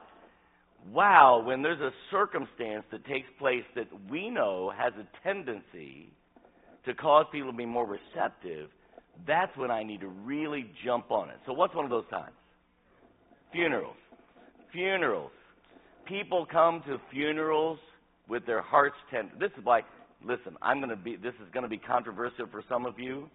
wow, 0.92 1.44
when 1.46 1.62
there's 1.62 1.80
a 1.80 1.92
circumstance 2.10 2.86
that 2.92 3.06
takes 3.06 3.28
place 3.38 3.64
that 3.76 3.88
we 4.10 4.30
know 4.30 4.72
has 4.76 4.94
a 4.94 5.06
tendency 5.24 6.12
to 6.86 6.94
cause 6.96 7.26
people 7.32 7.52
to 7.52 7.58
be 7.58 7.66
more 7.66 7.86
receptive, 7.86 8.70
that's 9.26 9.56
when 9.58 9.72
I 9.72 9.84
need 9.84 10.02
to 10.02 10.08
really 10.08 10.70
jump 10.86 11.12
on 11.12 11.30
it. 11.30 11.38
So 11.46 11.54
what's 11.54 11.74
one 11.74 11.86
of 11.86 11.92
those 11.92 12.08
times? 12.10 12.36
Funerals. 13.52 13.96
Funerals. 14.72 15.32
People 16.06 16.46
come 16.52 16.84
to 16.88 16.98
funerals 17.12 17.80
with 18.28 18.46
their 18.46 18.62
hearts 18.62 18.96
tender. 19.12 19.32
This 19.40 19.52
is 19.58 19.66
like, 19.66 19.86
listen, 20.24 20.56
I'm 20.62 20.78
going 20.80 20.90
to 20.90 20.96
be, 20.96 21.16
this 21.16 21.34
is 21.36 21.52
going 21.54 21.64
to 21.64 21.70
be 21.70 21.78
controversial 21.78 22.48
for 22.52 22.64
some 22.70 22.86
of 22.86 23.00
you, 23.00 23.30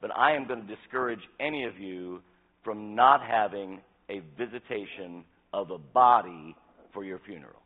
but 0.00 0.10
I 0.16 0.32
am 0.32 0.46
going 0.46 0.66
to 0.66 0.76
discourage 0.76 1.20
any 1.40 1.64
of 1.64 1.78
you 1.78 2.20
from 2.64 2.94
not 2.94 3.20
having 3.22 3.80
a 4.10 4.20
visitation 4.36 5.24
of 5.52 5.70
a 5.70 5.78
body 5.78 6.54
for 6.92 7.04
your 7.04 7.20
funeral. 7.26 7.62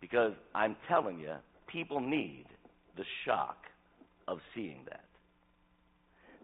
Because 0.00 0.32
I'm 0.54 0.76
telling 0.88 1.20
you, 1.20 1.34
people 1.68 2.00
need 2.00 2.46
the 2.96 3.04
shock 3.24 3.56
of 4.28 4.38
seeing 4.54 4.80
that. 4.88 5.04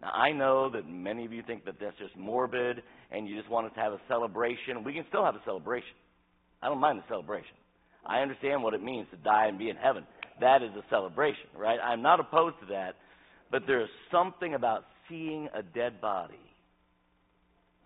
Now, 0.01 0.11
I 0.11 0.31
know 0.31 0.69
that 0.69 0.87
many 0.87 1.25
of 1.25 1.33
you 1.33 1.43
think 1.45 1.65
that 1.65 1.75
that's 1.79 1.97
just 1.97 2.15
morbid 2.15 2.81
and 3.11 3.27
you 3.27 3.37
just 3.37 3.49
want 3.49 3.67
us 3.67 3.73
to 3.75 3.79
have 3.79 3.93
a 3.93 4.01
celebration. 4.07 4.83
We 4.83 4.93
can 4.93 5.05
still 5.09 5.25
have 5.25 5.35
a 5.35 5.41
celebration. 5.45 5.95
I 6.61 6.67
don't 6.67 6.79
mind 6.79 6.99
the 6.99 7.03
celebration. 7.07 7.55
I 8.05 8.19
understand 8.19 8.63
what 8.63 8.73
it 8.73 8.83
means 8.83 9.07
to 9.11 9.17
die 9.17 9.47
and 9.47 9.57
be 9.57 9.69
in 9.69 9.75
heaven. 9.75 10.05
That 10.39 10.63
is 10.63 10.69
a 10.77 10.83
celebration, 10.89 11.47
right? 11.57 11.79
I'm 11.83 12.01
not 12.01 12.19
opposed 12.19 12.55
to 12.61 12.65
that, 12.67 12.95
but 13.51 13.63
there's 13.67 13.89
something 14.11 14.53
about 14.53 14.85
seeing 15.09 15.49
a 15.53 15.61
dead 15.61 15.99
body 15.99 16.39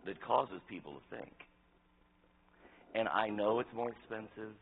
that 0.05 0.21
causes 0.21 0.59
people 0.69 0.93
to 0.93 1.17
think. 1.17 1.33
And 2.93 3.07
I 3.07 3.29
know 3.29 3.59
it's 3.59 3.73
more 3.75 3.91
expensive, 3.91 4.53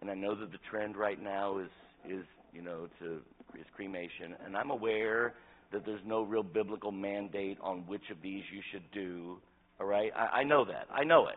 and 0.00 0.10
I 0.10 0.14
know 0.14 0.34
that 0.34 0.52
the 0.52 0.58
trend 0.70 0.96
right 0.96 1.22
now 1.22 1.58
is 1.58 1.70
is 2.08 2.24
you 2.52 2.62
know 2.62 2.88
to 2.98 3.20
is 3.58 3.66
cremation, 3.74 4.34
and 4.44 4.56
I'm 4.56 4.70
aware 4.70 5.34
that 5.72 5.86
there's 5.86 6.00
no 6.04 6.22
real 6.22 6.42
biblical 6.42 6.90
mandate 6.90 7.58
on 7.62 7.86
which 7.86 8.02
of 8.10 8.18
these 8.22 8.42
you 8.52 8.60
should 8.72 8.90
do. 8.92 9.38
All 9.80 9.86
right, 9.86 10.12
I, 10.16 10.40
I 10.40 10.44
know 10.44 10.64
that. 10.64 10.86
I 10.92 11.04
know 11.04 11.28
it. 11.28 11.36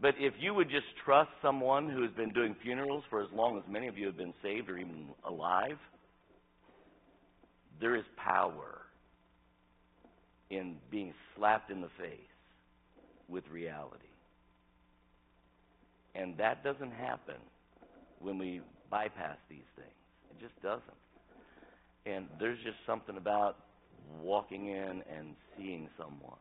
But 0.00 0.14
if 0.18 0.34
you 0.38 0.52
would 0.52 0.68
just 0.68 0.86
trust 1.04 1.30
someone 1.40 1.88
who 1.88 2.02
has 2.02 2.10
been 2.12 2.30
doing 2.30 2.54
funerals 2.62 3.02
for 3.08 3.22
as 3.22 3.28
long 3.32 3.56
as 3.56 3.62
many 3.70 3.86
of 3.86 3.96
you 3.96 4.06
have 4.06 4.16
been 4.16 4.34
saved 4.42 4.68
or 4.68 4.76
even 4.76 5.06
alive, 5.26 5.78
there 7.80 7.96
is 7.96 8.04
power 8.16 8.82
in 10.50 10.76
being 10.90 11.14
slapped 11.34 11.70
in 11.70 11.80
the 11.80 11.90
face 11.98 12.18
with 13.28 13.44
reality. 13.50 14.04
And 16.14 16.36
that 16.38 16.62
doesn't 16.62 16.92
happen 16.92 17.36
when 18.20 18.38
we 18.38 18.60
bypass 18.90 19.36
these 19.48 19.58
things. 19.76 19.88
It 20.30 20.42
just 20.42 20.62
doesn't. 20.62 20.82
And 22.06 22.26
there's 22.38 22.58
just 22.64 22.76
something 22.86 23.16
about 23.16 23.56
walking 24.22 24.68
in 24.68 25.02
and 25.16 25.34
seeing 25.56 25.88
someone 25.98 26.38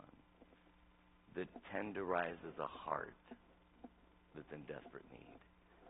that 1.36 1.48
tenderizes 1.76 2.56
a 2.60 2.68
heart 2.68 3.16
that's 4.36 4.48
in 4.54 4.60
desperate 4.62 5.04
need. 5.12 5.40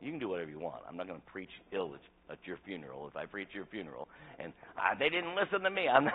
You 0.02 0.12
can 0.12 0.20
do 0.20 0.30
whatever 0.30 0.50
you 0.50 0.60
want. 0.60 0.82
I'm 0.88 0.98
not 0.98 1.08
going 1.08 1.20
to 1.20 1.26
preach 1.32 1.50
ill 1.72 1.94
at, 1.94 2.34
at 2.34 2.40
your 2.46 2.58
funeral 2.66 3.08
if 3.08 3.16
I 3.16 3.26
preach 3.26 3.50
your 3.54 3.66
funeral 3.66 4.08
and 4.40 4.54
ah, 4.78 4.96
they 4.98 5.10
didn't 5.10 5.36
listen 5.36 5.62
to 5.62 5.70
me. 5.70 5.88
I'm 5.88 6.06
not 6.06 6.14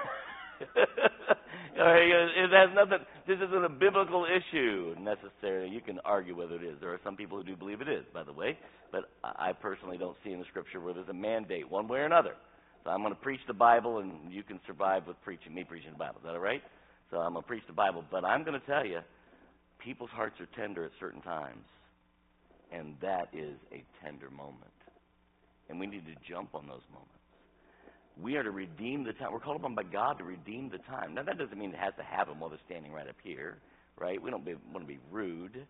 it 1.76 2.50
has 2.50 2.70
nothing. 2.74 3.04
This 3.26 3.36
isn't 3.36 3.64
a 3.64 3.68
biblical 3.68 4.26
issue 4.26 4.94
necessarily. 5.00 5.70
You 5.70 5.80
can 5.80 5.98
argue 6.04 6.36
whether 6.36 6.56
it 6.56 6.62
is. 6.62 6.76
There 6.80 6.92
are 6.92 7.00
some 7.02 7.16
people 7.16 7.38
who 7.38 7.44
do 7.44 7.56
believe 7.56 7.80
it 7.80 7.88
is, 7.88 8.04
by 8.12 8.22
the 8.24 8.32
way, 8.32 8.58
but 8.92 9.10
I 9.24 9.52
personally 9.52 9.96
don't 9.96 10.16
see 10.24 10.32
in 10.32 10.38
the 10.38 10.44
scripture 10.50 10.80
where 10.80 10.92
there's 10.92 11.08
a 11.08 11.14
mandate 11.14 11.70
one 11.70 11.88
way 11.88 12.00
or 12.00 12.04
another. 12.04 12.34
So 12.84 12.90
I'm 12.90 13.02
going 13.02 13.14
to 13.14 13.20
preach 13.20 13.40
the 13.46 13.54
Bible, 13.54 13.98
and 13.98 14.12
you 14.30 14.42
can 14.42 14.58
survive 14.66 15.06
with 15.06 15.20
preaching 15.22 15.54
me 15.54 15.64
preaching 15.64 15.92
the 15.92 15.98
Bible. 15.98 16.16
Is 16.18 16.24
that 16.24 16.34
all 16.34 16.38
right? 16.38 16.62
So 17.10 17.18
I'm 17.18 17.32
going 17.32 17.42
to 17.42 17.48
preach 17.48 17.64
the 17.66 17.74
Bible, 17.74 18.04
but 18.10 18.24
I'm 18.24 18.44
going 18.44 18.58
to 18.58 18.66
tell 18.66 18.86
you, 18.86 19.00
people's 19.78 20.10
hearts 20.10 20.40
are 20.40 20.48
tender 20.56 20.84
at 20.84 20.92
certain 20.98 21.20
times, 21.20 21.64
and 22.72 22.94
that 23.02 23.28
is 23.32 23.56
a 23.72 23.84
tender 24.02 24.30
moment, 24.30 24.72
and 25.68 25.78
we 25.78 25.86
need 25.86 26.06
to 26.06 26.14
jump 26.28 26.54
on 26.54 26.66
those 26.66 26.86
moments. 26.92 27.14
We 28.20 28.36
are 28.36 28.42
to 28.42 28.50
redeem 28.50 29.04
the 29.04 29.12
time. 29.14 29.32
We're 29.32 29.40
called 29.40 29.56
upon 29.56 29.74
by 29.74 29.82
God 29.82 30.18
to 30.18 30.24
redeem 30.24 30.70
the 30.70 30.78
time. 30.78 31.14
Now, 31.14 31.22
that 31.22 31.38
doesn't 31.38 31.58
mean 31.58 31.70
it 31.70 31.78
has 31.78 31.94
to 31.96 32.02
happen 32.02 32.38
while 32.38 32.50
they're 32.50 32.58
standing 32.66 32.92
right 32.92 33.08
up 33.08 33.16
here, 33.22 33.58
right? 33.98 34.20
We 34.22 34.30
don't 34.30 34.44
be, 34.44 34.54
want 34.72 34.86
to 34.86 34.92
be 34.92 34.98
rude, 35.10 35.66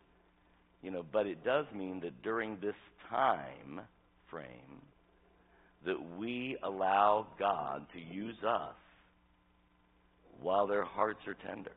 you 0.82 0.90
know, 0.90 1.04
but 1.12 1.26
it 1.26 1.44
does 1.44 1.66
mean 1.74 2.00
that 2.00 2.22
during 2.22 2.58
this 2.60 2.74
time 3.08 3.80
frame, 4.30 4.82
that 5.86 5.96
we 6.18 6.56
allow 6.62 7.26
God 7.38 7.86
to 7.92 8.00
use 8.00 8.36
us 8.46 8.74
while 10.40 10.66
their 10.66 10.84
hearts 10.84 11.20
are 11.26 11.36
tender. 11.46 11.72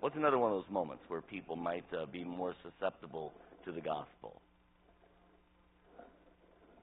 What's 0.00 0.16
another 0.16 0.38
one 0.38 0.52
of 0.52 0.62
those 0.62 0.72
moments 0.72 1.02
where 1.08 1.20
people 1.20 1.56
might 1.56 1.84
uh, 1.92 2.06
be 2.06 2.24
more 2.24 2.54
susceptible 2.62 3.32
to 3.64 3.72
the 3.72 3.80
gospel? 3.80 4.40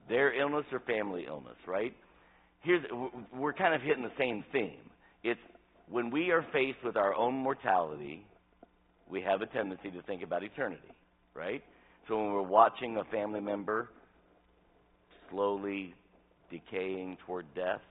Their 0.10 0.34
illness 0.40 0.66
or 0.72 0.82
family 0.82 1.26
illness, 1.28 1.56
right? 1.66 1.96
here's 2.66 2.84
we're 3.34 3.54
kind 3.54 3.74
of 3.74 3.82
hitting 3.82 4.04
the 4.04 4.12
same 4.18 4.44
theme. 4.52 4.90
It's 5.24 5.40
when 5.88 6.10
we 6.10 6.32
are 6.32 6.46
faced 6.52 6.84
with 6.84 6.98
our 6.98 7.14
own 7.16 7.36
mortality, 7.36 8.26
we 9.10 9.22
have 9.22 9.42
a 9.42 9.46
tendency 9.46 9.92
to 9.92 10.02
think 10.02 10.24
about 10.24 10.44
eternity, 10.44 10.92
right? 11.34 11.64
So 12.08 12.18
when 12.18 12.34
we're 12.34 12.42
watching 12.42 12.98
a 12.98 13.04
family 13.06 13.40
member 13.40 13.90
slowly 15.32 15.94
decaying 16.50 17.18
toward 17.26 17.46
death, 17.56 17.82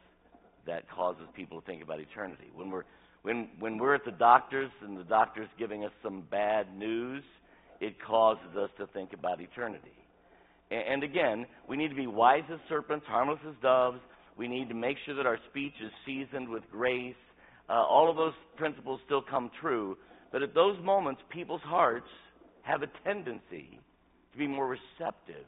that 0.67 0.89
causes 0.91 1.25
people 1.35 1.61
to 1.61 1.67
think 1.67 1.83
about 1.83 2.01
eternity. 2.01 2.51
When 2.55 2.71
we're 2.71 2.85
when 3.23 3.49
when 3.59 3.79
we're 3.79 3.95
at 3.95 4.05
the 4.05 4.13
doctor's 4.13 4.71
and 4.83 4.97
the 4.97 5.05
doctor's 5.05 5.49
giving 5.59 5.85
us 5.85 5.93
some 6.03 6.23
bad 6.31 6.77
news, 6.77 7.23
it 7.81 7.95
causes 8.01 8.57
us 8.59 8.71
to 8.79 8.87
think 8.89 9.13
about 9.13 9.41
eternity. 9.41 9.97
And, 10.71 10.83
and 10.89 11.03
again, 11.05 11.47
we 11.69 11.77
need 11.77 11.89
to 11.89 11.95
be 11.95 12.07
wise 12.07 12.45
as 12.53 12.59
serpents, 12.69 13.07
harmless 13.07 13.41
as 13.47 13.55
doves, 13.63 14.01
we 14.37 14.49
need 14.49 14.69
to 14.69 14.75
make 14.75 14.97
sure 15.05 15.15
that 15.15 15.27
our 15.27 15.39
speech 15.51 15.75
is 15.83 15.91
seasoned 16.05 16.49
with 16.49 16.63
grace. 16.71 17.15
Uh, 17.69 17.73
all 17.73 18.11
of 18.11 18.17
those 18.17 18.33
principles 18.57 19.01
still 19.07 19.23
come 19.23 19.51
true. 19.61 19.97
But 20.33 20.43
at 20.43 20.55
those 20.55 20.77
moments, 20.83 21.23
people's 21.31 21.63
hearts 21.63 22.09
have 22.63 22.83
a 22.83 22.89
tendency 23.05 23.79
to 24.33 24.39
be 24.39 24.47
more 24.47 24.67
receptive 24.67 25.45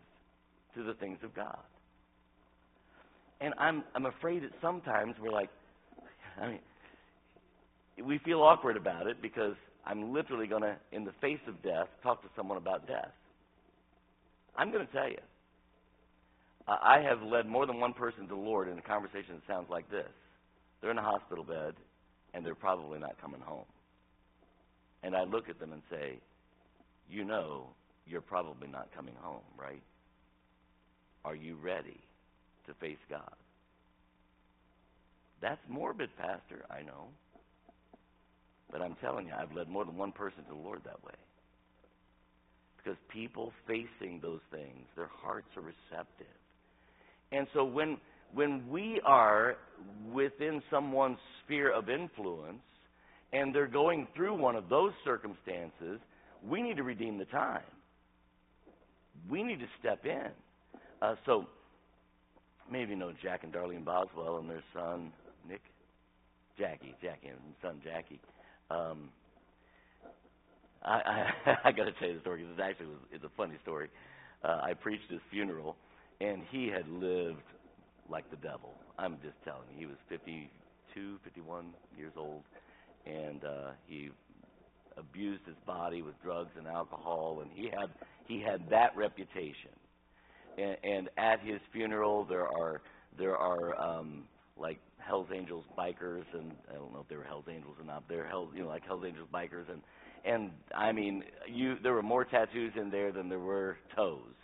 to 0.74 0.84
the 0.84 0.94
things 0.94 1.18
of 1.24 1.34
God. 1.34 1.58
And 3.40 3.54
I'm, 3.58 3.84
I'm 3.94 4.06
afraid 4.06 4.42
that 4.44 4.52
sometimes 4.62 5.14
we're 5.20 5.32
like, 5.32 5.50
I 6.40 6.48
mean, 6.48 6.58
we 8.04 8.18
feel 8.18 8.42
awkward 8.42 8.76
about 8.76 9.06
it 9.06 9.20
because 9.20 9.54
I'm 9.86 10.12
literally 10.12 10.46
going 10.46 10.62
to, 10.62 10.76
in 10.92 11.04
the 11.04 11.12
face 11.20 11.40
of 11.46 11.62
death, 11.62 11.88
talk 12.02 12.22
to 12.22 12.28
someone 12.34 12.58
about 12.58 12.86
death. 12.86 13.12
I'm 14.56 14.72
going 14.72 14.86
to 14.86 14.92
tell 14.92 15.08
you, 15.08 15.18
I 16.66 17.00
have 17.00 17.22
led 17.22 17.46
more 17.46 17.66
than 17.66 17.78
one 17.78 17.92
person 17.92 18.22
to 18.22 18.28
the 18.28 18.34
Lord 18.34 18.68
in 18.68 18.78
a 18.78 18.82
conversation 18.82 19.34
that 19.34 19.46
sounds 19.46 19.68
like 19.70 19.88
this. 19.90 20.08
They're 20.80 20.90
in 20.90 20.98
a 20.98 21.02
hospital 21.02 21.44
bed, 21.44 21.74
and 22.34 22.44
they're 22.44 22.54
probably 22.54 22.98
not 22.98 23.20
coming 23.20 23.40
home. 23.40 23.64
And 25.02 25.14
I 25.14 25.24
look 25.24 25.48
at 25.48 25.60
them 25.60 25.72
and 25.72 25.82
say, 25.90 26.18
You 27.08 27.24
know, 27.24 27.68
you're 28.06 28.20
probably 28.20 28.66
not 28.66 28.88
coming 28.96 29.14
home, 29.20 29.42
right? 29.56 29.82
Are 31.24 31.36
you 31.36 31.56
ready 31.56 32.00
to 32.66 32.74
face 32.74 32.98
God? 33.10 33.34
That's 35.40 35.60
morbid, 35.68 36.10
Pastor, 36.16 36.64
I 36.70 36.82
know. 36.82 37.08
But 38.70 38.82
I'm 38.82 38.96
telling 39.00 39.26
you, 39.26 39.32
I've 39.38 39.54
led 39.54 39.68
more 39.68 39.84
than 39.84 39.96
one 39.96 40.12
person 40.12 40.42
to 40.44 40.50
the 40.50 40.56
Lord 40.60 40.80
that 40.84 41.02
way. 41.04 41.14
Because 42.76 42.98
people 43.08 43.52
facing 43.66 44.20
those 44.20 44.40
things, 44.50 44.86
their 44.96 45.10
hearts 45.22 45.48
are 45.56 45.62
receptive. 45.62 46.26
And 47.32 47.46
so 47.52 47.64
when 47.64 47.98
when 48.34 48.68
we 48.68 49.00
are 49.04 49.56
within 50.12 50.62
someone's 50.70 51.18
sphere 51.44 51.72
of 51.72 51.88
influence 51.88 52.62
and 53.32 53.54
they're 53.54 53.66
going 53.66 54.06
through 54.14 54.34
one 54.34 54.56
of 54.56 54.68
those 54.68 54.92
circumstances, 55.04 56.00
we 56.46 56.60
need 56.62 56.76
to 56.76 56.82
redeem 56.82 57.18
the 57.18 57.24
time. 57.26 57.62
We 59.30 59.42
need 59.42 59.60
to 59.60 59.66
step 59.80 60.04
in. 60.04 60.30
Uh, 61.00 61.14
so 61.24 61.46
maybe 62.70 62.94
know 62.94 63.12
Jack 63.22 63.44
and 63.44 63.52
Darlene 63.52 63.84
Boswell 63.84 64.38
and 64.38 64.50
their 64.50 64.64
son 64.74 65.12
Nick. 65.48 65.60
Jackie, 66.58 66.94
Jackie, 67.02 67.28
and 67.28 67.38
son 67.62 67.80
Jackie. 67.84 68.20
Um, 68.70 69.10
I 70.84 71.30
I, 71.46 71.56
I 71.66 71.72
got 71.72 71.84
to 71.84 71.92
tell 71.92 72.08
you 72.08 72.14
the 72.14 72.20
story 72.20 72.42
because 72.42 72.58
it 72.58 72.62
actually 72.62 72.86
was 72.86 72.98
it's 73.12 73.24
a 73.24 73.30
funny 73.36 73.56
story. 73.62 73.88
Uh, 74.44 74.60
I 74.62 74.74
preached 74.74 75.10
his 75.10 75.20
funeral, 75.30 75.76
and 76.20 76.42
he 76.50 76.68
had 76.68 76.88
lived 76.88 77.42
like 78.10 78.28
the 78.30 78.36
devil. 78.36 78.74
I'm 78.98 79.16
just 79.22 79.36
telling 79.44 79.68
you, 79.74 79.80
he 79.80 79.86
was 79.86 79.96
52, 80.08 81.18
51 81.24 81.66
years 81.96 82.12
old, 82.16 82.42
and 83.06 83.44
uh, 83.44 83.70
he 83.86 84.10
abused 84.96 85.42
his 85.46 85.56
body 85.66 86.02
with 86.02 86.14
drugs 86.22 86.52
and 86.56 86.66
alcohol, 86.66 87.40
and 87.42 87.50
he 87.54 87.66
had 87.66 87.90
he 88.26 88.40
had 88.40 88.68
that 88.70 88.96
reputation. 88.96 89.72
And, 90.56 91.08
at 91.18 91.40
his 91.40 91.60
funeral, 91.72 92.24
there 92.24 92.46
are 92.46 92.80
there 93.18 93.36
are 93.36 93.78
um, 93.80 94.24
like 94.58 94.78
Hell's 94.98 95.28
Angels 95.34 95.64
bikers, 95.78 96.24
and 96.32 96.52
I 96.70 96.74
don't 96.74 96.92
know 96.92 97.00
if 97.00 97.08
they 97.08 97.16
were 97.16 97.24
Hell's 97.24 97.44
Angels 97.48 97.74
or 97.78 97.84
not. 97.84 98.04
They're 98.08 98.26
Hell's, 98.26 98.48
you 98.54 98.62
know, 98.62 98.68
like 98.68 98.84
Hell's 98.86 99.04
Angels 99.06 99.28
bikers, 99.32 99.70
and 99.70 99.82
and 100.24 100.50
I 100.74 100.92
mean, 100.92 101.22
you 101.48 101.76
there 101.82 101.92
were 101.92 102.02
more 102.02 102.24
tattoos 102.24 102.72
in 102.80 102.90
there 102.90 103.12
than 103.12 103.28
there 103.28 103.38
were 103.38 103.76
toes 103.94 104.34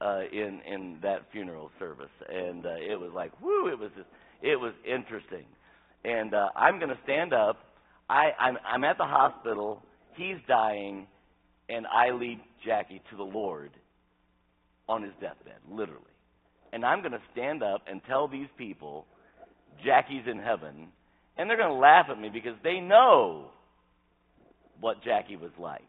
uh, 0.00 0.20
in 0.32 0.60
in 0.66 0.98
that 1.02 1.22
funeral 1.32 1.70
service, 1.78 2.12
and 2.28 2.64
uh, 2.64 2.74
it 2.76 2.98
was 2.98 3.10
like, 3.14 3.32
whoo! 3.40 3.68
It 3.68 3.78
was 3.78 3.90
just, 3.96 4.08
it 4.42 4.56
was 4.56 4.72
interesting. 4.84 5.46
And 6.04 6.34
uh, 6.34 6.50
I'm 6.54 6.78
to 6.90 6.98
stand 7.04 7.32
up. 7.32 7.56
I 8.08 8.30
I'm 8.38 8.58
I'm 8.64 8.84
at 8.84 8.98
the 8.98 9.04
hospital. 9.04 9.82
He's 10.14 10.36
dying, 10.46 11.06
and 11.68 11.86
I 11.86 12.10
lead 12.10 12.40
Jackie 12.64 13.02
to 13.10 13.16
the 13.16 13.24
Lord 13.24 13.70
on 14.88 15.02
his 15.02 15.12
deathbed, 15.20 15.60
literally. 15.70 16.02
And 16.72 16.84
I'm 16.84 17.00
going 17.00 17.12
to 17.12 17.22
stand 17.32 17.62
up 17.62 17.82
and 17.86 18.00
tell 18.06 18.28
these 18.28 18.48
people 18.58 19.06
Jackie's 19.84 20.24
in 20.30 20.38
heaven, 20.38 20.88
and 21.36 21.48
they're 21.48 21.56
going 21.56 21.68
to 21.68 21.74
laugh 21.74 22.06
at 22.10 22.20
me 22.20 22.28
because 22.32 22.56
they 22.62 22.80
know 22.80 23.46
what 24.80 25.02
Jackie 25.04 25.36
was 25.36 25.52
like. 25.58 25.82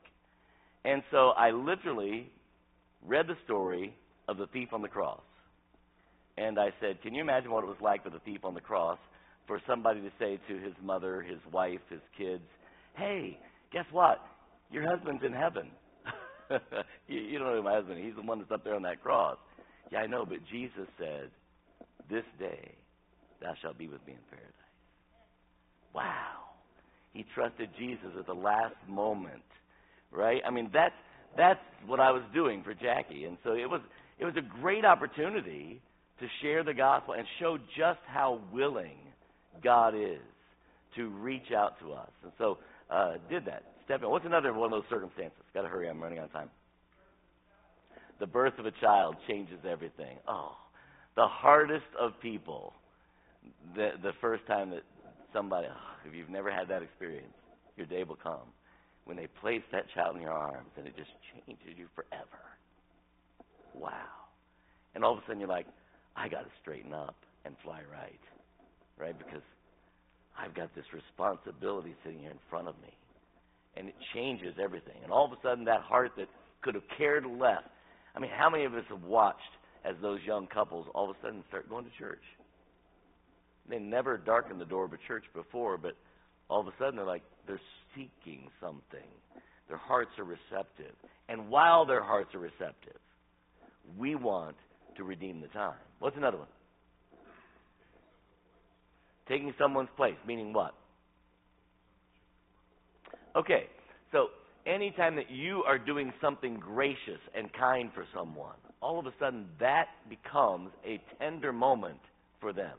And 0.83 1.01
so 1.11 1.29
I 1.29 1.51
literally 1.51 2.29
read 3.05 3.27
the 3.27 3.37
story 3.43 3.95
of 4.27 4.37
the 4.37 4.47
thief 4.47 4.69
on 4.71 4.81
the 4.81 4.87
cross. 4.87 5.21
And 6.37 6.59
I 6.59 6.69
said, 6.79 7.01
Can 7.01 7.13
you 7.13 7.21
imagine 7.21 7.51
what 7.51 7.63
it 7.63 7.67
was 7.67 7.77
like 7.81 8.03
for 8.03 8.09
the 8.09 8.19
thief 8.19 8.43
on 8.43 8.53
the 8.53 8.61
cross 8.61 8.99
for 9.47 9.61
somebody 9.67 10.01
to 10.01 10.11
say 10.19 10.39
to 10.47 10.59
his 10.59 10.73
mother, 10.83 11.21
his 11.21 11.39
wife, 11.51 11.79
his 11.89 12.01
kids, 12.17 12.43
Hey, 12.95 13.39
guess 13.71 13.85
what? 13.91 14.21
Your 14.71 14.87
husband's 14.89 15.23
in 15.23 15.33
heaven. 15.33 15.69
you, 17.07 17.19
you 17.19 17.39
don't 17.39 17.55
know 17.55 17.61
my 17.61 17.75
husband. 17.75 18.03
He's 18.03 18.15
the 18.15 18.21
one 18.21 18.39
that's 18.39 18.51
up 18.51 18.63
there 18.63 18.75
on 18.75 18.83
that 18.83 19.01
cross. 19.01 19.37
Yeah, 19.91 19.99
I 19.99 20.07
know, 20.07 20.25
but 20.25 20.39
Jesus 20.51 20.87
said, 20.97 21.29
This 22.09 22.23
day 22.39 22.71
thou 23.41 23.53
shalt 23.61 23.77
be 23.77 23.87
with 23.87 24.05
me 24.07 24.13
in 24.13 24.19
paradise. 24.29 24.51
Wow. 25.93 26.45
He 27.13 27.25
trusted 27.33 27.69
Jesus 27.77 28.09
at 28.19 28.25
the 28.25 28.33
last 28.33 28.75
moment. 28.87 29.43
Right? 30.11 30.41
I 30.45 30.51
mean 30.51 30.69
that's 30.73 30.95
that's 31.37 31.59
what 31.85 31.99
I 31.99 32.11
was 32.11 32.23
doing 32.33 32.63
for 32.63 32.73
Jackie. 32.73 33.25
And 33.25 33.37
so 33.43 33.53
it 33.53 33.69
was 33.69 33.81
it 34.19 34.25
was 34.25 34.35
a 34.37 34.61
great 34.61 34.85
opportunity 34.85 35.81
to 36.19 36.27
share 36.41 36.63
the 36.63 36.73
gospel 36.73 37.13
and 37.13 37.25
show 37.39 37.57
just 37.77 37.99
how 38.07 38.39
willing 38.53 38.97
God 39.63 39.93
is 39.95 40.21
to 40.95 41.09
reach 41.09 41.51
out 41.55 41.77
to 41.81 41.93
us. 41.93 42.09
And 42.23 42.31
so 42.37 42.57
uh, 42.89 43.13
did 43.29 43.45
that. 43.45 43.63
Step 43.85 44.01
in. 44.03 44.09
What's 44.09 44.25
another 44.25 44.53
one 44.53 44.73
of 44.73 44.81
those 44.81 44.89
circumstances? 44.89 45.39
Got 45.53 45.63
to 45.63 45.67
hurry. 45.67 45.89
I'm 45.89 46.01
running 46.01 46.19
out 46.19 46.25
of 46.25 46.33
time. 46.33 46.49
The 48.19 48.27
birth 48.27 48.57
of 48.59 48.65
a 48.65 48.71
child 48.81 49.15
changes 49.27 49.59
everything. 49.69 50.17
Oh, 50.27 50.55
the 51.15 51.27
hardest 51.27 51.85
of 51.99 52.11
people. 52.21 52.73
The 53.75 53.91
the 54.01 54.11
first 54.21 54.45
time 54.47 54.71
that 54.71 54.83
somebody, 55.33 55.67
oh, 55.69 56.07
if 56.07 56.15
you've 56.15 56.29
never 56.29 56.51
had 56.51 56.67
that 56.69 56.81
experience, 56.81 57.33
your 57.77 57.85
day 57.85 58.03
will 58.03 58.17
come 58.21 58.47
when 59.05 59.15
they 59.17 59.27
place 59.39 59.61
that 59.71 59.85
child 59.93 60.15
in 60.15 60.21
your 60.23 60.31
arms 60.31 60.69
and 60.77 60.85
it 60.85 60.95
just 60.97 61.11
changes 61.31 61.77
you 61.77 61.87
forever. 61.95 62.41
Wow. 63.73 63.91
And 64.95 65.03
all 65.03 65.13
of 65.13 65.19
a 65.19 65.21
sudden 65.27 65.39
you're 65.39 65.49
like, 65.49 65.67
I 66.15 66.27
got 66.27 66.41
to 66.41 66.51
straighten 66.61 66.93
up 66.93 67.15
and 67.45 67.55
fly 67.63 67.81
right. 67.91 68.19
Right? 68.97 69.17
Because 69.17 69.43
I've 70.37 70.55
got 70.55 70.73
this 70.75 70.85
responsibility 70.93 71.95
sitting 72.03 72.19
here 72.19 72.31
in 72.31 72.39
front 72.49 72.67
of 72.67 72.75
me. 72.81 72.93
And 73.77 73.89
it 73.89 73.95
changes 74.13 74.55
everything. 74.61 74.95
And 75.03 75.11
all 75.11 75.25
of 75.25 75.31
a 75.31 75.41
sudden 75.43 75.65
that 75.65 75.81
heart 75.81 76.11
that 76.17 76.27
could 76.61 76.75
have 76.75 76.83
cared 76.97 77.25
less. 77.25 77.63
I 78.15 78.19
mean, 78.19 78.31
how 78.35 78.49
many 78.49 78.65
of 78.65 78.73
us 78.73 78.85
have 78.89 79.03
watched 79.03 79.41
as 79.83 79.95
those 80.01 80.19
young 80.25 80.47
couples 80.47 80.87
all 80.95 81.09
of 81.09 81.15
a 81.17 81.19
sudden 81.21 81.43
start 81.49 81.69
going 81.69 81.85
to 81.85 81.91
church? 81.99 82.23
They 83.69 83.79
never 83.79 84.17
darkened 84.17 84.61
the 84.61 84.65
door 84.65 84.85
of 84.85 84.93
a 84.93 84.97
church 85.07 85.25
before, 85.33 85.77
but 85.77 85.93
all 86.49 86.61
of 86.61 86.67
a 86.67 86.73
sudden 86.79 86.95
they're 86.95 87.05
like, 87.05 87.23
they're 87.47 87.59
seeking 87.95 88.47
something. 88.61 89.09
Their 89.67 89.77
hearts 89.77 90.11
are 90.19 90.23
receptive. 90.23 90.95
And 91.27 91.49
while 91.49 91.85
their 91.85 92.03
hearts 92.03 92.33
are 92.35 92.39
receptive, 92.39 92.99
we 93.97 94.15
want 94.15 94.55
to 94.97 95.03
redeem 95.03 95.41
the 95.41 95.47
time. 95.47 95.77
What's 95.99 96.17
another 96.17 96.37
one? 96.37 96.47
Taking 99.27 99.53
someone's 99.59 99.89
place, 99.97 100.15
meaning 100.27 100.53
what? 100.53 100.75
Okay, 103.35 103.65
so 104.11 104.27
anytime 104.65 105.15
that 105.17 105.29
you 105.29 105.63
are 105.67 105.77
doing 105.77 106.13
something 106.21 106.55
gracious 106.55 107.19
and 107.35 107.51
kind 107.53 107.91
for 107.93 108.05
someone, 108.15 108.55
all 108.81 108.97
of 108.97 109.05
a 109.05 109.13
sudden 109.19 109.47
that 109.59 109.87
becomes 110.09 110.71
a 110.85 111.01
tender 111.19 111.51
moment 111.51 111.99
for 112.39 112.53
them. 112.53 112.77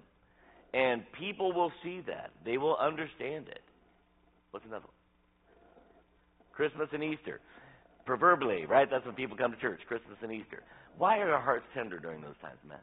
And 0.73 1.03
people 1.19 1.53
will 1.53 1.73
see 1.83 2.01
that. 2.07 2.31
They 2.45 2.59
will 2.59 2.77
understand 2.77 3.49
it. 3.49 3.61
What's 4.51 4.67
another 4.67 4.85
one? 4.85 4.93
Christmas 6.53 6.89
and 6.93 7.03
Easter. 7.03 7.41
Proverbially, 8.05 8.67
right? 8.67 8.89
That's 8.91 9.05
when 9.05 9.15
people 9.15 9.37
come 9.37 9.53
to 9.53 9.59
church, 9.59 9.81
Christmas 9.89 10.17
and 10.23 10.33
Easter. 10.33 10.63
Why 10.97 11.19
are 11.19 11.33
our 11.33 11.43
hearts 11.43 11.65
tender 11.75 11.99
during 11.99 12.21
those 12.21 12.37
times, 12.41 12.59
Matt? 12.67 12.83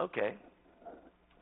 Okay. 0.00 0.34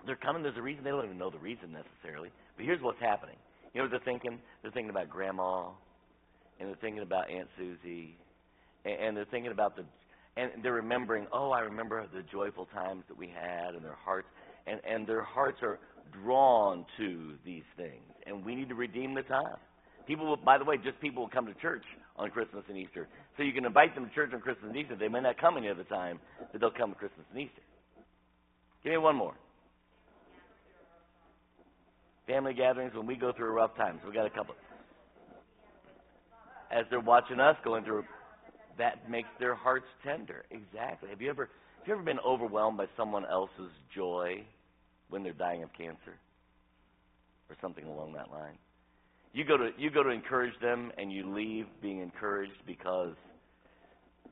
They're 0.07 0.17
coming, 0.17 0.43
there's 0.43 0.57
a 0.57 0.63
reason. 0.63 0.85
They 0.85 0.91
don't 0.91 1.05
even 1.05 1.19
know 1.19 1.31
the 1.31 1.39
reason 1.39 1.73
necessarily. 1.73 2.31
But 2.57 2.65
here's 2.65 2.81
what's 2.83 3.01
happening. 3.01 3.37
You 3.75 3.83
know 3.83 3.89
they're 3.89 4.01
thinking? 4.01 4.39
They're 4.63 4.71
thinking 4.71 4.91
about 4.91 5.11
Grandma, 5.11 5.69
and 6.59 6.69
they're 6.69 6.77
thinking 6.81 7.03
about 7.03 7.31
Aunt 7.31 7.49
Susie, 7.59 8.17
and, 8.85 8.95
and 8.95 9.17
they're 9.17 9.27
thinking 9.27 9.53
about 9.53 9.77
the 9.77 9.85
and 10.39 10.63
they're 10.63 10.73
remembering, 10.73 11.27
oh, 11.33 11.51
I 11.51 11.61
remember 11.61 12.07
the 12.15 12.23
joyful 12.31 12.67
times 12.67 13.03
that 13.09 13.19
we 13.19 13.27
had, 13.27 13.75
and 13.75 13.85
their 13.85 13.97
hearts, 14.05 14.29
and, 14.69 14.81
and 14.89 15.05
their 15.05 15.23
hearts 15.23 15.59
are 15.63 15.81
drawn 16.23 16.87
to 16.97 17.33
these 17.45 17.65
things. 17.77 18.05
And 18.25 18.45
we 18.45 18.55
need 18.55 18.69
to 18.69 18.77
redeem 18.77 19.15
the 19.15 19.23
time. 19.23 19.57
People 20.07 20.27
will, 20.27 20.37
by 20.37 20.57
the 20.57 20.65
way, 20.65 20.77
just 20.77 21.01
people 21.01 21.25
will 21.25 21.31
come 21.31 21.47
to 21.47 21.55
church 21.55 21.83
on 22.17 22.31
Christmas 22.31 22.63
and 22.69 22.79
Easter. 22.79 23.09
So 23.37 23.43
you 23.43 23.53
can 23.53 23.65
invite 23.65 23.97
them 23.97 24.09
to 24.09 24.15
church 24.15 24.31
on 24.33 24.41
Christmas 24.41 24.69
and 24.69 24.77
Easter. 24.77 24.95
They 24.95 25.09
may 25.09 25.21
not 25.21 25.41
come 25.41 25.57
any 25.57 25.69
other 25.69 25.85
time, 25.85 26.21
but 26.53 26.61
they'll 26.61 26.71
come 26.71 26.91
to 26.91 26.97
Christmas 26.97 27.27
and 27.33 27.43
Easter. 27.43 27.63
Give 28.85 28.93
me 28.93 28.99
one 28.99 29.17
more. 29.17 29.35
Family 32.29 32.55
gatherings 32.55 32.95
when 32.95 33.07
we 33.07 33.17
go 33.17 33.33
through 33.33 33.53
rough 33.53 33.75
times. 33.77 34.01
We 34.07 34.13
got 34.13 34.27
a 34.27 34.31
couple. 34.31 34.55
As 36.71 36.85
they're 36.91 37.01
watching 37.01 37.41
us 37.41 37.57
going 37.65 37.85
through 37.85 38.05
that 38.79 39.11
makes 39.11 39.29
their 39.39 39.55
hearts 39.55 39.87
tender. 40.05 40.45
Exactly. 40.51 41.11
Have 41.11 41.21
you 41.21 41.29
ever 41.29 41.51
have 41.79 41.87
you 41.87 41.95
ever 41.95 42.03
been 42.03 42.21
overwhelmed 42.21 42.79
by 42.79 42.87
someone 42.97 43.25
else's 43.27 43.73
joy 43.95 44.45
when 45.11 45.23
they're 45.23 45.33
dying 45.33 45.63
of 45.63 45.71
cancer? 45.77 46.15
Or 47.51 47.57
something 47.61 47.85
along 47.85 48.13
that 48.13 48.31
line? 48.31 48.59
You 49.33 49.45
go 49.45 49.57
to 49.57 49.71
you 49.77 49.91
go 49.91 50.03
to 50.03 50.11
encourage 50.11 50.59
them 50.61 50.93
and 50.97 51.13
you 51.13 51.35
leave 51.35 51.67
being 51.83 52.01
encouraged 52.01 52.61
because 52.67 53.15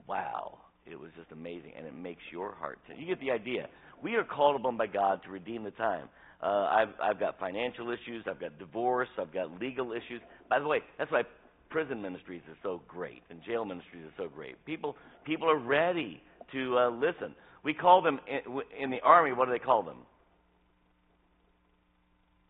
wow, 0.07 0.59
it 0.87 0.99
was 0.99 1.11
just 1.17 1.33
amazing 1.33 1.73
and 1.77 1.87
it 1.87 1.95
makes 1.95 2.23
your 2.31 2.55
heart 2.55 2.79
tender. 2.87 3.01
You 3.01 3.09
get 3.09 3.21
the 3.21 3.31
idea. 3.31 3.69
We 4.03 4.15
are 4.15 4.25
called 4.25 4.61
upon 4.61 4.77
by 4.77 4.87
God 4.87 5.23
to 5.25 5.31
redeem 5.31 5.65
the 5.65 5.71
time. 5.73 6.09
Uh, 6.43 6.47
I've 6.47 6.89
I've 7.03 7.21
got 7.21 7.39
financial 7.39 7.91
issues, 7.91 8.25
I've 8.29 8.41
got 8.41 8.59
divorce, 8.59 9.09
I've 9.19 9.33
got 9.33 9.59
legal 9.61 9.93
issues. 9.93 10.21
By 10.49 10.59
the 10.59 10.67
way, 10.67 10.81
that's 10.99 11.11
why 11.11 11.23
prison 11.71 12.01
ministries 12.01 12.43
are 12.49 12.57
so 12.63 12.83
great 12.87 13.23
and 13.31 13.41
jail 13.45 13.65
ministries 13.65 14.05
are 14.05 14.25
so 14.25 14.29
great. 14.29 14.63
People 14.67 14.97
people 15.25 15.51
are 15.51 15.59
ready 15.59 16.23
to 16.53 16.79
uh, 16.79 16.91
listen. 16.91 17.35
We 17.65 17.75
call 17.75 18.03
them 18.03 18.21
in, 18.29 18.61
in 18.85 18.91
the 18.91 19.01
army. 19.03 19.33
What 19.33 19.47
do 19.47 19.53
they 19.53 19.59
call 19.59 19.83
them? 19.83 19.99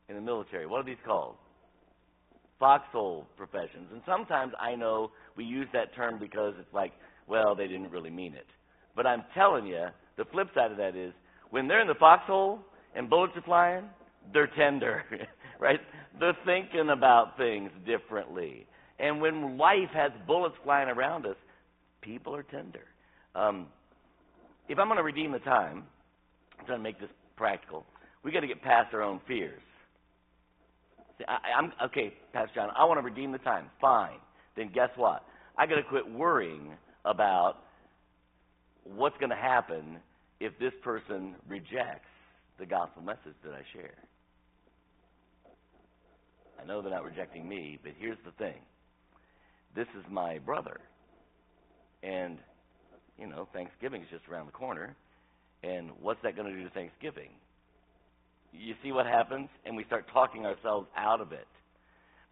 In 0.08 0.14
the 0.14 0.20
military, 0.20 0.66
what 0.66 0.80
are 0.80 0.84
these 0.84 0.96
called? 1.04 1.36
Foxhole 2.60 3.26
professions. 3.36 3.88
And 3.92 4.02
sometimes 4.06 4.52
I 4.60 4.74
know 4.76 5.10
we 5.36 5.44
use 5.44 5.68
that 5.72 5.94
term 5.94 6.18
because 6.18 6.54
it's 6.60 6.72
like, 6.72 6.92
well, 7.26 7.54
they 7.54 7.66
didn't 7.66 7.90
really 7.90 8.10
mean 8.10 8.34
it. 8.34 8.46
But 8.94 9.06
I'm 9.06 9.24
telling 9.34 9.66
you, 9.66 9.86
the 10.16 10.24
flip 10.26 10.48
side 10.54 10.70
of 10.70 10.76
that 10.76 10.94
is 10.96 11.12
when 11.50 11.66
they're 11.66 11.80
in 11.80 11.88
the 11.88 11.94
foxhole 11.94 12.60
and 12.96 13.10
bullets 13.10 13.34
are 13.36 13.42
flying, 13.42 13.84
they're 14.32 14.50
tender, 14.58 15.04
right? 15.60 15.80
They're 16.18 16.36
thinking 16.44 16.88
about 16.90 17.36
things 17.36 17.70
differently. 17.86 18.66
And 18.98 19.20
when 19.20 19.58
life 19.58 19.90
has 19.92 20.10
bullets 20.26 20.56
flying 20.64 20.88
around 20.88 21.26
us, 21.26 21.36
people 22.00 22.34
are 22.34 22.42
tender. 22.42 22.84
Um, 23.34 23.66
if 24.68 24.78
I'm 24.78 24.88
going 24.88 24.96
to 24.96 25.04
redeem 25.04 25.30
the 25.30 25.38
time, 25.40 25.84
I'm 26.58 26.66
trying 26.66 26.78
to 26.78 26.82
make 26.82 26.98
this 26.98 27.10
practical. 27.36 27.84
We 28.24 28.32
got 28.32 28.40
to 28.40 28.46
get 28.46 28.62
past 28.62 28.94
our 28.94 29.02
own 29.02 29.20
fears. 29.28 29.60
See, 31.18 31.24
I, 31.28 31.58
I'm 31.58 31.72
okay, 31.84 32.14
Pastor 32.32 32.54
John. 32.54 32.70
I 32.76 32.84
want 32.84 32.98
to 32.98 33.04
redeem 33.04 33.30
the 33.30 33.38
time. 33.38 33.66
Fine. 33.80 34.18
Then 34.56 34.70
guess 34.74 34.90
what? 34.96 35.22
I 35.58 35.66
got 35.66 35.76
to 35.76 35.82
quit 35.82 36.10
worrying 36.10 36.72
about 37.04 37.56
what's 38.84 39.16
going 39.18 39.30
to 39.30 39.36
happen 39.36 39.98
if 40.40 40.58
this 40.58 40.72
person 40.82 41.34
rejects 41.46 42.08
the 42.58 42.66
gospel 42.66 43.02
message 43.02 43.36
that 43.44 43.52
I 43.52 43.62
share. 43.72 43.94
I 46.60 46.66
know 46.66 46.80
they're 46.80 46.90
not 46.90 47.04
rejecting 47.04 47.48
me, 47.48 47.78
but 47.82 47.92
here's 47.98 48.18
the 48.24 48.32
thing. 48.32 48.60
This 49.74 49.86
is 49.98 50.04
my 50.10 50.38
brother. 50.38 50.80
And, 52.02 52.38
you 53.18 53.26
know, 53.26 53.46
Thanksgiving 53.52 54.02
is 54.02 54.08
just 54.10 54.26
around 54.28 54.46
the 54.46 54.52
corner. 54.52 54.96
And 55.62 55.90
what's 56.00 56.20
that 56.22 56.36
going 56.36 56.50
to 56.50 56.56
do 56.56 56.64
to 56.64 56.70
Thanksgiving? 56.70 57.30
You 58.52 58.74
see 58.82 58.92
what 58.92 59.06
happens? 59.06 59.48
And 59.64 59.76
we 59.76 59.84
start 59.84 60.06
talking 60.12 60.46
ourselves 60.46 60.86
out 60.96 61.20
of 61.20 61.32
it. 61.32 61.46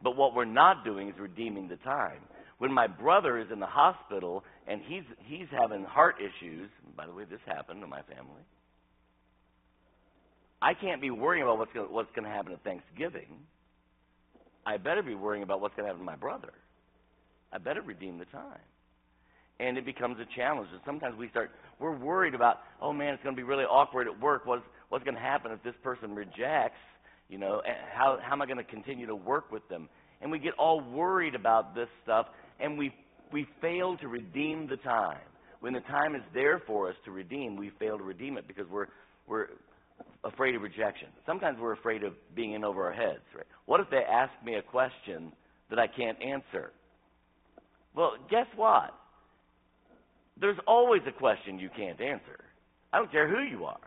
But 0.03 0.16
what 0.16 0.35
we're 0.35 0.45
not 0.45 0.85
doing 0.85 1.09
is 1.09 1.14
redeeming 1.18 1.68
the 1.68 1.77
time. 1.77 2.20
When 2.59 2.72
my 2.72 2.87
brother 2.87 3.39
is 3.39 3.47
in 3.53 3.61
the 3.61 3.66
hospital 3.66 4.45
and 4.66 4.81
he's 4.87 5.03
he's 5.27 5.47
having 5.51 5.85
heart 5.85 6.16
issues, 6.20 6.70
by 6.97 7.07
the 7.07 7.12
way, 7.12 7.25
this 7.25 7.41
happened 7.47 7.81
to 7.81 7.87
my 7.87 8.01
family. 8.03 8.43
I 10.65 10.73
can't 10.73 11.03
be 11.03 11.11
worrying 11.11 11.43
about 11.43 11.59
what's 11.59 11.75
going 11.75 11.91
what's 11.91 12.09
to 12.17 12.23
happen 12.27 12.53
at 12.55 12.65
Thanksgiving. 12.65 13.27
I 14.65 14.79
better 14.79 15.03
be 15.03 15.15
worrying 15.15 15.43
about 15.43 15.61
what's 15.61 15.75
going 15.77 15.85
to 15.85 15.89
happen 15.89 16.01
to 16.01 16.11
my 16.11 16.17
brother. 16.17 16.55
I 17.53 17.59
better 17.59 17.83
redeem 17.83 18.17
the 18.19 18.25
time. 18.25 18.65
And 19.61 19.77
it 19.77 19.85
becomes 19.85 20.17
a 20.19 20.25
challenge. 20.35 20.71
And 20.73 20.81
sometimes 20.87 21.19
we 21.19 21.29
start, 21.29 21.51
we're 21.79 21.95
worried 21.95 22.35
about, 22.35 22.61
oh 22.81 22.95
man, 22.95 23.12
it's 23.12 23.23
going 23.23 23.37
to 23.37 23.39
be 23.39 23.47
really 23.47 23.65
awkward 23.65 24.07
at 24.07 24.19
work. 24.19 24.47
What's, 24.47 24.62
what's 24.89 25.05
going 25.05 25.17
to 25.17 25.21
happen 25.21 25.53
if 25.53 25.62
this 25.62 25.75
person 25.83 26.15
rejects? 26.15 26.81
You 27.29 27.37
know, 27.37 27.61
how, 27.93 28.19
how 28.23 28.33
am 28.33 28.41
I 28.41 28.47
going 28.47 28.57
to 28.57 28.65
continue 28.65 29.07
to 29.07 29.15
work 29.15 29.53
with 29.53 29.69
them? 29.69 29.91
And 30.23 30.33
we 30.33 30.39
get 30.39 30.55
all 30.59 30.81
worried 30.81 31.35
about 31.35 31.75
this 31.75 31.89
stuff, 32.03 32.29
and 32.59 32.79
we, 32.79 32.95
we 33.31 33.47
fail 33.61 33.99
to 33.99 34.09
redeem 34.09 34.67
the 34.67 34.79
time. 34.79 35.19
When 35.61 35.75
the 35.75 35.81
time 35.81 36.15
is 36.15 36.23
there 36.33 36.62
for 36.67 36.89
us 36.89 36.97
to 37.05 37.11
redeem, 37.11 37.55
we 37.55 37.71
fail 37.79 37.99
to 37.99 38.05
redeem 38.05 38.39
it 38.39 38.49
because 38.49 38.67
we're, 38.71 38.87
we're 39.27 39.49
afraid 40.24 40.55
of 40.55 40.62
rejection. 40.62 41.09
Sometimes 41.26 41.59
we're 41.61 41.72
afraid 41.72 42.03
of 42.03 42.14
being 42.34 42.53
in 42.53 42.64
over 42.64 42.84
our 42.86 42.92
heads. 42.92 43.22
Right? 43.34 43.47
What 43.66 43.80
if 43.80 43.90
they 43.90 44.03
ask 44.11 44.32
me 44.45 44.55
a 44.55 44.62
question 44.62 45.32
that 45.70 45.78
I 45.78 45.86
can't 45.86 46.20
answer? 46.22 46.72
Well, 47.95 48.12
guess 48.30 48.47
what? 48.57 48.95
There's 50.40 50.59
always 50.66 51.03
a 51.07 51.12
question 51.12 51.59
you 51.59 51.70
can't 51.76 52.01
answer. 52.01 52.45
I 52.92 52.99
don't 52.99 53.11
care 53.11 53.28
who 53.28 53.42
you 53.42 53.64
are. 53.64 53.78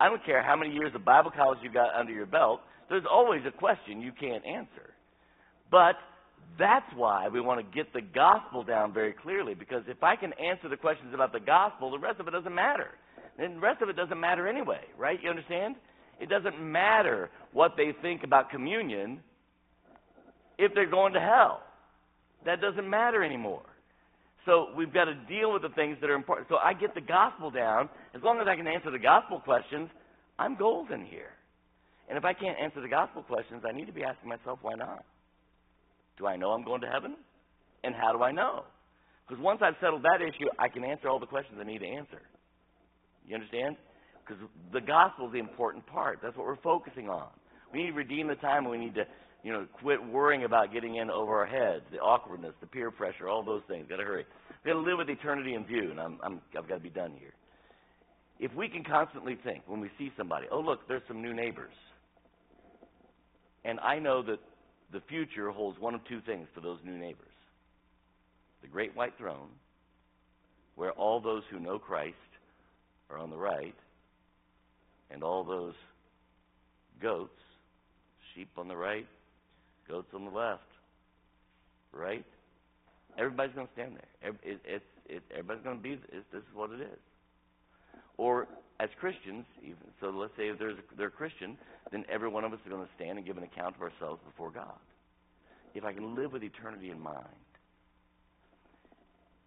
I 0.00 0.08
don't 0.08 0.24
care 0.24 0.42
how 0.42 0.56
many 0.56 0.72
years 0.72 0.92
of 0.94 1.04
Bible 1.04 1.30
college 1.30 1.58
you've 1.62 1.74
got 1.74 1.94
under 1.94 2.12
your 2.12 2.26
belt. 2.26 2.60
There's 2.88 3.04
always 3.08 3.42
a 3.46 3.52
question 3.52 4.00
you 4.00 4.12
can't 4.18 4.44
answer. 4.44 4.94
But 5.70 5.94
that's 6.58 6.86
why 6.96 7.28
we 7.28 7.40
want 7.40 7.60
to 7.60 7.76
get 7.76 7.92
the 7.92 8.00
gospel 8.00 8.64
down 8.64 8.92
very 8.92 9.12
clearly 9.12 9.54
because 9.54 9.82
if 9.86 10.02
I 10.02 10.16
can 10.16 10.32
answer 10.34 10.68
the 10.68 10.76
questions 10.76 11.14
about 11.14 11.32
the 11.32 11.40
gospel, 11.40 11.90
the 11.90 11.98
rest 11.98 12.20
of 12.20 12.28
it 12.28 12.32
doesn't 12.32 12.54
matter. 12.54 12.88
And 13.42 13.56
the 13.56 13.60
rest 13.60 13.82
of 13.82 13.88
it 13.88 13.96
doesn't 13.96 14.20
matter 14.20 14.46
anyway, 14.46 14.80
right? 14.96 15.18
You 15.22 15.30
understand? 15.30 15.74
It 16.20 16.28
doesn't 16.28 16.60
matter 16.60 17.30
what 17.52 17.72
they 17.76 17.92
think 18.00 18.22
about 18.22 18.50
communion 18.50 19.20
if 20.58 20.72
they're 20.74 20.90
going 20.90 21.12
to 21.14 21.20
hell. 21.20 21.62
That 22.46 22.60
doesn't 22.60 22.88
matter 22.88 23.24
anymore. 23.24 23.62
So 24.46 24.68
we've 24.76 24.92
got 24.92 25.04
to 25.06 25.14
deal 25.14 25.52
with 25.52 25.62
the 25.62 25.68
things 25.70 25.96
that 26.00 26.10
are 26.10 26.14
important. 26.14 26.48
So 26.48 26.56
I 26.56 26.72
get 26.72 26.94
the 26.94 27.00
gospel 27.00 27.50
down. 27.50 27.88
As 28.14 28.22
long 28.22 28.40
as 28.40 28.46
I 28.48 28.56
can 28.56 28.66
answer 28.66 28.90
the 28.90 28.98
gospel 28.98 29.40
questions, 29.40 29.88
I'm 30.38 30.56
golden 30.56 31.04
here. 31.04 31.30
And 32.08 32.18
if 32.18 32.24
I 32.24 32.32
can't 32.32 32.58
answer 32.58 32.80
the 32.80 32.88
gospel 32.88 33.22
questions, 33.22 33.62
I 33.66 33.72
need 33.72 33.86
to 33.86 33.92
be 33.92 34.04
asking 34.04 34.28
myself, 34.28 34.58
why 34.62 34.74
not? 34.74 35.04
Do 36.18 36.26
I 36.26 36.36
know 36.36 36.50
I'm 36.50 36.64
going 36.64 36.80
to 36.82 36.88
heaven? 36.88 37.16
And 37.84 37.94
how 37.94 38.12
do 38.12 38.22
I 38.22 38.32
know? 38.32 38.64
Because 39.26 39.42
once 39.42 39.60
I've 39.62 39.76
settled 39.80 40.02
that 40.02 40.20
issue, 40.20 40.46
I 40.58 40.68
can 40.68 40.84
answer 40.84 41.08
all 41.08 41.18
the 41.18 41.26
questions 41.26 41.58
I 41.60 41.64
need 41.64 41.78
to 41.78 41.86
answer. 41.86 42.22
You 43.26 43.34
understand? 43.34 43.76
Because 44.24 44.42
the 44.72 44.80
gospel 44.80 45.26
is 45.26 45.32
the 45.32 45.38
important 45.38 45.86
part. 45.86 46.20
That's 46.22 46.36
what 46.36 46.46
we're 46.46 46.56
focusing 46.56 47.08
on. 47.08 47.28
We 47.72 47.82
need 47.82 47.90
to 47.90 47.96
redeem 47.96 48.28
the 48.28 48.34
time. 48.36 48.68
We 48.68 48.78
need 48.78 48.94
to, 48.94 49.04
you 49.42 49.52
know, 49.52 49.66
quit 49.80 50.04
worrying 50.04 50.44
about 50.44 50.72
getting 50.72 50.96
in 50.96 51.10
over 51.10 51.34
our 51.38 51.46
heads, 51.46 51.84
the 51.90 51.98
awkwardness, 51.98 52.52
the 52.60 52.66
peer 52.66 52.90
pressure, 52.90 53.28
all 53.28 53.42
those 53.42 53.62
things. 53.68 53.86
Got 53.88 53.96
to 53.96 54.04
hurry. 54.04 54.24
We've 54.64 54.74
got 54.74 54.80
to 54.80 54.86
live 54.86 54.98
with 54.98 55.08
eternity 55.08 55.54
in 55.54 55.64
view, 55.64 55.90
and 55.90 56.00
I'm, 56.00 56.18
I'm, 56.22 56.40
I've 56.56 56.68
got 56.68 56.76
to 56.76 56.80
be 56.80 56.90
done 56.90 57.12
here. 57.18 57.32
If 58.38 58.52
we 58.54 58.68
can 58.68 58.84
constantly 58.84 59.36
think 59.44 59.62
when 59.66 59.80
we 59.80 59.90
see 59.98 60.10
somebody, 60.16 60.46
oh 60.50 60.60
look, 60.60 60.88
there's 60.88 61.02
some 61.06 61.22
new 61.22 61.32
neighbors, 61.32 61.74
and 63.64 63.78
I 63.80 63.98
know 63.98 64.22
that 64.22 64.40
the 64.92 65.00
future 65.08 65.50
holds 65.50 65.78
one 65.78 65.94
of 65.94 66.00
two 66.08 66.20
things 66.26 66.48
for 66.54 66.60
those 66.60 66.78
new 66.84 66.98
neighbors: 66.98 67.34
the 68.60 68.68
great 68.68 68.96
white 68.96 69.12
throne, 69.16 69.48
where 70.74 70.90
all 70.92 71.20
those 71.20 71.42
who 71.50 71.60
know 71.60 71.78
Christ 71.78 72.16
are 73.12 73.18
on 73.18 73.30
the 73.30 73.36
right, 73.36 73.74
and 75.10 75.22
all 75.22 75.44
those 75.44 75.74
goats, 77.00 77.38
sheep 78.34 78.48
on 78.56 78.68
the 78.68 78.76
right, 78.76 79.06
goats 79.88 80.08
on 80.14 80.24
the 80.24 80.30
left, 80.30 80.62
right? 81.92 82.24
Everybody's 83.18 83.54
going 83.54 83.66
to 83.66 83.72
stand 83.74 83.96
there. 83.96 84.30
It, 84.42 84.60
it, 84.64 84.82
it, 85.06 85.22
everybody's 85.30 85.62
going 85.62 85.76
to 85.76 85.82
be. 85.82 85.96
This 85.96 86.24
is 86.32 86.54
what 86.54 86.70
it 86.70 86.80
is. 86.80 86.98
Or 88.16 88.48
as 88.80 88.88
Christians, 88.98 89.44
even 89.62 89.76
so, 90.00 90.08
let's 90.08 90.32
say 90.36 90.48
if 90.48 90.58
there's, 90.58 90.76
they're 90.96 91.10
Christian, 91.10 91.58
then 91.90 92.04
every 92.10 92.28
one 92.28 92.44
of 92.44 92.52
us 92.52 92.58
is 92.64 92.70
going 92.70 92.82
to 92.82 92.90
stand 92.96 93.18
and 93.18 93.26
give 93.26 93.36
an 93.36 93.42
account 93.42 93.76
of 93.76 93.82
ourselves 93.82 94.20
before 94.24 94.50
God. 94.50 94.78
If 95.74 95.84
I 95.84 95.92
can 95.92 96.14
live 96.14 96.32
with 96.32 96.42
eternity 96.42 96.90
in 96.90 97.00
mind, 97.00 97.26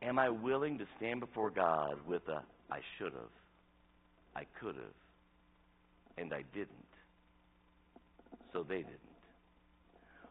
am 0.02 0.20
I 0.20 0.30
willing 0.30 0.78
to 0.78 0.86
stand 0.98 1.20
before 1.20 1.50
God 1.50 1.96
with 2.08 2.28
a 2.28 2.44
I 2.70 2.80
should 2.98 3.14
have, 3.14 3.32
I 4.36 4.46
could 4.60 4.76
have, 4.76 4.98
and 6.18 6.34
I 6.34 6.44
didn't, 6.54 6.70
so 8.52 8.64
they 8.64 8.78
didn't? 8.78 9.00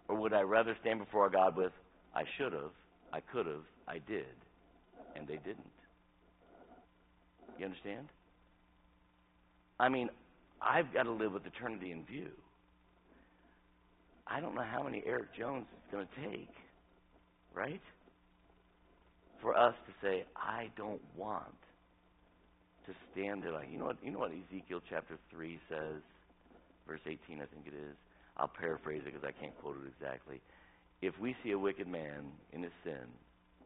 Or 0.08 0.16
would 0.16 0.32
I 0.32 0.42
rather 0.42 0.76
stand 0.80 0.98
before 0.98 1.30
God 1.30 1.56
with 1.56 1.72
I 2.14 2.24
should 2.36 2.52
have, 2.52 2.72
I 3.12 3.20
could 3.20 3.46
have, 3.46 3.64
I 3.88 3.94
did, 3.94 4.26
and 5.16 5.26
they 5.26 5.36
didn't? 5.36 5.64
You 7.58 7.66
understand? 7.66 8.08
I 9.78 9.88
mean, 9.88 10.10
I've 10.60 10.92
got 10.92 11.04
to 11.04 11.12
live 11.12 11.32
with 11.32 11.46
eternity 11.46 11.92
in 11.92 12.04
view. 12.04 12.30
I 14.26 14.40
don't 14.40 14.54
know 14.54 14.64
how 14.68 14.82
many 14.82 15.02
Eric 15.06 15.34
Jones 15.38 15.66
it's 15.72 15.92
going 15.92 16.06
to 16.06 16.30
take, 16.30 16.54
right? 17.54 17.80
For 19.42 19.56
us 19.56 19.74
to 19.86 19.92
say, 20.06 20.24
I 20.36 20.70
don't 20.76 21.02
want 21.16 21.54
to 22.86 22.92
stand 23.12 23.42
there 23.42 23.52
like 23.52 23.68
you 23.70 23.78
know 23.78 23.86
what 23.86 23.96
you 24.02 24.10
know 24.10 24.18
what 24.20 24.30
Ezekiel 24.30 24.80
chapter 24.88 25.16
three 25.30 25.58
says, 25.68 26.02
verse 26.86 27.00
eighteen 27.06 27.40
I 27.40 27.46
think 27.46 27.66
it 27.66 27.74
is. 27.74 27.96
I'll 28.36 28.48
paraphrase 28.48 29.02
it 29.06 29.14
because 29.14 29.24
I 29.26 29.32
can't 29.32 29.56
quote 29.60 29.76
it 29.76 29.88
exactly. 29.88 30.40
If 31.00 31.18
we 31.20 31.36
see 31.42 31.52
a 31.52 31.58
wicked 31.58 31.86
man 31.86 32.32
in 32.52 32.62
his 32.62 32.72
sin, 32.82 33.06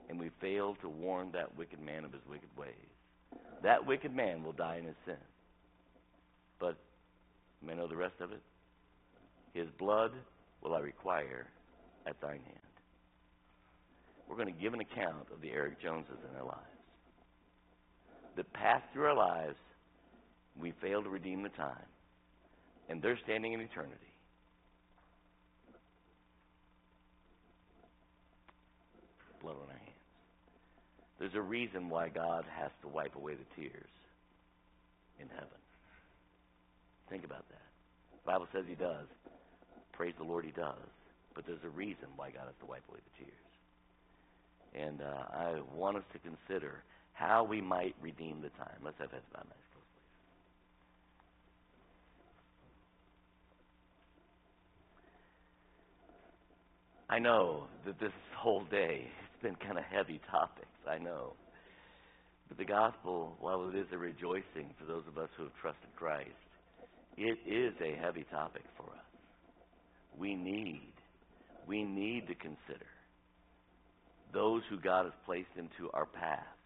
and 0.08 0.18
we 0.18 0.30
fail 0.40 0.76
to 0.82 0.88
warn 0.88 1.30
that 1.32 1.56
wicked 1.56 1.80
man 1.80 2.04
of 2.04 2.12
his 2.12 2.22
wicked 2.28 2.48
ways, 2.56 2.72
that 3.62 3.86
wicked 3.86 4.14
man 4.14 4.42
will 4.42 4.52
die 4.52 4.76
in 4.76 4.84
his 4.84 4.96
sin. 5.06 5.22
But 6.58 6.76
may 7.62 7.74
know 7.74 7.86
the 7.86 7.96
rest 7.96 8.20
of 8.20 8.32
it. 8.32 8.42
His 9.54 9.68
blood 9.78 10.12
will 10.62 10.74
I 10.74 10.80
require 10.80 11.46
at 12.06 12.20
thine 12.20 12.40
hand. 12.44 12.58
We're 14.28 14.36
going 14.36 14.52
to 14.52 14.60
give 14.60 14.74
an 14.74 14.80
account 14.80 15.28
of 15.32 15.40
the 15.40 15.50
Eric 15.50 15.80
Joneses 15.80 16.18
in 16.30 16.36
our 16.36 16.44
lives 16.44 16.77
that 18.38 18.52
pass 18.52 18.80
through 18.92 19.06
our 19.06 19.16
lives. 19.16 19.56
We 20.58 20.72
fail 20.80 21.02
to 21.02 21.08
redeem 21.08 21.42
the 21.42 21.50
time, 21.50 21.86
and 22.88 23.02
they're 23.02 23.18
standing 23.24 23.52
in 23.52 23.60
eternity. 23.60 23.94
Blood 29.42 29.56
on 29.56 29.68
our 29.68 29.78
hands. 29.78 29.90
There's 31.18 31.34
a 31.34 31.40
reason 31.40 31.88
why 31.88 32.08
God 32.08 32.44
has 32.58 32.70
to 32.82 32.88
wipe 32.88 33.14
away 33.16 33.34
the 33.34 33.60
tears 33.60 33.90
in 35.20 35.28
heaven. 35.28 35.60
Think 37.10 37.24
about 37.24 37.44
that. 37.48 37.66
The 38.24 38.32
Bible 38.32 38.46
says 38.52 38.64
He 38.68 38.74
does. 38.74 39.06
Praise 39.92 40.14
the 40.18 40.24
Lord, 40.24 40.44
He 40.44 40.52
does. 40.52 40.90
But 41.34 41.46
there's 41.46 41.62
a 41.64 41.70
reason 41.70 42.06
why 42.16 42.30
God 42.30 42.46
has 42.46 42.58
to 42.60 42.66
wipe 42.66 42.82
away 42.88 42.98
the 42.98 43.24
tears. 43.24 44.86
And 44.86 45.02
uh, 45.02 45.24
I 45.32 45.54
want 45.74 45.96
us 45.96 46.04
to 46.12 46.18
consider 46.18 46.82
how 47.18 47.42
we 47.42 47.60
might 47.60 47.96
redeem 48.00 48.40
the 48.40 48.50
time. 48.50 48.78
Let's 48.84 48.98
have 49.00 49.12
and 49.12 49.22
please. 49.32 49.48
I 57.10 57.18
know 57.18 57.64
that 57.86 57.98
this 57.98 58.12
whole 58.36 58.64
day 58.70 59.08
has 59.20 59.42
been 59.42 59.56
kind 59.56 59.78
of 59.78 59.84
heavy 59.84 60.20
topics. 60.30 60.68
I 60.88 60.98
know. 60.98 61.32
But 62.48 62.58
the 62.58 62.64
gospel, 62.64 63.36
while 63.40 63.68
it 63.68 63.74
is 63.74 63.86
a 63.92 63.98
rejoicing 63.98 64.70
for 64.78 64.86
those 64.86 65.02
of 65.08 65.18
us 65.18 65.28
who 65.36 65.44
have 65.44 65.52
trusted 65.60 65.90
Christ, 65.96 66.28
it 67.16 67.38
is 67.46 67.74
a 67.80 68.00
heavy 68.00 68.24
topic 68.30 68.62
for 68.76 68.84
us. 68.84 69.04
We 70.16 70.36
need, 70.36 70.92
we 71.66 71.82
need 71.82 72.28
to 72.28 72.34
consider 72.34 72.86
those 74.32 74.62
who 74.70 74.78
God 74.78 75.04
has 75.04 75.14
placed 75.26 75.50
into 75.56 75.90
our 75.92 76.06
path. 76.06 76.57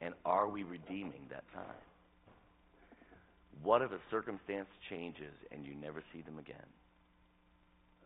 And 0.00 0.14
are 0.24 0.48
we 0.48 0.62
redeeming 0.62 1.26
that 1.30 1.44
time? 1.54 1.64
What 3.62 3.82
if 3.82 3.92
a 3.92 3.98
circumstance 4.10 4.68
changes 4.90 5.32
and 5.50 5.64
you 5.64 5.74
never 5.74 6.02
see 6.12 6.20
them 6.22 6.38
again? 6.38 6.68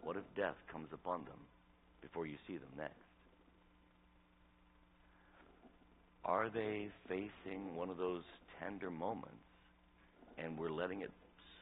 What 0.03 0.17
if 0.17 0.23
death 0.37 0.55
comes 0.71 0.89
upon 0.93 1.25
them 1.25 1.41
before 2.01 2.27
you 2.27 2.37
see 2.47 2.57
them 2.57 2.71
next? 2.77 2.95
Are 6.25 6.51
they 6.51 6.89
facing 7.09 7.75
one 7.75 7.89
of 7.91 7.97
those 7.97 8.23
tender 8.61 8.91
moments 8.91 9.35
and 10.37 10.59
we're 10.59 10.71
letting 10.71 11.01
it 11.01 11.11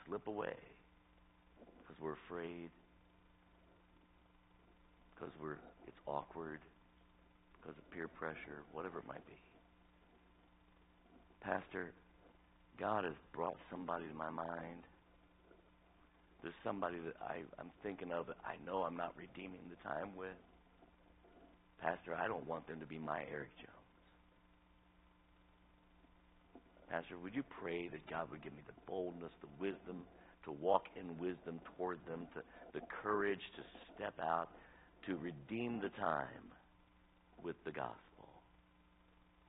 slip 0.05 0.27
away 0.27 0.57
because 1.79 2.03
we're 2.03 2.17
afraid, 2.27 2.71
because 5.15 5.33
we're 5.41 5.59
it's 5.87 5.97
awkward, 6.07 6.59
because 7.59 7.79
of 7.79 7.91
peer 7.91 8.09
pressure, 8.09 8.63
whatever 8.73 8.99
it 8.99 9.07
might 9.07 9.25
be? 9.27 9.39
Pastor, 11.41 11.93
God 12.79 13.05
has 13.05 13.15
brought 13.33 13.57
somebody 13.71 14.07
to 14.07 14.15
my 14.15 14.31
mind. 14.31 14.83
There's 16.43 16.55
somebody 16.65 16.99
that 17.05 17.17
I, 17.23 17.43
I'm 17.59 17.71
thinking 17.83 18.13
of 18.13 18.27
that 18.27 18.37
I 18.45 18.55
know 18.65 18.83
I'm 18.83 18.97
not 18.97 19.15
redeeming 19.17 19.61
the 19.71 19.89
time 19.89 20.17
with. 20.17 20.37
Pastor, 21.81 22.15
I 22.15 22.27
don't 22.29 22.47
want 22.47 22.67
them 22.69 22.81
to 22.81 22.87
be 22.87 22.99
my 22.99 23.23
Eric 23.31 23.51
Jones. 23.57 23.77
Pastor, 26.91 27.19
would 27.19 27.35
you 27.35 27.43
pray 27.61 27.89
that 27.89 28.09
God 28.09 28.31
would 28.31 28.43
give 28.43 28.53
me 28.53 28.63
the 28.67 28.73
boldness, 28.87 29.33
the 29.41 29.49
wisdom 29.61 30.03
to 30.45 30.53
walk 30.53 30.85
in 30.95 31.19
wisdom 31.19 31.61
toward 31.77 31.99
them, 32.07 32.27
to, 32.35 32.43
the 32.79 32.85
courage 33.03 33.43
to 33.57 33.63
step 33.95 34.15
out, 34.23 34.49
to 35.07 35.17
redeem 35.17 35.81
the 35.81 35.91
time 36.01 36.53
with 37.43 37.57
the 37.65 37.73
gospel? 37.73 38.06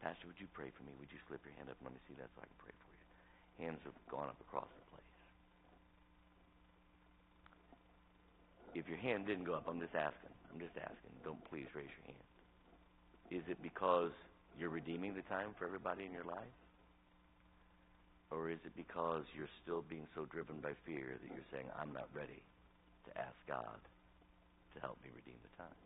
Pastor, 0.01 0.27
would 0.29 0.39
you 0.39 0.47
pray 0.53 0.69
for 0.77 0.83
me? 0.83 0.93
Would 0.99 1.11
you 1.11 1.19
slip 1.27 1.41
your 1.45 1.55
hand 1.57 1.69
up? 1.69 1.77
And 1.81 1.89
let 1.89 1.95
me 1.95 2.01
see 2.07 2.15
that 2.21 2.29
so 2.35 2.41
I 2.41 2.47
can 2.47 2.59
pray 2.61 2.75
for 2.75 2.89
you. 2.93 3.01
Hands 3.65 3.81
have 3.85 3.97
gone 4.11 4.29
up 4.29 4.39
across 4.41 4.69
the 4.69 4.85
place. 4.93 5.13
If 8.77 8.85
your 8.87 9.01
hand 9.01 9.25
didn't 9.25 9.45
go 9.45 9.57
up, 9.57 9.65
I'm 9.65 9.81
just 9.81 9.95
asking. 9.95 10.33
I'm 10.53 10.59
just 10.61 10.77
asking. 10.77 11.13
Don't 11.25 11.41
please 11.49 11.65
raise 11.73 11.89
your 11.89 12.07
hand. 12.13 12.27
Is 13.31 13.43
it 13.49 13.57
because 13.61 14.11
you're 14.59 14.69
redeeming 14.69 15.13
the 15.15 15.25
time 15.25 15.55
for 15.57 15.65
everybody 15.65 16.05
in 16.05 16.13
your 16.13 16.25
life? 16.25 16.55
Or 18.31 18.49
is 18.51 18.59
it 18.65 18.75
because 18.75 19.23
you're 19.35 19.51
still 19.63 19.83
being 19.87 20.07
so 20.13 20.25
driven 20.25 20.59
by 20.59 20.73
fear 20.85 21.17
that 21.21 21.29
you're 21.31 21.49
saying, 21.51 21.65
I'm 21.79 21.93
not 21.93 22.07
ready 22.13 22.43
to 23.07 23.11
ask 23.17 23.35
God 23.47 23.79
to 24.75 24.77
help 24.81 24.99
me 25.03 25.09
redeem 25.15 25.39
the 25.41 25.63
time? 25.63 25.79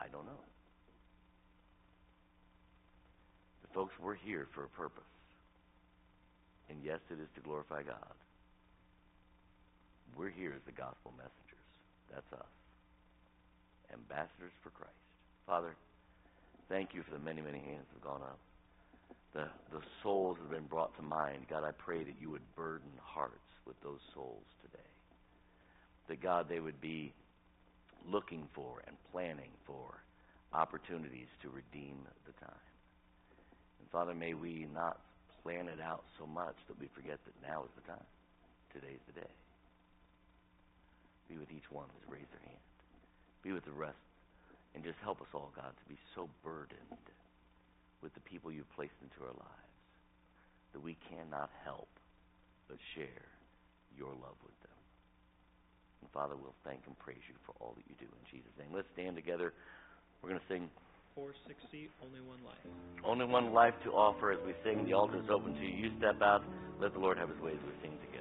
I 0.00 0.06
don't 0.08 0.26
know. 0.26 0.42
But, 3.61 3.61
folks, 3.74 3.94
we're 4.00 4.14
here 4.14 4.48
for 4.54 4.64
a 4.64 4.68
purpose. 4.68 5.02
And 6.70 6.78
yes, 6.82 7.00
it 7.10 7.20
is 7.20 7.28
to 7.34 7.40
glorify 7.40 7.82
God. 7.82 8.16
We're 10.16 10.30
here 10.30 10.52
as 10.54 10.62
the 10.66 10.72
gospel 10.72 11.12
messengers. 11.16 11.68
That's 12.12 12.32
us. 12.32 12.52
Ambassadors 13.92 14.52
for 14.62 14.70
Christ. 14.70 14.92
Father, 15.46 15.74
thank 16.68 16.94
you 16.94 17.02
for 17.02 17.12
the 17.12 17.24
many, 17.24 17.40
many 17.40 17.58
hands 17.58 17.84
that 17.92 18.00
have 18.00 18.04
gone 18.04 18.22
up 18.22 18.38
the, 19.34 19.48
the 19.72 19.80
souls 20.02 20.36
that 20.36 20.42
have 20.42 20.50
been 20.50 20.68
brought 20.68 20.94
to 20.96 21.02
mind, 21.02 21.46
God, 21.48 21.64
I 21.64 21.72
pray 21.72 22.04
that 22.04 22.14
you 22.20 22.30
would 22.30 22.42
burden 22.54 22.90
hearts 23.00 23.48
with 23.66 23.80
those 23.82 24.00
souls 24.14 24.44
today. 24.62 24.78
That, 26.08 26.22
God, 26.22 26.48
they 26.48 26.60
would 26.60 26.80
be 26.80 27.12
looking 28.06 28.48
for 28.54 28.82
and 28.86 28.96
planning 29.10 29.50
for 29.66 30.02
opportunities 30.52 31.28
to 31.42 31.48
redeem 31.48 31.96
the 32.26 32.32
time. 32.44 32.71
Father, 33.92 34.14
may 34.14 34.32
we 34.32 34.66
not 34.72 34.96
plan 35.44 35.68
it 35.68 35.78
out 35.84 36.02
so 36.18 36.24
much 36.24 36.56
that 36.66 36.80
we 36.80 36.88
forget 36.96 37.20
that 37.28 37.36
now 37.44 37.62
is 37.62 37.72
the 37.76 37.84
time. 37.84 38.08
Today's 38.72 39.04
the 39.06 39.20
day. 39.20 39.32
Be 41.28 41.36
with 41.36 41.52
each 41.52 41.68
one 41.68 41.86
that 41.92 42.08
raised 42.08 42.32
their 42.32 42.40
hand. 42.48 42.64
Be 43.44 43.52
with 43.52 43.68
the 43.68 43.76
rest. 43.76 44.00
And 44.74 44.82
just 44.82 44.96
help 45.04 45.20
us 45.20 45.28
all, 45.36 45.52
God, 45.52 45.76
to 45.76 45.84
be 45.84 46.00
so 46.16 46.24
burdened 46.40 47.04
with 48.00 48.14
the 48.14 48.24
people 48.24 48.48
you've 48.48 48.72
placed 48.72 48.96
into 49.04 49.20
our 49.28 49.36
lives 49.36 49.76
that 50.72 50.80
we 50.80 50.96
cannot 51.12 51.52
help 51.64 51.92
but 52.68 52.80
share 52.96 53.28
your 53.92 54.16
love 54.16 54.40
with 54.40 54.56
them. 54.64 54.80
And 56.00 56.08
Father, 56.16 56.32
we'll 56.32 56.56
thank 56.64 56.80
and 56.88 56.98
praise 56.98 57.20
you 57.28 57.36
for 57.44 57.52
all 57.60 57.76
that 57.76 57.84
you 57.84 57.94
do 58.00 58.08
in 58.08 58.24
Jesus' 58.32 58.56
name. 58.56 58.72
Let's 58.72 58.88
stand 58.96 59.16
together. 59.16 59.52
We're 60.22 60.30
going 60.32 60.40
to 60.40 60.48
sing 60.48 60.72
460, 61.14 61.90
Only 62.02 62.20
One 62.20 62.38
Life. 62.44 62.56
Only 63.04 63.26
One 63.26 63.52
Life 63.52 63.74
to 63.84 63.90
Offer 63.90 64.32
as 64.32 64.38
we 64.46 64.54
sing. 64.64 64.84
The 64.86 64.94
altar 64.94 65.18
is 65.18 65.28
open 65.30 65.54
to 65.54 65.60
you. 65.60 65.68
You 65.68 65.90
step 65.98 66.22
out. 66.22 66.44
Let 66.80 66.92
the 66.94 66.98
Lord 66.98 67.18
have 67.18 67.28
his 67.28 67.38
way 67.40 67.52
as 67.52 67.58
we 67.64 67.72
sing 67.82 67.98
together. 68.06 68.12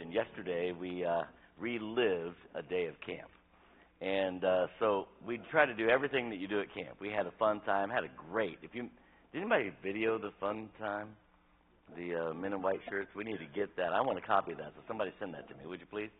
Attention. 0.00 0.12
Yesterday, 0.12 0.72
we 0.72 1.04
uh, 1.04 1.22
relived 1.58 2.36
a 2.54 2.62
day 2.62 2.86
of 2.86 2.94
camp. 3.00 3.28
And 4.00 4.44
uh, 4.44 4.66
so 4.78 5.06
we 5.26 5.40
try 5.50 5.66
to 5.66 5.74
do 5.74 5.88
everything 5.88 6.30
that 6.30 6.38
you 6.38 6.48
do 6.48 6.60
at 6.60 6.72
camp. 6.74 6.96
We 7.00 7.10
had 7.10 7.26
a 7.26 7.32
fun 7.38 7.60
time, 7.60 7.90
had 7.90 8.04
a 8.04 8.10
great. 8.30 8.58
If 8.62 8.74
you 8.74 8.88
did 9.32 9.42
anybody 9.42 9.72
video 9.82 10.18
the 10.18 10.32
fun 10.40 10.68
time, 10.78 11.08
the 11.96 12.30
uh, 12.30 12.34
men 12.34 12.52
in 12.52 12.62
white 12.62 12.80
shirts, 12.88 13.08
we 13.14 13.24
need 13.24 13.38
to 13.38 13.46
get 13.54 13.76
that. 13.76 13.92
I 13.92 14.00
want 14.00 14.16
a 14.16 14.22
copy 14.22 14.52
of 14.52 14.58
that. 14.58 14.72
So 14.76 14.82
somebody 14.88 15.12
send 15.18 15.34
that 15.34 15.48
to 15.48 15.54
me, 15.54 15.66
would 15.66 15.80
you 15.80 15.86
please? 15.90 16.10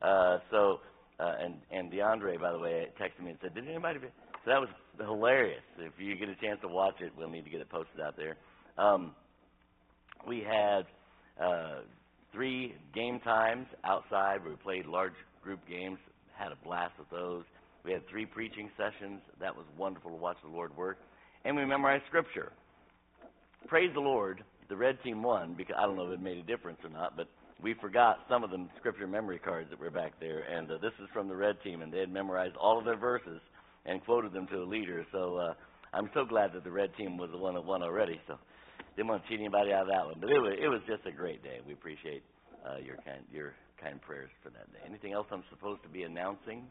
Uh, 0.00 0.38
so 0.50 0.80
uh, 1.18 1.34
and 1.40 1.54
and 1.72 1.90
DeAndre, 1.90 2.40
by 2.40 2.52
the 2.52 2.58
way, 2.58 2.86
texted 3.00 3.24
me 3.24 3.30
and 3.30 3.38
said, 3.42 3.54
"Did 3.54 3.68
anybody?" 3.68 3.98
vi-" 3.98 4.12
So 4.44 4.50
that 4.50 4.60
was 4.60 4.68
hilarious. 4.98 5.62
If 5.78 5.92
you 5.98 6.14
get 6.16 6.28
a 6.28 6.36
chance 6.36 6.60
to 6.60 6.68
watch 6.68 7.00
it, 7.00 7.12
we'll 7.16 7.30
need 7.30 7.44
to 7.44 7.50
get 7.50 7.60
it 7.60 7.70
posted 7.70 8.00
out 8.00 8.14
there. 8.16 8.36
Um, 8.76 9.12
we 10.28 10.40
had 10.40 10.84
uh, 11.42 11.80
three 12.34 12.74
game 12.94 13.20
times 13.20 13.66
outside 13.84 14.42
where 14.42 14.50
we 14.50 14.56
played 14.56 14.86
large 14.86 15.14
group 15.42 15.60
games, 15.68 15.98
had 16.36 16.52
a 16.52 16.56
blast 16.64 16.92
with 16.98 17.08
those. 17.10 17.44
We 17.84 17.92
had 17.92 18.06
three 18.08 18.26
preaching 18.26 18.70
sessions. 18.76 19.20
That 19.40 19.54
was 19.54 19.64
wonderful 19.78 20.10
to 20.10 20.16
watch 20.16 20.36
the 20.42 20.50
Lord 20.50 20.76
work. 20.76 20.98
And 21.44 21.56
we 21.56 21.64
memorized 21.64 22.04
Scripture. 22.08 22.52
Praise 23.68 23.90
the 23.94 24.00
Lord, 24.00 24.42
the 24.68 24.76
red 24.76 24.98
team 25.02 25.22
won 25.22 25.54
because 25.56 25.76
I 25.78 25.82
don't 25.82 25.96
know 25.96 26.10
if 26.10 26.18
it 26.18 26.22
made 26.22 26.38
a 26.38 26.42
difference 26.42 26.78
or 26.82 26.90
not, 26.90 27.16
but 27.16 27.28
we 27.62 27.74
forgot 27.74 28.18
some 28.28 28.42
of 28.42 28.50
the 28.50 28.66
Scripture 28.78 29.06
memory 29.06 29.38
cards 29.38 29.70
that 29.70 29.78
were 29.78 29.90
back 29.90 30.12
there. 30.18 30.40
And 30.40 30.70
uh, 30.70 30.78
this 30.78 30.92
is 31.00 31.08
from 31.12 31.28
the 31.28 31.36
red 31.36 31.56
team, 31.62 31.82
and 31.82 31.92
they 31.92 32.00
had 32.00 32.12
memorized 32.12 32.56
all 32.56 32.78
of 32.78 32.84
their 32.84 32.96
verses 32.96 33.40
and 33.86 34.04
quoted 34.04 34.32
them 34.32 34.46
to 34.48 34.62
a 34.62 34.64
leader. 34.64 35.06
So 35.12 35.36
uh, 35.36 35.54
I'm 35.92 36.10
so 36.14 36.24
glad 36.24 36.52
that 36.54 36.64
the 36.64 36.70
red 36.70 36.90
team 36.96 37.16
was 37.16 37.30
the 37.30 37.38
one 37.38 37.54
that 37.54 37.64
won 37.64 37.82
already. 37.82 38.20
So 38.26 38.38
didn't 38.96 39.08
want 39.08 39.22
to 39.22 39.28
cheat 39.28 39.40
anybody 39.40 39.72
out 39.72 39.82
of 39.82 39.88
that 39.88 40.04
one, 40.06 40.16
but 40.20 40.30
it 40.30 40.38
was 40.40 40.54
it 40.60 40.68
was 40.68 40.80
just 40.86 41.06
a 41.06 41.12
great 41.12 41.42
day. 41.42 41.58
We 41.66 41.72
appreciate 41.72 42.22
uh, 42.64 42.78
your 42.78 42.96
kind 43.04 43.22
your 43.32 43.54
kind 43.82 44.00
prayers 44.00 44.30
for 44.42 44.50
that 44.50 44.72
day. 44.72 44.80
Anything 44.86 45.12
else 45.12 45.26
I'm 45.30 45.44
supposed 45.50 45.82
to 45.82 45.88
be 45.88 46.02
announcing? 46.04 46.64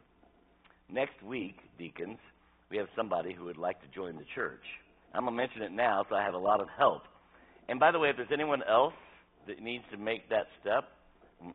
Next 0.91 1.22
week, 1.24 1.58
deacons, 1.78 2.20
we 2.70 2.78
have 2.78 2.88
somebody 2.95 3.34
who 3.34 3.45
would 3.45 3.58
like 3.58 3.82
to 3.82 3.88
join 3.94 4.16
the 4.16 4.26
church. 4.36 4.64
I'm 5.14 5.26
gonna 5.26 5.36
mention 5.36 5.62
it 5.62 5.72
now, 5.72 6.06
so 6.10 6.16
I 6.16 6.24
have 6.24 6.34
a 6.34 6.38
lot 6.40 6.62
of 6.62 6.68
help. 6.78 7.04
And 7.70 7.80
by 7.80 7.91
the 7.91 8.00
way, 8.00 8.10
if 8.10 8.18
there's 8.18 8.34
anyone 8.34 8.62
else 8.64 8.94
that 9.48 9.62
needs 9.62 9.84
to 9.91 9.98
make 9.98 10.30
that 10.30 10.48
step, 10.62 10.86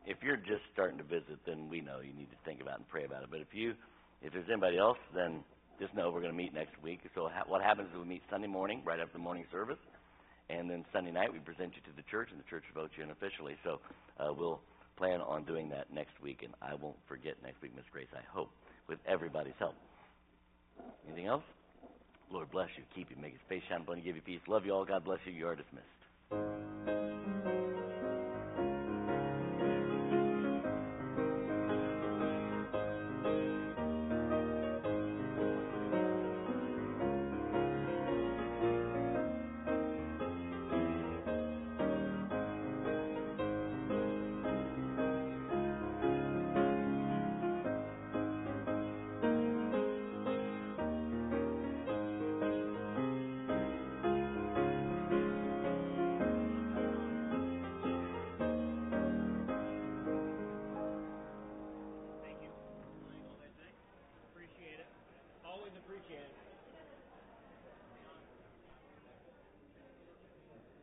if 0.05 0.17
you're 0.21 0.37
just 0.37 0.61
starting 0.73 0.97
to 0.97 1.03
visit, 1.03 1.39
then 1.45 1.69
we 1.69 1.81
know 1.81 1.99
you 1.99 2.13
need 2.13 2.29
to 2.29 2.37
think 2.45 2.61
about 2.61 2.77
and 2.77 2.87
pray 2.89 3.05
about 3.05 3.23
it. 3.23 3.29
But 3.31 3.39
if 3.41 3.53
you, 3.53 3.73
if 4.21 4.33
there's 4.33 4.45
anybody 4.49 4.77
else, 4.77 4.97
then 5.15 5.43
just 5.79 5.93
know 5.95 6.11
we're 6.11 6.21
going 6.21 6.33
to 6.33 6.37
meet 6.37 6.53
next 6.53 6.73
week. 6.83 6.99
So 7.15 7.29
ha- 7.33 7.45
what 7.47 7.61
happens 7.61 7.89
is 7.91 7.97
we 7.97 8.05
meet 8.05 8.21
Sunday 8.29 8.47
morning, 8.47 8.81
right 8.85 8.99
after 8.99 9.13
the 9.13 9.23
morning 9.23 9.45
service, 9.51 9.79
and 10.49 10.69
then 10.69 10.85
Sunday 10.91 11.11
night 11.11 11.31
we 11.31 11.39
present 11.39 11.73
you 11.75 11.81
to 11.89 11.95
the 11.95 12.03
church, 12.09 12.29
and 12.31 12.39
the 12.39 12.49
church 12.49 12.63
votes 12.73 12.93
you 12.97 13.03
in 13.03 13.11
officially. 13.11 13.55
So 13.63 13.79
uh, 14.19 14.33
we'll 14.33 14.59
plan 14.97 15.21
on 15.21 15.45
doing 15.45 15.69
that 15.69 15.93
next 15.93 16.19
week, 16.21 16.41
and 16.43 16.53
I 16.61 16.75
won't 16.75 16.97
forget 17.07 17.35
next 17.43 17.61
week, 17.61 17.75
Miss 17.75 17.85
Grace. 17.91 18.07
I 18.13 18.21
hope 18.33 18.51
with 18.87 18.99
everybody's 19.07 19.53
help. 19.59 19.75
Anything 21.07 21.27
else? 21.27 21.43
Lord 22.31 22.51
bless 22.51 22.69
you, 22.77 22.83
keep 22.93 23.09
you, 23.09 23.15
make 23.21 23.33
His 23.33 23.41
face 23.47 23.63
shine 23.69 23.81
upon 23.81 23.97
you, 23.97 24.03
give 24.03 24.15
you 24.15 24.21
peace. 24.21 24.41
Love 24.47 24.65
you 24.65 24.73
all. 24.73 24.85
God 24.85 25.03
bless 25.03 25.19
you. 25.25 25.33
You 25.33 25.47
are 25.47 25.55
dismissed. 25.55 27.48